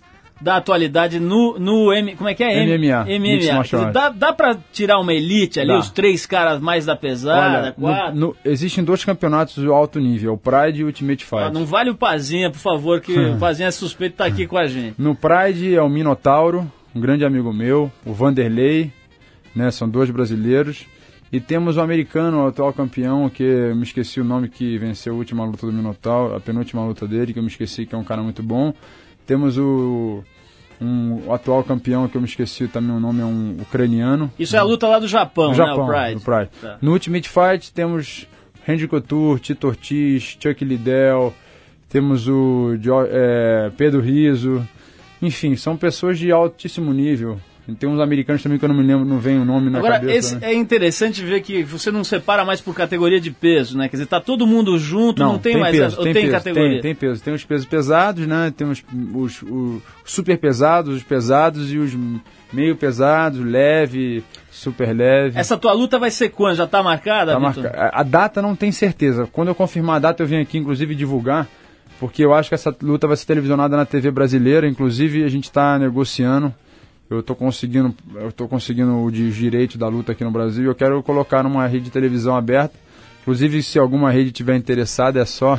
da 0.42 0.56
atualidade 0.56 1.20
no, 1.20 1.58
no 1.58 1.92
M, 1.92 2.16
como 2.16 2.28
é 2.28 2.34
que 2.34 2.42
é? 2.42 2.64
M- 2.64 2.76
MMA, 2.78 3.04
MMA. 3.04 3.62
Dizer, 3.62 3.92
Dá, 3.92 4.08
dá 4.08 4.32
pra 4.32 4.56
tirar 4.72 4.98
uma 4.98 5.14
elite 5.14 5.60
ali, 5.60 5.68
Dá. 5.68 5.78
os 5.78 5.88
três 5.90 6.26
caras 6.26 6.60
mais 6.60 6.84
da 6.84 6.96
pesada, 6.96 7.58
Olha, 7.62 7.72
quatro? 7.72 8.14
no- 8.18 8.26
no- 8.28 8.36
existem 8.44 8.82
dois 8.82 9.04
campeonatos 9.04 9.54
de 9.62 9.66
alto 9.68 10.00
nível, 10.00 10.34
o 10.34 10.38
Pride 10.38 10.80
e 10.80 10.84
o 10.84 10.86
Ultimate 10.86 11.24
Fight. 11.24 11.42
Ah, 11.44 11.50
não 11.50 11.64
vale 11.64 11.90
o 11.90 11.94
Pazinha, 11.94 12.50
por 12.50 12.58
favor, 12.58 13.00
que 13.00 13.12
o 13.16 13.36
Pazinha 13.38 13.68
é 13.68 13.70
suspeito 13.70 14.14
estar 14.14 14.26
aqui 14.26 14.46
com 14.46 14.58
a 14.58 14.66
gente. 14.66 14.94
No 14.98 15.14
Pride 15.14 15.74
é 15.74 15.80
o 15.82 15.88
Minotauro, 15.88 16.70
um 16.94 17.00
grande 17.00 17.24
amigo 17.24 17.52
meu, 17.52 17.90
o 18.04 18.12
Vanderlei, 18.12 18.92
né? 19.54 19.70
São 19.70 19.88
dois 19.88 20.10
brasileiros. 20.10 20.84
E 21.32 21.40
temos 21.40 21.78
o 21.78 21.80
americano, 21.80 22.44
o 22.44 22.46
atual 22.48 22.72
campeão, 22.74 23.26
que 23.30 23.42
eu 23.42 23.74
me 23.74 23.84
esqueci 23.84 24.20
o 24.20 24.24
nome 24.24 24.48
que 24.50 24.76
venceu 24.76 25.14
a 25.14 25.16
última 25.16 25.44
luta 25.46 25.66
do 25.66 25.72
Minotauro, 25.72 26.34
a 26.36 26.40
penúltima 26.40 26.84
luta 26.84 27.06
dele, 27.08 27.32
que 27.32 27.38
eu 27.38 27.42
me 27.42 27.48
esqueci, 27.48 27.86
que 27.86 27.94
é 27.94 27.98
um 27.98 28.04
cara 28.04 28.22
muito 28.22 28.42
bom. 28.42 28.74
Temos 29.26 29.56
o, 29.56 30.22
um, 30.82 31.32
atual 31.32 31.62
campeão, 31.62 32.08
que 32.08 32.16
eu 32.16 32.20
me 32.20 32.26
esqueci 32.26 32.66
também 32.68 32.94
o 32.94 33.00
nome, 33.00 33.20
é 33.20 33.24
um 33.24 33.56
ucraniano. 33.60 34.30
Isso 34.38 34.56
é 34.56 34.58
a 34.58 34.62
luta 34.62 34.86
lá 34.88 34.98
do 34.98 35.08
Japão, 35.08 35.48
No 35.48 35.54
Japão, 35.54 35.86
né? 35.88 36.14
O 36.14 36.20
Pride. 36.20 36.24
Pride. 36.24 36.50
Tá. 36.60 36.78
No 36.82 36.92
Ultimate 36.92 37.28
Fight 37.28 37.72
temos 37.72 38.26
Randy 38.66 38.88
Couture, 38.88 39.40
Tito 39.40 39.66
Ortiz, 39.66 40.36
Chuck 40.40 40.64
Liddell, 40.64 41.34
temos 41.88 42.28
o 42.28 42.70
é, 43.10 43.70
Pedro 43.76 44.00
Riso, 44.00 44.66
enfim, 45.20 45.56
são 45.56 45.76
pessoas 45.76 46.18
de 46.18 46.32
altíssimo 46.32 46.92
nível. 46.92 47.38
Tem 47.78 47.88
uns 47.88 48.00
americanos 48.00 48.42
também 48.42 48.58
que 48.58 48.64
eu 48.64 48.68
não 48.68 48.74
me 48.74 48.82
lembro, 48.82 49.04
não 49.04 49.20
vem 49.20 49.38
o 49.38 49.44
nome 49.44 49.70
na 49.70 49.78
Agora, 49.78 50.00
cabeça. 50.00 50.16
esse 50.18 50.34
né? 50.34 50.50
é 50.50 50.54
interessante 50.54 51.22
ver 51.24 51.40
que 51.42 51.62
você 51.62 51.92
não 51.92 52.02
separa 52.02 52.44
mais 52.44 52.60
por 52.60 52.74
categoria 52.74 53.20
de 53.20 53.30
peso, 53.30 53.78
né? 53.78 53.88
Quer 53.88 53.96
dizer, 53.98 54.06
tá 54.06 54.20
todo 54.20 54.44
mundo 54.48 54.76
junto, 54.78 55.22
não, 55.22 55.38
tem, 55.38 55.56
mais 55.56 55.76
peso, 55.76 55.96
ou 55.98 56.02
tem, 56.02 56.12
peso, 56.12 56.30
categoria. 56.32 56.70
Tem, 56.72 56.80
tem 56.80 56.94
peso. 56.94 57.22
Tem 57.22 57.32
os 57.32 57.44
pesos 57.44 57.64
pesados, 57.64 58.26
né? 58.26 58.52
Tem 58.56 58.68
os, 58.68 58.82
os, 59.14 59.42
os 59.42 59.82
super 60.04 60.36
pesados, 60.38 60.96
os 60.96 61.02
pesados 61.04 61.72
e 61.72 61.78
os 61.78 61.96
meio 62.52 62.74
pesados, 62.74 63.38
leve, 63.38 64.24
super 64.50 64.92
leve. 64.92 65.38
Essa 65.38 65.56
tua 65.56 65.72
luta 65.72 66.00
vai 66.00 66.10
ser 66.10 66.30
quando? 66.30 66.56
Já 66.56 66.66
tá 66.66 66.82
marcada, 66.82 67.32
Tá 67.34 67.38
marca- 67.38 67.70
A 67.92 68.00
a 68.00 68.02
data 68.02 68.42
não 68.42 68.56
tem 68.56 68.72
certeza. 68.72 69.28
Quando 69.30 69.48
eu 69.48 69.54
confirmar 69.54 69.96
a 69.96 70.00
data, 70.00 70.20
eu 70.20 70.26
venho 70.26 70.42
aqui, 70.42 70.58
inclusive, 70.58 70.96
divulgar, 70.96 71.46
porque 72.00 72.24
eu 72.24 72.34
acho 72.34 72.48
que 72.48 72.56
essa 72.56 72.74
luta 72.82 73.06
vai 73.06 73.16
ser 73.16 73.26
televisionada 73.26 73.76
na 73.76 73.86
TV 73.86 74.10
brasileira. 74.10 74.66
Inclusive, 74.66 75.22
a 75.22 75.28
gente 75.28 75.44
está 75.44 75.78
negociando. 75.78 76.52
Eu 77.14 77.20
estou 77.20 77.36
conseguindo, 77.36 77.94
eu 78.14 78.32
tô 78.32 78.46
conseguindo 78.48 78.96
o 79.02 79.10
di- 79.10 79.30
direito 79.30 79.76
da 79.78 79.88
luta 79.88 80.12
aqui 80.12 80.24
no 80.24 80.30
Brasil. 80.30 80.64
Eu 80.64 80.74
quero 80.74 81.02
colocar 81.02 81.42
numa 81.42 81.66
rede 81.66 81.84
de 81.86 81.90
televisão 81.90 82.34
aberta. 82.36 82.74
Inclusive, 83.22 83.62
se 83.62 83.78
alguma 83.78 84.10
rede 84.10 84.32
tiver 84.32 84.56
interessada, 84.56 85.20
é 85.20 85.24
só, 85.24 85.58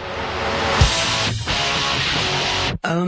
Oh, 2.83 3.05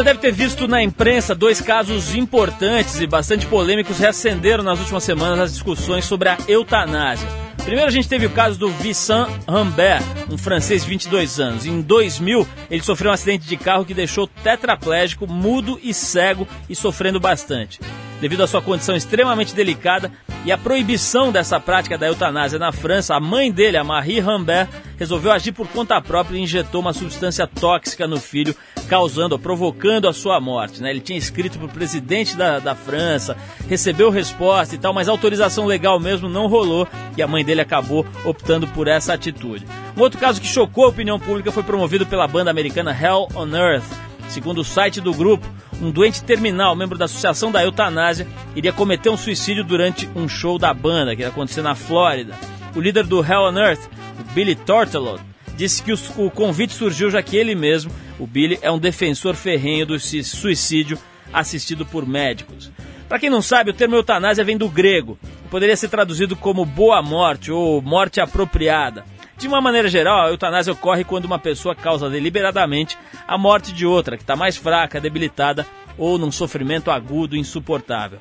você 0.00 0.04
deve 0.04 0.20
ter 0.20 0.32
visto 0.32 0.66
na 0.66 0.82
imprensa 0.82 1.34
dois 1.34 1.60
casos 1.60 2.14
importantes 2.14 2.98
e 3.02 3.06
bastante 3.06 3.44
polêmicos 3.44 3.98
reacenderam 3.98 4.64
nas 4.64 4.78
últimas 4.78 5.04
semanas 5.04 5.40
as 5.40 5.52
discussões 5.52 6.06
sobre 6.06 6.30
a 6.30 6.38
eutanásia. 6.48 7.28
Primeiro 7.58 7.86
a 7.86 7.90
gente 7.90 8.08
teve 8.08 8.24
o 8.24 8.30
caso 8.30 8.58
do 8.58 8.70
Vincent 8.70 9.28
Rambert, 9.46 10.02
um 10.30 10.38
francês 10.38 10.84
de 10.84 10.88
22 10.88 11.38
anos. 11.38 11.66
Em 11.66 11.82
2000, 11.82 12.48
ele 12.70 12.82
sofreu 12.82 13.10
um 13.10 13.14
acidente 13.14 13.46
de 13.46 13.58
carro 13.58 13.84
que 13.84 13.92
deixou 13.92 14.26
tetraplégico, 14.26 15.26
mudo 15.26 15.78
e 15.82 15.92
cego 15.92 16.48
e 16.66 16.74
sofrendo 16.74 17.20
bastante. 17.20 17.78
Devido 18.20 18.42
à 18.42 18.46
sua 18.46 18.60
condição 18.60 18.94
extremamente 18.94 19.54
delicada 19.54 20.12
e 20.44 20.52
à 20.52 20.58
proibição 20.58 21.32
dessa 21.32 21.58
prática 21.58 21.96
da 21.96 22.06
eutanásia 22.06 22.58
na 22.58 22.70
França, 22.70 23.14
a 23.14 23.20
mãe 23.20 23.50
dele, 23.50 23.76
a 23.76 23.84
Marie 23.84 24.20
Rambert, 24.20 24.68
resolveu 24.98 25.32
agir 25.32 25.52
por 25.52 25.66
conta 25.68 26.00
própria 26.02 26.36
e 26.36 26.42
injetou 26.42 26.82
uma 26.82 26.92
substância 26.92 27.46
tóxica 27.46 28.06
no 28.06 28.18
filho, 28.18 28.54
causando, 28.88 29.38
provocando 29.38 30.06
a 30.06 30.12
sua 30.12 30.38
morte. 30.38 30.82
Né? 30.82 30.90
Ele 30.90 31.00
tinha 31.00 31.18
escrito 31.18 31.58
para 31.58 31.66
o 31.66 31.70
presidente 31.70 32.36
da, 32.36 32.58
da 32.58 32.74
França, 32.74 33.36
recebeu 33.68 34.10
resposta 34.10 34.74
e 34.74 34.78
tal, 34.78 34.92
mas 34.92 35.08
a 35.08 35.12
autorização 35.12 35.64
legal 35.64 35.98
mesmo 35.98 36.28
não 36.28 36.46
rolou 36.46 36.86
e 37.16 37.22
a 37.22 37.26
mãe 37.26 37.42
dele 37.42 37.62
acabou 37.62 38.06
optando 38.24 38.66
por 38.66 38.86
essa 38.86 39.14
atitude. 39.14 39.66
Um 39.96 40.00
outro 40.00 40.20
caso 40.20 40.40
que 40.40 40.46
chocou 40.46 40.84
a 40.84 40.88
opinião 40.88 41.18
pública 41.18 41.50
foi 41.50 41.62
promovido 41.62 42.04
pela 42.04 42.28
banda 42.28 42.50
americana 42.50 42.96
Hell 42.98 43.28
on 43.34 43.54
Earth. 43.56 43.84
Segundo 44.28 44.58
o 44.58 44.64
site 44.64 45.00
do 45.00 45.12
grupo, 45.12 45.46
um 45.80 45.90
doente 45.90 46.22
terminal, 46.22 46.76
membro 46.76 46.98
da 46.98 47.06
Associação 47.06 47.50
da 47.50 47.64
Eutanásia, 47.64 48.26
iria 48.54 48.72
cometer 48.72 49.08
um 49.08 49.16
suicídio 49.16 49.64
durante 49.64 50.08
um 50.14 50.28
show 50.28 50.58
da 50.58 50.74
banda 50.74 51.16
que 51.16 51.22
ia 51.22 51.28
acontecer 51.28 51.62
na 51.62 51.74
Flórida. 51.74 52.34
O 52.74 52.80
líder 52.80 53.04
do 53.04 53.24
Hell 53.24 53.44
on 53.44 53.58
Earth, 53.58 53.88
o 54.18 54.32
Billy 54.32 54.54
Tortolot, 54.54 55.22
disse 55.56 55.82
que 55.82 55.92
o 55.92 56.30
convite 56.30 56.72
surgiu 56.72 57.10
já 57.10 57.22
que 57.22 57.36
ele 57.36 57.54
mesmo, 57.54 57.90
o 58.18 58.26
Billy, 58.26 58.58
é 58.62 58.70
um 58.70 58.78
defensor 58.78 59.34
ferrenho 59.34 59.86
do 59.86 59.98
suicídio 59.98 60.98
assistido 61.32 61.86
por 61.86 62.06
médicos. 62.06 62.70
Para 63.08 63.18
quem 63.18 63.30
não 63.30 63.42
sabe, 63.42 63.70
o 63.70 63.74
termo 63.74 63.96
eutanásia 63.96 64.44
vem 64.44 64.56
do 64.56 64.68
grego. 64.68 65.18
Poderia 65.50 65.76
ser 65.76 65.88
traduzido 65.88 66.36
como 66.36 66.64
boa 66.64 67.02
morte 67.02 67.50
ou 67.50 67.82
morte 67.82 68.20
apropriada. 68.20 69.04
De 69.40 69.48
uma 69.48 69.58
maneira 69.58 69.88
geral, 69.88 70.26
a 70.26 70.28
eutanásia 70.28 70.70
ocorre 70.70 71.02
quando 71.02 71.24
uma 71.24 71.38
pessoa 71.38 71.74
causa 71.74 72.10
deliberadamente 72.10 72.98
a 73.26 73.38
morte 73.38 73.72
de 73.72 73.86
outra, 73.86 74.18
que 74.18 74.22
está 74.22 74.36
mais 74.36 74.54
fraca, 74.54 75.00
debilitada 75.00 75.66
ou 75.96 76.18
num 76.18 76.30
sofrimento 76.30 76.90
agudo 76.90 77.34
insuportável. 77.34 78.20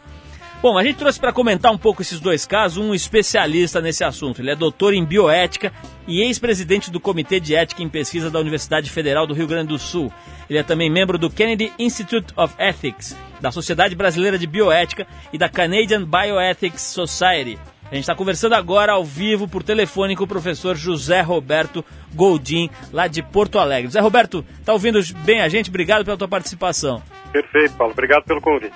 Bom, 0.62 0.78
a 0.78 0.84
gente 0.84 0.96
trouxe 0.96 1.20
para 1.20 1.34
comentar 1.34 1.74
um 1.74 1.78
pouco 1.78 2.02
esses 2.02 2.22
dois 2.22 2.46
casos 2.46 2.78
um 2.78 2.94
especialista 2.94 3.82
nesse 3.82 4.02
assunto. 4.02 4.42
Ele 4.42 4.52
é 4.52 4.56
doutor 4.56 4.94
em 4.94 5.04
bioética 5.04 5.74
e 6.08 6.22
ex-presidente 6.22 6.90
do 6.90 7.02
Comitê 7.02 7.38
de 7.38 7.54
Ética 7.54 7.84
em 7.84 7.90
Pesquisa 7.90 8.32
da 8.32 8.40
Universidade 8.40 8.90
Federal 8.90 9.28
do 9.28 9.34
Rio 9.34 9.48
Grande 9.48 9.68
do 9.68 9.78
Sul. 9.78 10.12
Ele 10.50 10.60
é 10.60 10.64
também 10.64 10.90
membro 10.90 11.18
do 11.18 11.30
Kennedy 11.30 11.74
Institute 11.78 12.34
of 12.38 12.56
Ethics, 12.58 13.14
da 13.42 13.52
Sociedade 13.52 13.94
Brasileira 13.94 14.38
de 14.38 14.48
Bioética 14.48 15.06
e 15.34 15.38
da 15.38 15.50
Canadian 15.50 16.06
Bioethics 16.06 16.82
Society. 16.82 17.60
A 17.92 17.96
gente 17.96 18.04
está 18.04 18.14
conversando 18.14 18.54
agora 18.54 18.92
ao 18.92 19.04
vivo 19.04 19.48
por 19.48 19.64
telefone 19.64 20.16
com 20.16 20.24
o 20.24 20.28
professor 20.28 20.76
José 20.76 21.22
Roberto 21.22 21.84
Goldin, 22.14 22.70
lá 22.94 23.08
de 23.08 23.24
Porto 23.24 23.58
Alegre. 23.58 23.88
José 23.88 24.00
Roberto, 24.00 24.46
tá 24.64 24.74
ouvindo 24.74 25.00
bem 25.26 25.42
a 25.42 25.50
gente? 25.50 25.70
Obrigado 25.70 26.06
pela 26.06 26.16
tua 26.18 26.28
participação. 26.28 27.02
Perfeito, 27.32 27.74
Paulo. 27.76 27.94
Obrigado 27.94 28.24
pelo 28.26 28.40
convite. 28.42 28.76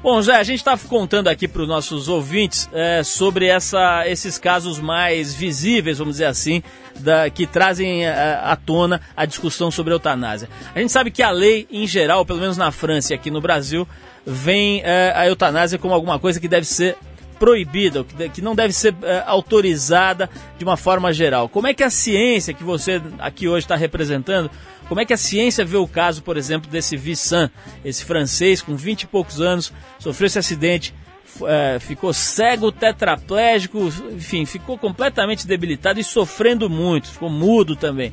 Bom, 0.00 0.20
Zé, 0.20 0.34
a 0.36 0.42
gente 0.42 0.58
está 0.58 0.76
contando 0.76 1.28
aqui 1.28 1.46
para 1.46 1.62
os 1.62 1.68
nossos 1.68 2.08
ouvintes 2.08 2.68
é, 2.72 3.02
sobre 3.04 3.46
essa, 3.46 4.06
esses 4.08 4.36
casos 4.36 4.80
mais 4.80 5.32
visíveis, 5.32 5.98
vamos 5.98 6.14
dizer 6.14 6.24
assim, 6.26 6.60
da- 6.96 7.30
que 7.30 7.46
trazem 7.46 8.04
é, 8.04 8.10
à 8.42 8.56
tona 8.56 9.00
a 9.16 9.24
discussão 9.24 9.70
sobre 9.70 9.92
a 9.92 9.94
eutanásia. 9.96 10.48
A 10.74 10.80
gente 10.80 10.90
sabe 10.90 11.12
que 11.12 11.22
a 11.22 11.30
lei, 11.30 11.68
em 11.70 11.86
geral, 11.86 12.26
pelo 12.26 12.40
menos 12.40 12.56
na 12.56 12.72
França 12.72 13.12
e 13.12 13.14
aqui 13.16 13.30
no 13.30 13.40
Brasil, 13.40 13.86
vem 14.26 14.82
é, 14.84 15.12
a 15.14 15.26
eutanásia 15.28 15.78
como 15.78 15.94
alguma 15.94 16.18
coisa 16.18 16.40
que 16.40 16.48
deve 16.48 16.66
ser 16.66 16.96
proibida, 17.42 18.04
que, 18.32 18.40
não 18.40 18.54
deve 18.54 18.72
ser 18.72 18.94
é, 19.02 19.24
autorizada 19.26 20.30
de 20.56 20.62
uma 20.62 20.76
forma 20.76 21.12
geral. 21.12 21.48
Como 21.48 21.66
é 21.66 21.74
que 21.74 21.82
a 21.82 21.90
ciência 21.90 22.54
que 22.54 22.62
você 22.62 23.02
aqui 23.18 23.48
hoje 23.48 23.64
está 23.64 23.74
representando, 23.74 24.48
como 24.88 25.00
é 25.00 25.04
que 25.04 25.12
a 25.12 25.16
ciência 25.16 25.64
vê 25.64 25.76
o 25.76 25.88
caso, 25.88 26.22
por 26.22 26.36
exemplo, 26.36 26.70
desse 26.70 26.96
Vincent, 26.96 27.50
esse 27.84 28.04
francês 28.04 28.62
com 28.62 28.76
20 28.76 29.02
e 29.02 29.06
poucos 29.08 29.40
anos, 29.40 29.72
sofreu 29.98 30.28
esse 30.28 30.38
acidente, 30.38 30.94
é, 31.44 31.80
ficou 31.80 32.12
cego, 32.12 32.70
tetraplégico, 32.70 33.92
enfim, 34.12 34.46
ficou 34.46 34.78
completamente 34.78 35.44
debilitado 35.44 35.98
e 35.98 36.04
sofrendo 36.04 36.70
muito, 36.70 37.08
ficou 37.08 37.28
mudo 37.28 37.74
também. 37.74 38.12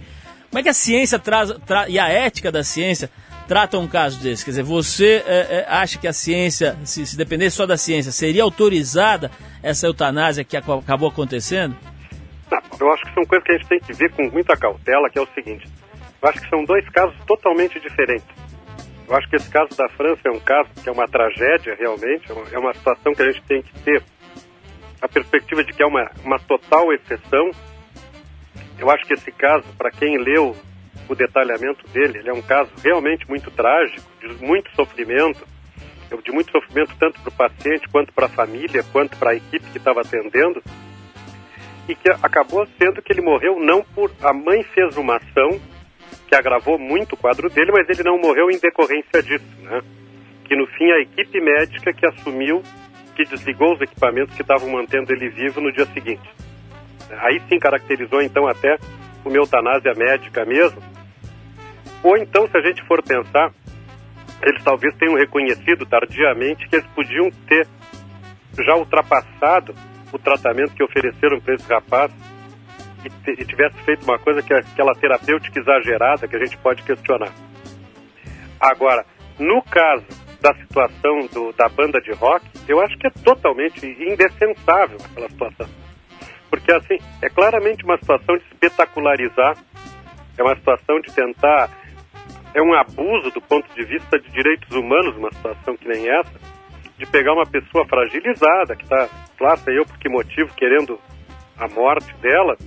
Como 0.50 0.58
é 0.60 0.64
que 0.64 0.70
a 0.70 0.74
ciência 0.74 1.20
traz, 1.20 1.54
tra- 1.68 1.88
e 1.88 2.00
a 2.00 2.10
ética 2.10 2.52
da 2.52 2.64
ciência 2.64 3.12
tratam 3.50 3.82
um 3.82 3.88
caso 3.88 4.22
desse? 4.22 4.46
Quer 4.46 4.52
dizer, 4.52 4.64
você 4.64 5.24
é, 5.26 5.40
é, 5.40 5.66
acha 5.68 5.98
que 5.98 6.08
a 6.08 6.14
ciência, 6.14 6.78
se, 6.86 7.04
se 7.04 7.18
dependesse 7.18 7.56
só 7.56 7.66
da 7.66 7.78
ciência, 7.78 8.12
seria 8.12 8.44
autorizada 8.44 9.32
essa 9.64 9.88
eutanásia 9.88 10.44
que 10.44 10.56
acabou 10.56 11.10
acontecendo? 11.10 11.76
Não, 12.52 12.62
eu 12.80 12.94
acho 12.94 13.04
que 13.06 13.14
são 13.16 13.26
coisas 13.26 13.44
que 13.44 13.52
a 13.52 13.58
gente 13.58 13.68
tem 13.68 13.80
que 13.80 13.94
ver 13.94 14.12
com 14.12 14.30
muita 14.30 14.56
cautela, 14.56 15.10
que 15.10 15.18
é 15.18 15.22
o 15.22 15.28
seguinte. 15.34 15.68
Eu 16.22 16.30
acho 16.30 16.40
que 16.42 16.48
são 16.50 16.64
dois 16.64 16.88
casos 16.90 17.16
totalmente 17.26 17.80
diferentes. 17.80 18.28
Eu 19.08 19.16
acho 19.16 19.28
que 19.28 19.38
esse 19.38 19.50
caso 19.50 19.76
da 19.76 19.90
França 19.90 20.22
é 20.26 20.32
um 20.32 20.40
caso 20.40 20.70
que 20.84 20.88
é 20.88 20.92
uma 20.92 21.08
tragédia 21.08 21.76
realmente, 21.76 22.30
é 22.30 22.34
uma, 22.34 22.46
é 22.52 22.60
uma 22.60 22.74
situação 22.76 23.16
que 23.16 23.24
a 23.24 23.32
gente 23.32 23.42
tem 23.48 23.64
que 23.64 23.74
ter 23.80 24.04
a 25.02 25.08
perspectiva 25.08 25.64
de 25.64 25.74
que 25.74 25.82
é 25.82 25.88
uma, 25.88 26.08
uma 26.24 26.38
total 26.38 26.94
exceção. 26.94 27.50
Eu 28.78 28.92
acho 28.92 29.06
que 29.08 29.16
esse 29.16 29.32
caso, 29.32 29.66
para 29.76 29.90
quem 29.90 30.20
leu 30.20 30.56
o 31.10 31.16
detalhamento 31.16 31.88
dele, 31.90 32.20
ele 32.20 32.30
é 32.30 32.34
um 32.34 32.42
caso 32.42 32.70
realmente 32.84 33.28
muito 33.28 33.50
trágico, 33.50 34.08
de 34.22 34.46
muito 34.46 34.70
sofrimento, 34.76 35.46
de 36.24 36.32
muito 36.32 36.52
sofrimento 36.52 36.96
tanto 37.00 37.20
para 37.20 37.30
o 37.30 37.32
paciente, 37.32 37.90
quanto 37.90 38.14
para 38.14 38.28
a 38.28 38.30
família, 38.30 38.84
quanto 38.92 39.18
para 39.18 39.32
a 39.32 39.36
equipe 39.36 39.66
que 39.72 39.78
estava 39.78 40.02
atendendo 40.02 40.62
e 41.88 41.96
que 41.96 42.10
acabou 42.22 42.68
sendo 42.78 43.02
que 43.02 43.12
ele 43.12 43.22
morreu 43.22 43.60
não 43.60 43.84
por 43.84 44.12
a 44.22 44.32
mãe 44.32 44.64
fez 44.64 44.96
uma 44.96 45.18
ação 45.18 45.60
que 46.28 46.36
agravou 46.36 46.78
muito 46.78 47.14
o 47.14 47.18
quadro 47.18 47.50
dele, 47.50 47.72
mas 47.72 47.90
ele 47.90 48.04
não 48.04 48.20
morreu 48.20 48.52
em 48.52 48.60
decorrência 48.60 49.24
disso, 49.24 49.46
né? 49.64 49.82
Que 50.46 50.56
no 50.56 50.68
fim 50.68 50.92
a 50.92 51.02
equipe 51.02 51.42
médica 51.42 51.92
que 51.92 52.06
assumiu, 52.06 52.62
que 53.16 53.24
desligou 53.24 53.74
os 53.74 53.82
equipamentos 53.82 54.36
que 54.36 54.44
estavam 54.44 54.70
mantendo 54.70 55.12
ele 55.12 55.30
vivo 55.30 55.60
no 55.60 55.72
dia 55.72 55.88
seguinte. 55.88 56.30
Aí 57.10 57.42
sim 57.50 57.58
caracterizou 57.58 58.22
então 58.22 58.48
até 58.48 58.78
uma 59.26 59.36
eutanásia 59.36 59.94
médica 59.96 60.46
mesmo. 60.46 60.80
Ou 62.04 62.18
então, 62.18 62.48
se 62.48 62.58
a 62.58 62.62
gente 62.62 62.82
for 62.86 63.02
pensar, 63.04 63.52
eles 64.42 64.64
talvez 64.64 64.96
tenham 64.96 65.16
reconhecido 65.16 65.86
tardiamente 65.86 66.68
que 66.68 66.76
eles 66.78 66.88
podiam 66.88 67.30
ter 67.48 67.68
já 68.58 68.76
ultrapassado 68.76 69.76
o 70.12 70.18
tratamento 70.18 70.74
que 70.74 70.84
ofereceram 70.84 71.40
para 71.40 71.56
esse 71.56 71.70
rapaz 71.70 72.12
e, 73.28 73.46
tivesse 73.46 73.78
feito 73.84 74.04
uma 74.04 74.18
coisa 74.20 74.42
que 74.42 74.54
é 74.54 74.58
aquela 74.60 74.94
terapêutica 74.94 75.60
exagerada 75.60 76.28
que 76.28 76.36
a 76.36 76.40
gente 76.40 76.58
pode 76.58 76.84
questionar. 76.84 77.32
Agora, 78.60 79.06
no 79.38 79.62
caso 79.64 80.06
da 80.42 80.54
situação 80.56 81.28
do- 81.34 81.54
da 81.54 81.68
banda 81.70 82.00
de 82.02 82.12
rock, 82.12 82.46
eu 82.68 82.82
acho 82.82 82.98
que 82.98 83.08
é 83.08 83.10
totalmente 83.10 83.86
indefensável 83.86 84.98
aquela 85.04 85.30
situação. 85.30 85.68
Porque, 86.50 86.72
assim, 86.72 86.98
é 87.22 87.30
claramente 87.30 87.84
uma 87.84 87.98
situação 87.98 88.38
de 88.38 88.44
espetacularizar, 88.46 89.58
é 90.38 90.44
uma 90.44 90.56
situação 90.56 91.00
de 91.02 91.14
tentar. 91.14 91.70
É 92.54 92.62
um 92.62 92.74
abuso 92.74 93.32
do 93.32 93.42
ponto 93.42 93.68
de 93.76 93.86
vista 93.86 94.20
de 94.20 94.30
direitos 94.32 94.70
humanos, 94.76 95.16
uma 95.18 95.32
situação 95.32 95.78
que 95.78 95.88
nem 95.88 96.10
essa, 96.10 96.40
de 96.98 97.06
pegar 97.06 97.34
uma 97.34 97.46
pessoa 97.46 97.86
fragilizada, 97.88 98.76
que 98.76 98.84
está, 98.84 99.08
lá 99.40 99.56
sei 99.58 99.78
eu 99.78 99.86
por 99.86 99.98
que 99.98 100.10
motivo, 100.10 100.54
querendo 100.56 101.00
a 101.58 101.68
morte 101.68 102.14
dela, 102.18 102.58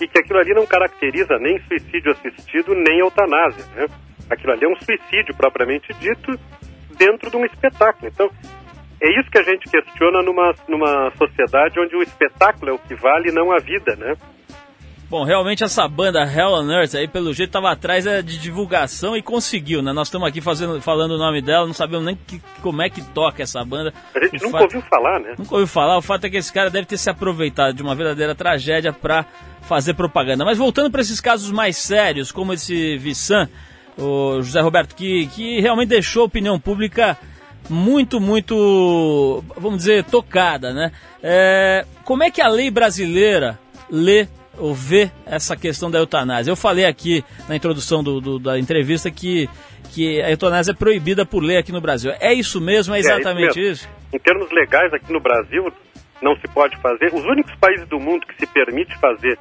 e 0.00 0.06
que 0.06 0.18
aquilo 0.18 0.38
ali 0.38 0.52
não 0.54 0.66
caracteriza 0.66 1.38
nem 1.38 1.58
suicídio 1.60 2.12
assistido, 2.12 2.74
nem 2.74 3.00
eutanásia, 3.00 3.64
né? 3.74 3.86
Aquilo 4.30 4.52
ali 4.52 4.64
é 4.64 4.68
um 4.68 4.76
suicídio 4.76 5.34
propriamente 5.36 5.92
dito 5.94 6.32
dentro 6.96 7.30
de 7.30 7.36
um 7.36 7.44
espetáculo. 7.44 8.10
Então, 8.12 8.30
é 9.00 9.20
isso 9.20 9.30
que 9.30 9.38
a 9.38 9.42
gente 9.42 9.70
questiona 9.70 10.22
numa, 10.22 10.52
numa 10.68 11.10
sociedade 11.16 11.78
onde 11.78 11.96
o 11.96 12.02
espetáculo 12.02 12.70
é 12.70 12.74
o 12.74 12.78
que 12.78 12.94
vale 12.94 13.28
e 13.28 13.32
não 13.32 13.52
a 13.52 13.58
vida, 13.58 13.94
né? 13.96 14.14
Bom, 15.14 15.22
realmente 15.22 15.62
essa 15.62 15.86
banda 15.86 16.24
Hell 16.24 16.54
on 16.54 16.68
Earth 16.72 16.92
aí, 16.96 17.06
pelo 17.06 17.32
jeito, 17.32 17.50
estava 17.50 17.70
atrás 17.70 18.04
é, 18.04 18.20
de 18.20 18.36
divulgação 18.36 19.16
e 19.16 19.22
conseguiu, 19.22 19.80
né? 19.80 19.92
Nós 19.92 20.08
estamos 20.08 20.26
aqui 20.26 20.40
fazendo, 20.40 20.80
falando 20.82 21.12
o 21.12 21.16
nome 21.18 21.40
dela, 21.40 21.64
não 21.68 21.72
sabemos 21.72 22.04
nem 22.04 22.16
que- 22.26 22.42
como 22.60 22.82
é 22.82 22.90
que 22.90 23.00
toca 23.00 23.40
essa 23.40 23.64
banda. 23.64 23.94
A 24.12 24.18
gente 24.24 24.40
O 24.42 24.46
nunca 24.46 24.50
fato- 24.58 24.62
ouviu 24.74 24.82
falar, 24.82 25.20
né? 25.20 25.36
Nunca 25.38 25.54
ouviu 25.54 25.68
falar, 25.68 25.96
o 25.98 26.02
fato 26.02 26.24
é 26.24 26.30
que 26.30 26.36
esse 26.36 26.52
cara 26.52 26.68
deve 26.68 26.88
ter 26.88 26.96
se 26.98 27.08
aproveitado 27.08 27.76
de 27.76 27.80
uma 27.80 27.94
verdadeira 27.94 28.34
tragédia 28.34 28.92
para 28.92 29.24
fazer 29.62 29.94
propaganda. 29.94 30.44
Mas 30.44 30.58
voltando 30.58 30.90
para 30.90 31.00
esses 31.00 31.20
casos 31.20 31.52
mais 31.52 31.76
sérios, 31.76 32.32
como 32.32 32.52
esse 32.52 32.96
Vissan, 32.98 33.48
o 33.96 34.42
José 34.42 34.60
Roberto, 34.62 34.96
que, 34.96 35.28
que 35.28 35.60
realmente 35.60 35.90
deixou 35.90 36.22
a 36.22 36.26
opinião 36.26 36.58
pública 36.58 37.16
muito, 37.70 38.18
muito, 38.20 39.44
vamos 39.56 39.78
dizer, 39.78 40.02
tocada, 40.06 40.74
né? 40.74 40.90
É, 41.22 41.86
como 42.02 42.24
é 42.24 42.32
que 42.32 42.42
a 42.42 42.48
lei 42.48 42.68
brasileira 42.68 43.56
lê 43.88 44.26
ou 44.58 44.74
vê 44.74 45.10
essa 45.26 45.56
questão 45.56 45.90
da 45.90 45.98
eutanásia? 45.98 46.50
Eu 46.50 46.56
falei 46.56 46.84
aqui 46.84 47.24
na 47.48 47.56
introdução 47.56 48.02
do- 48.02 48.20
do- 48.20 48.38
da 48.38 48.58
entrevista 48.58 49.10
que, 49.10 49.48
que 49.92 50.20
a 50.22 50.30
eutanásia 50.30 50.72
é 50.72 50.74
proibida 50.74 51.24
por 51.26 51.42
lei 51.42 51.56
aqui 51.56 51.72
no 51.72 51.80
Brasil. 51.80 52.12
É 52.20 52.32
isso 52.32 52.60
mesmo? 52.60 52.94
É 52.94 52.98
exatamente 52.98 53.58
mesmo. 53.58 53.72
isso? 53.72 53.88
Em 54.12 54.18
termos 54.18 54.50
legais, 54.52 54.92
aqui 54.94 55.12
no 55.12 55.20
Brasil, 55.20 55.72
não 56.22 56.36
se 56.36 56.46
pode 56.48 56.76
fazer. 56.80 57.12
Os 57.12 57.24
únicos 57.24 57.54
países 57.56 57.86
do 57.88 57.98
mundo 57.98 58.26
que 58.26 58.34
se 58.38 58.46
permite 58.46 58.96
fazer 58.98 59.38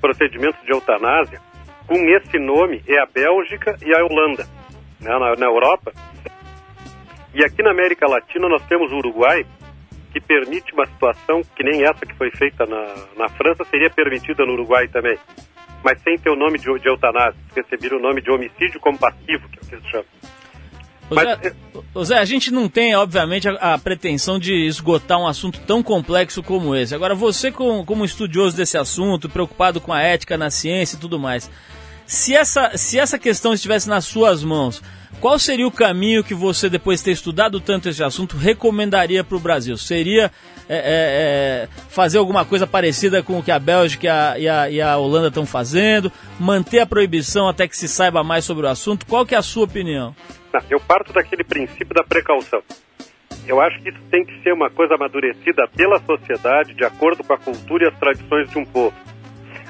procedimentos 0.00 0.60
de 0.64 0.72
eutanásia 0.72 1.40
com 1.86 1.94
esse 2.16 2.38
nome 2.38 2.82
é 2.86 3.00
a 3.00 3.06
Bélgica 3.06 3.76
e 3.84 3.94
a 3.94 4.04
Holanda, 4.04 4.46
né, 5.00 5.10
na, 5.10 5.34
na 5.36 5.46
Europa. 5.46 5.92
E 7.34 7.44
aqui 7.44 7.62
na 7.62 7.70
América 7.70 8.08
Latina 8.08 8.48
nós 8.48 8.62
temos 8.66 8.90
o 8.92 8.96
Uruguai, 8.96 9.44
que 10.16 10.20
permite 10.26 10.72
uma 10.72 10.86
situação 10.86 11.42
que 11.54 11.62
nem 11.62 11.84
essa 11.84 12.06
que 12.06 12.14
foi 12.14 12.30
feita 12.30 12.64
na, 12.64 12.94
na 13.18 13.28
França, 13.28 13.64
seria 13.70 13.90
permitida 13.90 14.46
no 14.46 14.54
Uruguai 14.54 14.88
também. 14.88 15.18
Mas 15.84 16.00
sem 16.02 16.16
ter 16.16 16.30
o 16.30 16.36
nome 16.36 16.58
de, 16.58 16.64
de 16.80 16.88
eutanásia, 16.88 17.38
receberam 17.54 17.98
o 17.98 18.00
nome 18.00 18.22
de 18.22 18.30
homicídio 18.30 18.80
compassivo, 18.80 19.46
que 19.50 19.58
é 19.58 19.62
o 19.62 19.66
que 19.80 19.86
se 19.86 19.90
chama. 19.90 20.04
Ô 21.94 22.02
Zé, 22.02 22.18
a 22.18 22.24
gente 22.24 22.50
não 22.50 22.66
tem, 22.68 22.96
obviamente, 22.96 23.46
a, 23.46 23.74
a 23.74 23.78
pretensão 23.78 24.38
de 24.38 24.54
esgotar 24.66 25.20
um 25.20 25.26
assunto 25.26 25.60
tão 25.60 25.82
complexo 25.82 26.42
como 26.42 26.74
esse. 26.74 26.94
Agora, 26.94 27.14
você, 27.14 27.52
com- 27.52 27.84
como 27.84 28.04
estudioso 28.04 28.56
desse 28.56 28.78
assunto, 28.78 29.28
preocupado 29.28 29.80
com 29.82 29.92
a 29.92 30.00
ética 30.00 30.38
na 30.38 30.50
ciência 30.50 30.96
e 30.96 31.00
tudo 31.00 31.18
mais, 31.18 31.50
se 32.06 32.34
essa, 32.34 32.76
se 32.76 32.98
essa 32.98 33.18
questão 33.18 33.52
estivesse 33.52 33.88
nas 33.88 34.04
suas 34.04 34.42
mãos, 34.44 34.82
qual 35.20 35.38
seria 35.38 35.66
o 35.66 35.70
caminho 35.72 36.22
que 36.22 36.34
você, 36.34 36.68
depois 36.68 36.98
de 37.00 37.06
ter 37.06 37.12
estudado 37.12 37.58
tanto 37.60 37.88
esse 37.88 38.02
assunto, 38.04 38.36
recomendaria 38.36 39.24
para 39.24 39.36
o 39.36 39.40
Brasil? 39.40 39.76
Seria 39.76 40.30
é, 40.68 40.76
é, 40.76 40.78
é, 40.78 41.68
fazer 41.88 42.18
alguma 42.18 42.44
coisa 42.44 42.66
parecida 42.66 43.22
com 43.22 43.38
o 43.38 43.42
que 43.42 43.50
a 43.50 43.58
Bélgica 43.58 44.06
e 44.06 44.08
a, 44.08 44.38
e 44.38 44.48
a- 44.48 44.70
e 44.70 44.80
a 44.80 44.96
Holanda 44.96 45.28
estão 45.28 45.46
fazendo? 45.46 46.10
Manter 46.38 46.80
a 46.80 46.86
proibição 46.86 47.48
até 47.48 47.66
que 47.66 47.76
se 47.76 47.88
saiba 47.88 48.22
mais 48.24 48.44
sobre 48.44 48.66
o 48.66 48.68
assunto? 48.68 49.06
Qual 49.06 49.24
que 49.24 49.34
é 49.34 49.38
a 49.38 49.42
sua 49.42 49.64
opinião? 49.64 50.14
Eu 50.70 50.80
parto 50.80 51.12
daquele 51.12 51.44
princípio 51.44 51.94
da 51.94 52.02
precaução. 52.02 52.60
Eu 53.46 53.60
acho 53.60 53.80
que 53.80 53.90
isso 53.90 53.98
tem 54.10 54.24
que 54.24 54.42
ser 54.42 54.52
uma 54.52 54.68
coisa 54.70 54.94
amadurecida 54.96 55.68
pela 55.76 56.00
sociedade, 56.04 56.74
de 56.74 56.84
acordo 56.84 57.22
com 57.22 57.32
a 57.32 57.38
cultura 57.38 57.84
e 57.84 57.88
as 57.88 57.98
tradições 57.98 58.50
de 58.50 58.58
um 58.58 58.64
povo. 58.64 58.92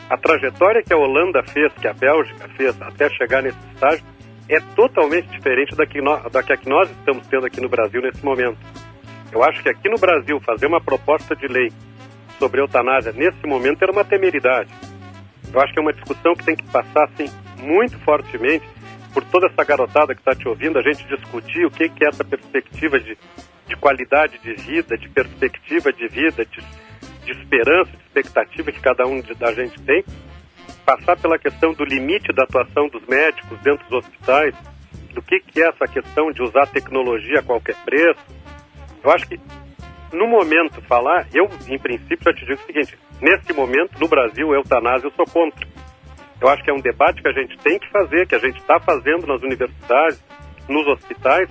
A 0.09 0.17
trajetória 0.17 0.83
que 0.83 0.93
a 0.93 0.97
Holanda 0.97 1.43
fez, 1.43 1.73
que 1.75 1.89
a 1.89 1.93
Bélgica 1.93 2.49
fez, 2.57 2.81
até 2.81 3.09
chegar 3.11 3.43
nesse 3.43 3.59
estágio, 3.75 4.05
é 4.49 4.61
totalmente 4.77 5.29
diferente 5.29 5.75
da 5.75 5.85
que, 5.87 6.01
nó- 6.01 6.29
da 6.29 6.43
que 6.43 6.69
nós 6.69 6.89
estamos 6.91 7.27
tendo 7.27 7.47
aqui 7.47 7.61
no 7.61 7.69
Brasil 7.69 8.01
nesse 8.01 8.25
momento. 8.25 8.59
Eu 9.33 9.43
acho 9.43 9.61
que 9.63 9.69
aqui 9.69 9.89
no 9.89 9.99
Brasil, 9.99 10.41
fazer 10.41 10.67
uma 10.67 10.81
proposta 10.81 11.35
de 11.35 11.49
lei 11.49 11.73
sobre 12.39 12.61
eutanásia 12.61 13.13
nesse 13.13 13.45
momento 13.47 13.83
era 13.83 13.91
uma 13.91 14.05
temeridade. 14.05 14.71
Eu 15.53 15.61
acho 15.61 15.73
que 15.73 15.79
é 15.81 15.83
uma 15.83 15.93
discussão 15.93 16.35
que 16.35 16.45
tem 16.45 16.55
que 16.55 16.65
passar 16.71 17.05
assim, 17.05 17.27
muito 17.61 17.99
fortemente 18.01 18.65
por 19.13 19.25
toda 19.25 19.47
essa 19.49 19.65
garotada 19.65 20.15
que 20.15 20.21
está 20.21 20.35
te 20.35 20.47
ouvindo, 20.47 20.79
a 20.79 20.83
gente 20.83 21.05
discutir 21.09 21.65
o 21.65 21.71
que, 21.71 21.89
que 21.89 22.05
é 22.05 22.09
essa 22.09 22.23
perspectiva 22.25 23.01
de, 23.01 23.17
de 23.67 23.77
qualidade 23.77 24.39
de 24.39 24.55
vida, 24.55 24.97
de 24.97 25.09
perspectiva 25.09 25.93
de 25.93 26.07
vida, 26.07 26.45
de, 26.45 26.61
de 27.25 27.33
esperança, 27.33 27.91
de 27.93 28.06
expectativa 28.21 28.73
que 28.73 28.81
cada 28.81 29.07
um 29.07 29.21
de- 29.21 29.35
da 29.35 29.53
gente 29.53 29.81
tem, 29.83 30.05
passar 30.85 31.17
pela 31.17 31.39
questão 31.39 31.73
do 31.73 31.85
limite 31.85 32.33
da 32.33 32.45
atuação 32.45 32.89
dos 32.89 33.05
médicos 33.07 33.59
dentro 33.61 33.85
dos 33.89 34.05
hospitais, 34.05 34.55
do 35.13 35.23
que, 35.23 35.41
que 35.41 35.63
é 35.63 35.69
essa 35.69 35.87
questão 35.87 36.31
de 36.31 36.43
usar 36.43 36.67
tecnologia 36.67 37.41
a 37.41 37.43
qualquer 37.43 37.77
preço. 37.85 38.21
Eu 39.03 39.11
acho 39.11 39.27
que, 39.27 39.41
no 40.13 40.27
momento, 40.27 40.81
falar, 40.83 41.27
eu, 41.35 41.49
em 41.69 41.79
princípio, 41.79 42.19
já 42.23 42.33
te 42.33 42.45
digo 42.45 42.61
o 42.61 42.67
seguinte: 42.67 42.99
nesse 43.21 43.53
momento, 43.53 43.99
no 43.99 44.09
Brasil, 44.09 44.55
eutanásia 44.55 45.07
eu 45.07 45.13
sou 45.13 45.27
contra. 45.27 45.67
Eu 46.41 46.49
acho 46.49 46.63
que 46.63 46.71
é 46.71 46.75
um 46.75 46.81
debate 46.81 47.23
que 47.23 47.29
a 47.29 47.33
gente 47.33 47.57
tem 47.59 47.79
que 47.79 47.89
fazer, 47.91 48.27
que 48.27 48.35
a 48.35 48.39
gente 48.39 48.59
está 48.59 48.79
fazendo 48.79 49.27
nas 49.27 49.43
universidades, 49.43 50.23
nos 50.69 50.87
hospitais, 50.87 51.49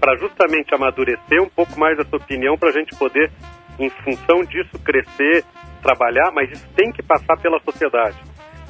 para 0.00 0.16
justamente 0.16 0.74
amadurecer 0.74 1.42
um 1.42 1.48
pouco 1.48 1.78
mais 1.78 1.98
essa 1.98 2.16
opinião, 2.16 2.56
para 2.56 2.70
a 2.70 2.72
gente 2.72 2.96
poder, 2.96 3.30
em 3.78 3.90
função 3.90 4.42
disso, 4.44 4.78
crescer, 4.78 5.44
trabalhar, 5.82 6.30
mas 6.32 6.50
isso 6.50 6.66
tem 6.74 6.92
que 6.92 7.02
passar 7.02 7.36
pela 7.36 7.60
sociedade. 7.60 8.16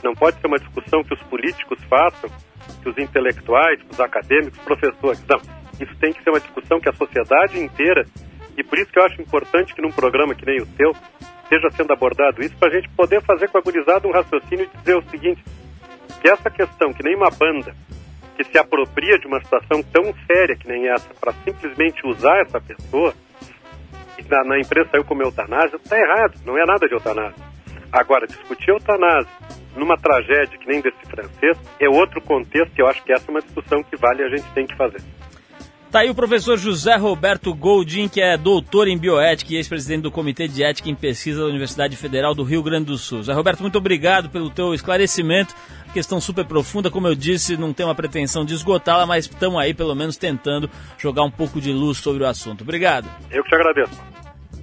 Não 0.02 0.14
pode 0.14 0.40
ser 0.40 0.46
uma 0.46 0.58
discussão 0.58 1.04
que 1.04 1.14
os 1.14 1.22
políticos 1.24 1.78
façam, 1.84 2.30
que 2.82 2.88
os 2.88 2.98
intelectuais, 2.98 3.80
que 3.82 3.92
os 3.92 4.00
acadêmicos, 4.00 4.58
professores. 4.60 5.24
Não. 5.28 5.40
Isso 5.80 5.94
tem 6.00 6.12
que 6.12 6.22
ser 6.22 6.30
uma 6.30 6.40
discussão 6.40 6.80
que 6.80 6.88
a 6.88 6.92
sociedade 6.92 7.58
inteira, 7.58 8.04
e 8.56 8.64
por 8.64 8.78
isso 8.78 8.90
que 8.90 8.98
eu 8.98 9.04
acho 9.04 9.20
importante 9.20 9.74
que 9.74 9.82
num 9.82 9.92
programa 9.92 10.34
que 10.34 10.44
nem 10.44 10.60
o 10.60 10.66
seu, 10.76 10.92
esteja 11.44 11.70
sendo 11.70 11.92
abordado 11.92 12.42
isso, 12.42 12.56
para 12.56 12.68
a 12.68 12.74
gente 12.74 12.88
poder 12.90 13.22
fazer 13.22 13.48
com 13.48 13.58
a 13.58 13.60
gurizada 13.60 14.08
um 14.08 14.12
raciocínio 14.12 14.68
e 14.72 14.78
dizer 14.78 14.96
o 14.96 15.02
seguinte, 15.10 15.44
que 16.20 16.28
essa 16.28 16.50
questão, 16.50 16.92
que 16.92 17.02
nem 17.02 17.14
uma 17.14 17.30
banda 17.30 17.74
que 18.36 18.44
se 18.44 18.58
apropria 18.58 19.18
de 19.18 19.26
uma 19.26 19.40
situação 19.40 19.82
tão 19.82 20.14
séria 20.26 20.56
que 20.56 20.66
nem 20.66 20.88
essa, 20.88 21.12
para 21.20 21.32
simplesmente 21.44 22.06
usar 22.06 22.40
essa 22.40 22.60
pessoa, 22.60 23.14
e 24.24 24.30
na, 24.30 24.44
na 24.44 24.58
imprensa 24.58 24.90
saiu 24.92 25.04
como 25.04 25.22
eutanásia, 25.22 25.76
está 25.76 25.98
errado, 25.98 26.40
não 26.44 26.56
é 26.58 26.64
nada 26.64 26.86
de 26.86 26.94
eutanásia. 26.94 27.44
Agora, 27.92 28.26
discutir 28.26 28.70
eutanásia 28.70 29.30
numa 29.76 29.96
tragédia 29.96 30.58
que 30.58 30.66
nem 30.66 30.80
desse 30.80 31.04
francês 31.06 31.58
é 31.80 31.88
outro 31.88 32.20
contexto 32.22 32.72
e 32.78 32.82
eu 32.82 32.86
acho 32.86 33.02
que 33.02 33.12
essa 33.12 33.26
é 33.28 33.30
uma 33.30 33.40
discussão 33.40 33.82
que 33.82 33.96
vale 33.96 34.22
e 34.22 34.26
a 34.26 34.28
gente 34.28 34.50
tem 34.52 34.66
que 34.66 34.76
fazer. 34.76 35.02
Tá 35.93 35.99
aí 35.99 36.09
o 36.09 36.14
professor 36.14 36.57
José 36.57 36.97
Roberto 36.97 37.53
Goldin, 37.53 38.09
que 38.09 38.18
é 38.18 38.34
doutor 38.38 38.88
em 38.88 38.97
bioética 38.97 39.53
e 39.53 39.57
ex-presidente 39.57 40.01
do 40.01 40.11
Comitê 40.11 40.49
de 40.49 40.64
Ética 40.64 40.88
em 40.88 40.95
Pesquisa 40.95 41.43
da 41.43 41.47
Universidade 41.47 41.95
Federal 41.99 42.34
do 42.34 42.43
Rio 42.45 42.62
Grande 42.62 42.86
do 42.86 42.97
Sul. 42.97 43.18
José 43.18 43.34
Roberto, 43.34 43.61
muito 43.61 43.76
obrigado 43.76 44.30
pelo 44.30 44.49
teu 44.49 44.72
esclarecimento. 44.72 45.55
Questão 45.93 46.18
super 46.18 46.47
profunda, 46.47 46.90
como 46.90 47.09
eu 47.09 47.14
disse, 47.14 47.59
não 47.59 47.74
tem 47.74 47.84
uma 47.84 47.95
pretensão 47.95 48.43
de 48.43 48.55
esgotá-la, 48.55 49.05
mas 49.05 49.26
estamos 49.26 49.61
aí 49.61 49.74
pelo 49.74 49.95
menos 49.95 50.16
tentando 50.16 50.70
jogar 50.97 51.24
um 51.24 51.30
pouco 51.30 51.61
de 51.61 51.70
luz 51.70 51.99
sobre 51.99 52.24
o 52.24 52.26
assunto. 52.26 52.62
Obrigado. 52.62 53.07
Eu 53.30 53.43
que 53.43 53.51
te 53.51 53.55
agradeço. 53.55 54.01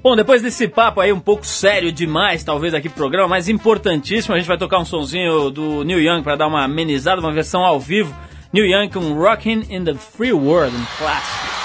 Bom, 0.02 0.16
depois 0.16 0.42
desse 0.42 0.68
papo 0.68 1.00
aí 1.00 1.14
um 1.14 1.20
pouco 1.20 1.46
sério 1.46 1.92
demais, 1.92 2.44
talvez 2.44 2.74
aqui 2.74 2.90
pro 2.90 2.98
programa, 2.98 3.28
mas 3.28 3.48
importantíssimo, 3.48 4.34
a 4.34 4.40
gente 4.40 4.48
vai 4.48 4.58
tocar 4.58 4.80
um 4.80 4.86
sonzinho 4.86 5.52
do 5.52 5.84
Neil 5.84 6.02
Young 6.02 6.24
para 6.24 6.36
dar 6.36 6.48
uma 6.48 6.64
amenizada, 6.64 7.22
uma 7.22 7.32
versão 7.32 7.64
ao 7.64 7.80
vivo. 7.80 8.16
Neil 8.52 8.66
Young 8.66 8.90
com 8.90 9.14
Rockin' 9.14 9.62
in 9.70 9.84
the 9.84 9.94
Free 9.94 10.34
World, 10.34 10.74
um 10.74 10.84
clássico. 10.98 11.59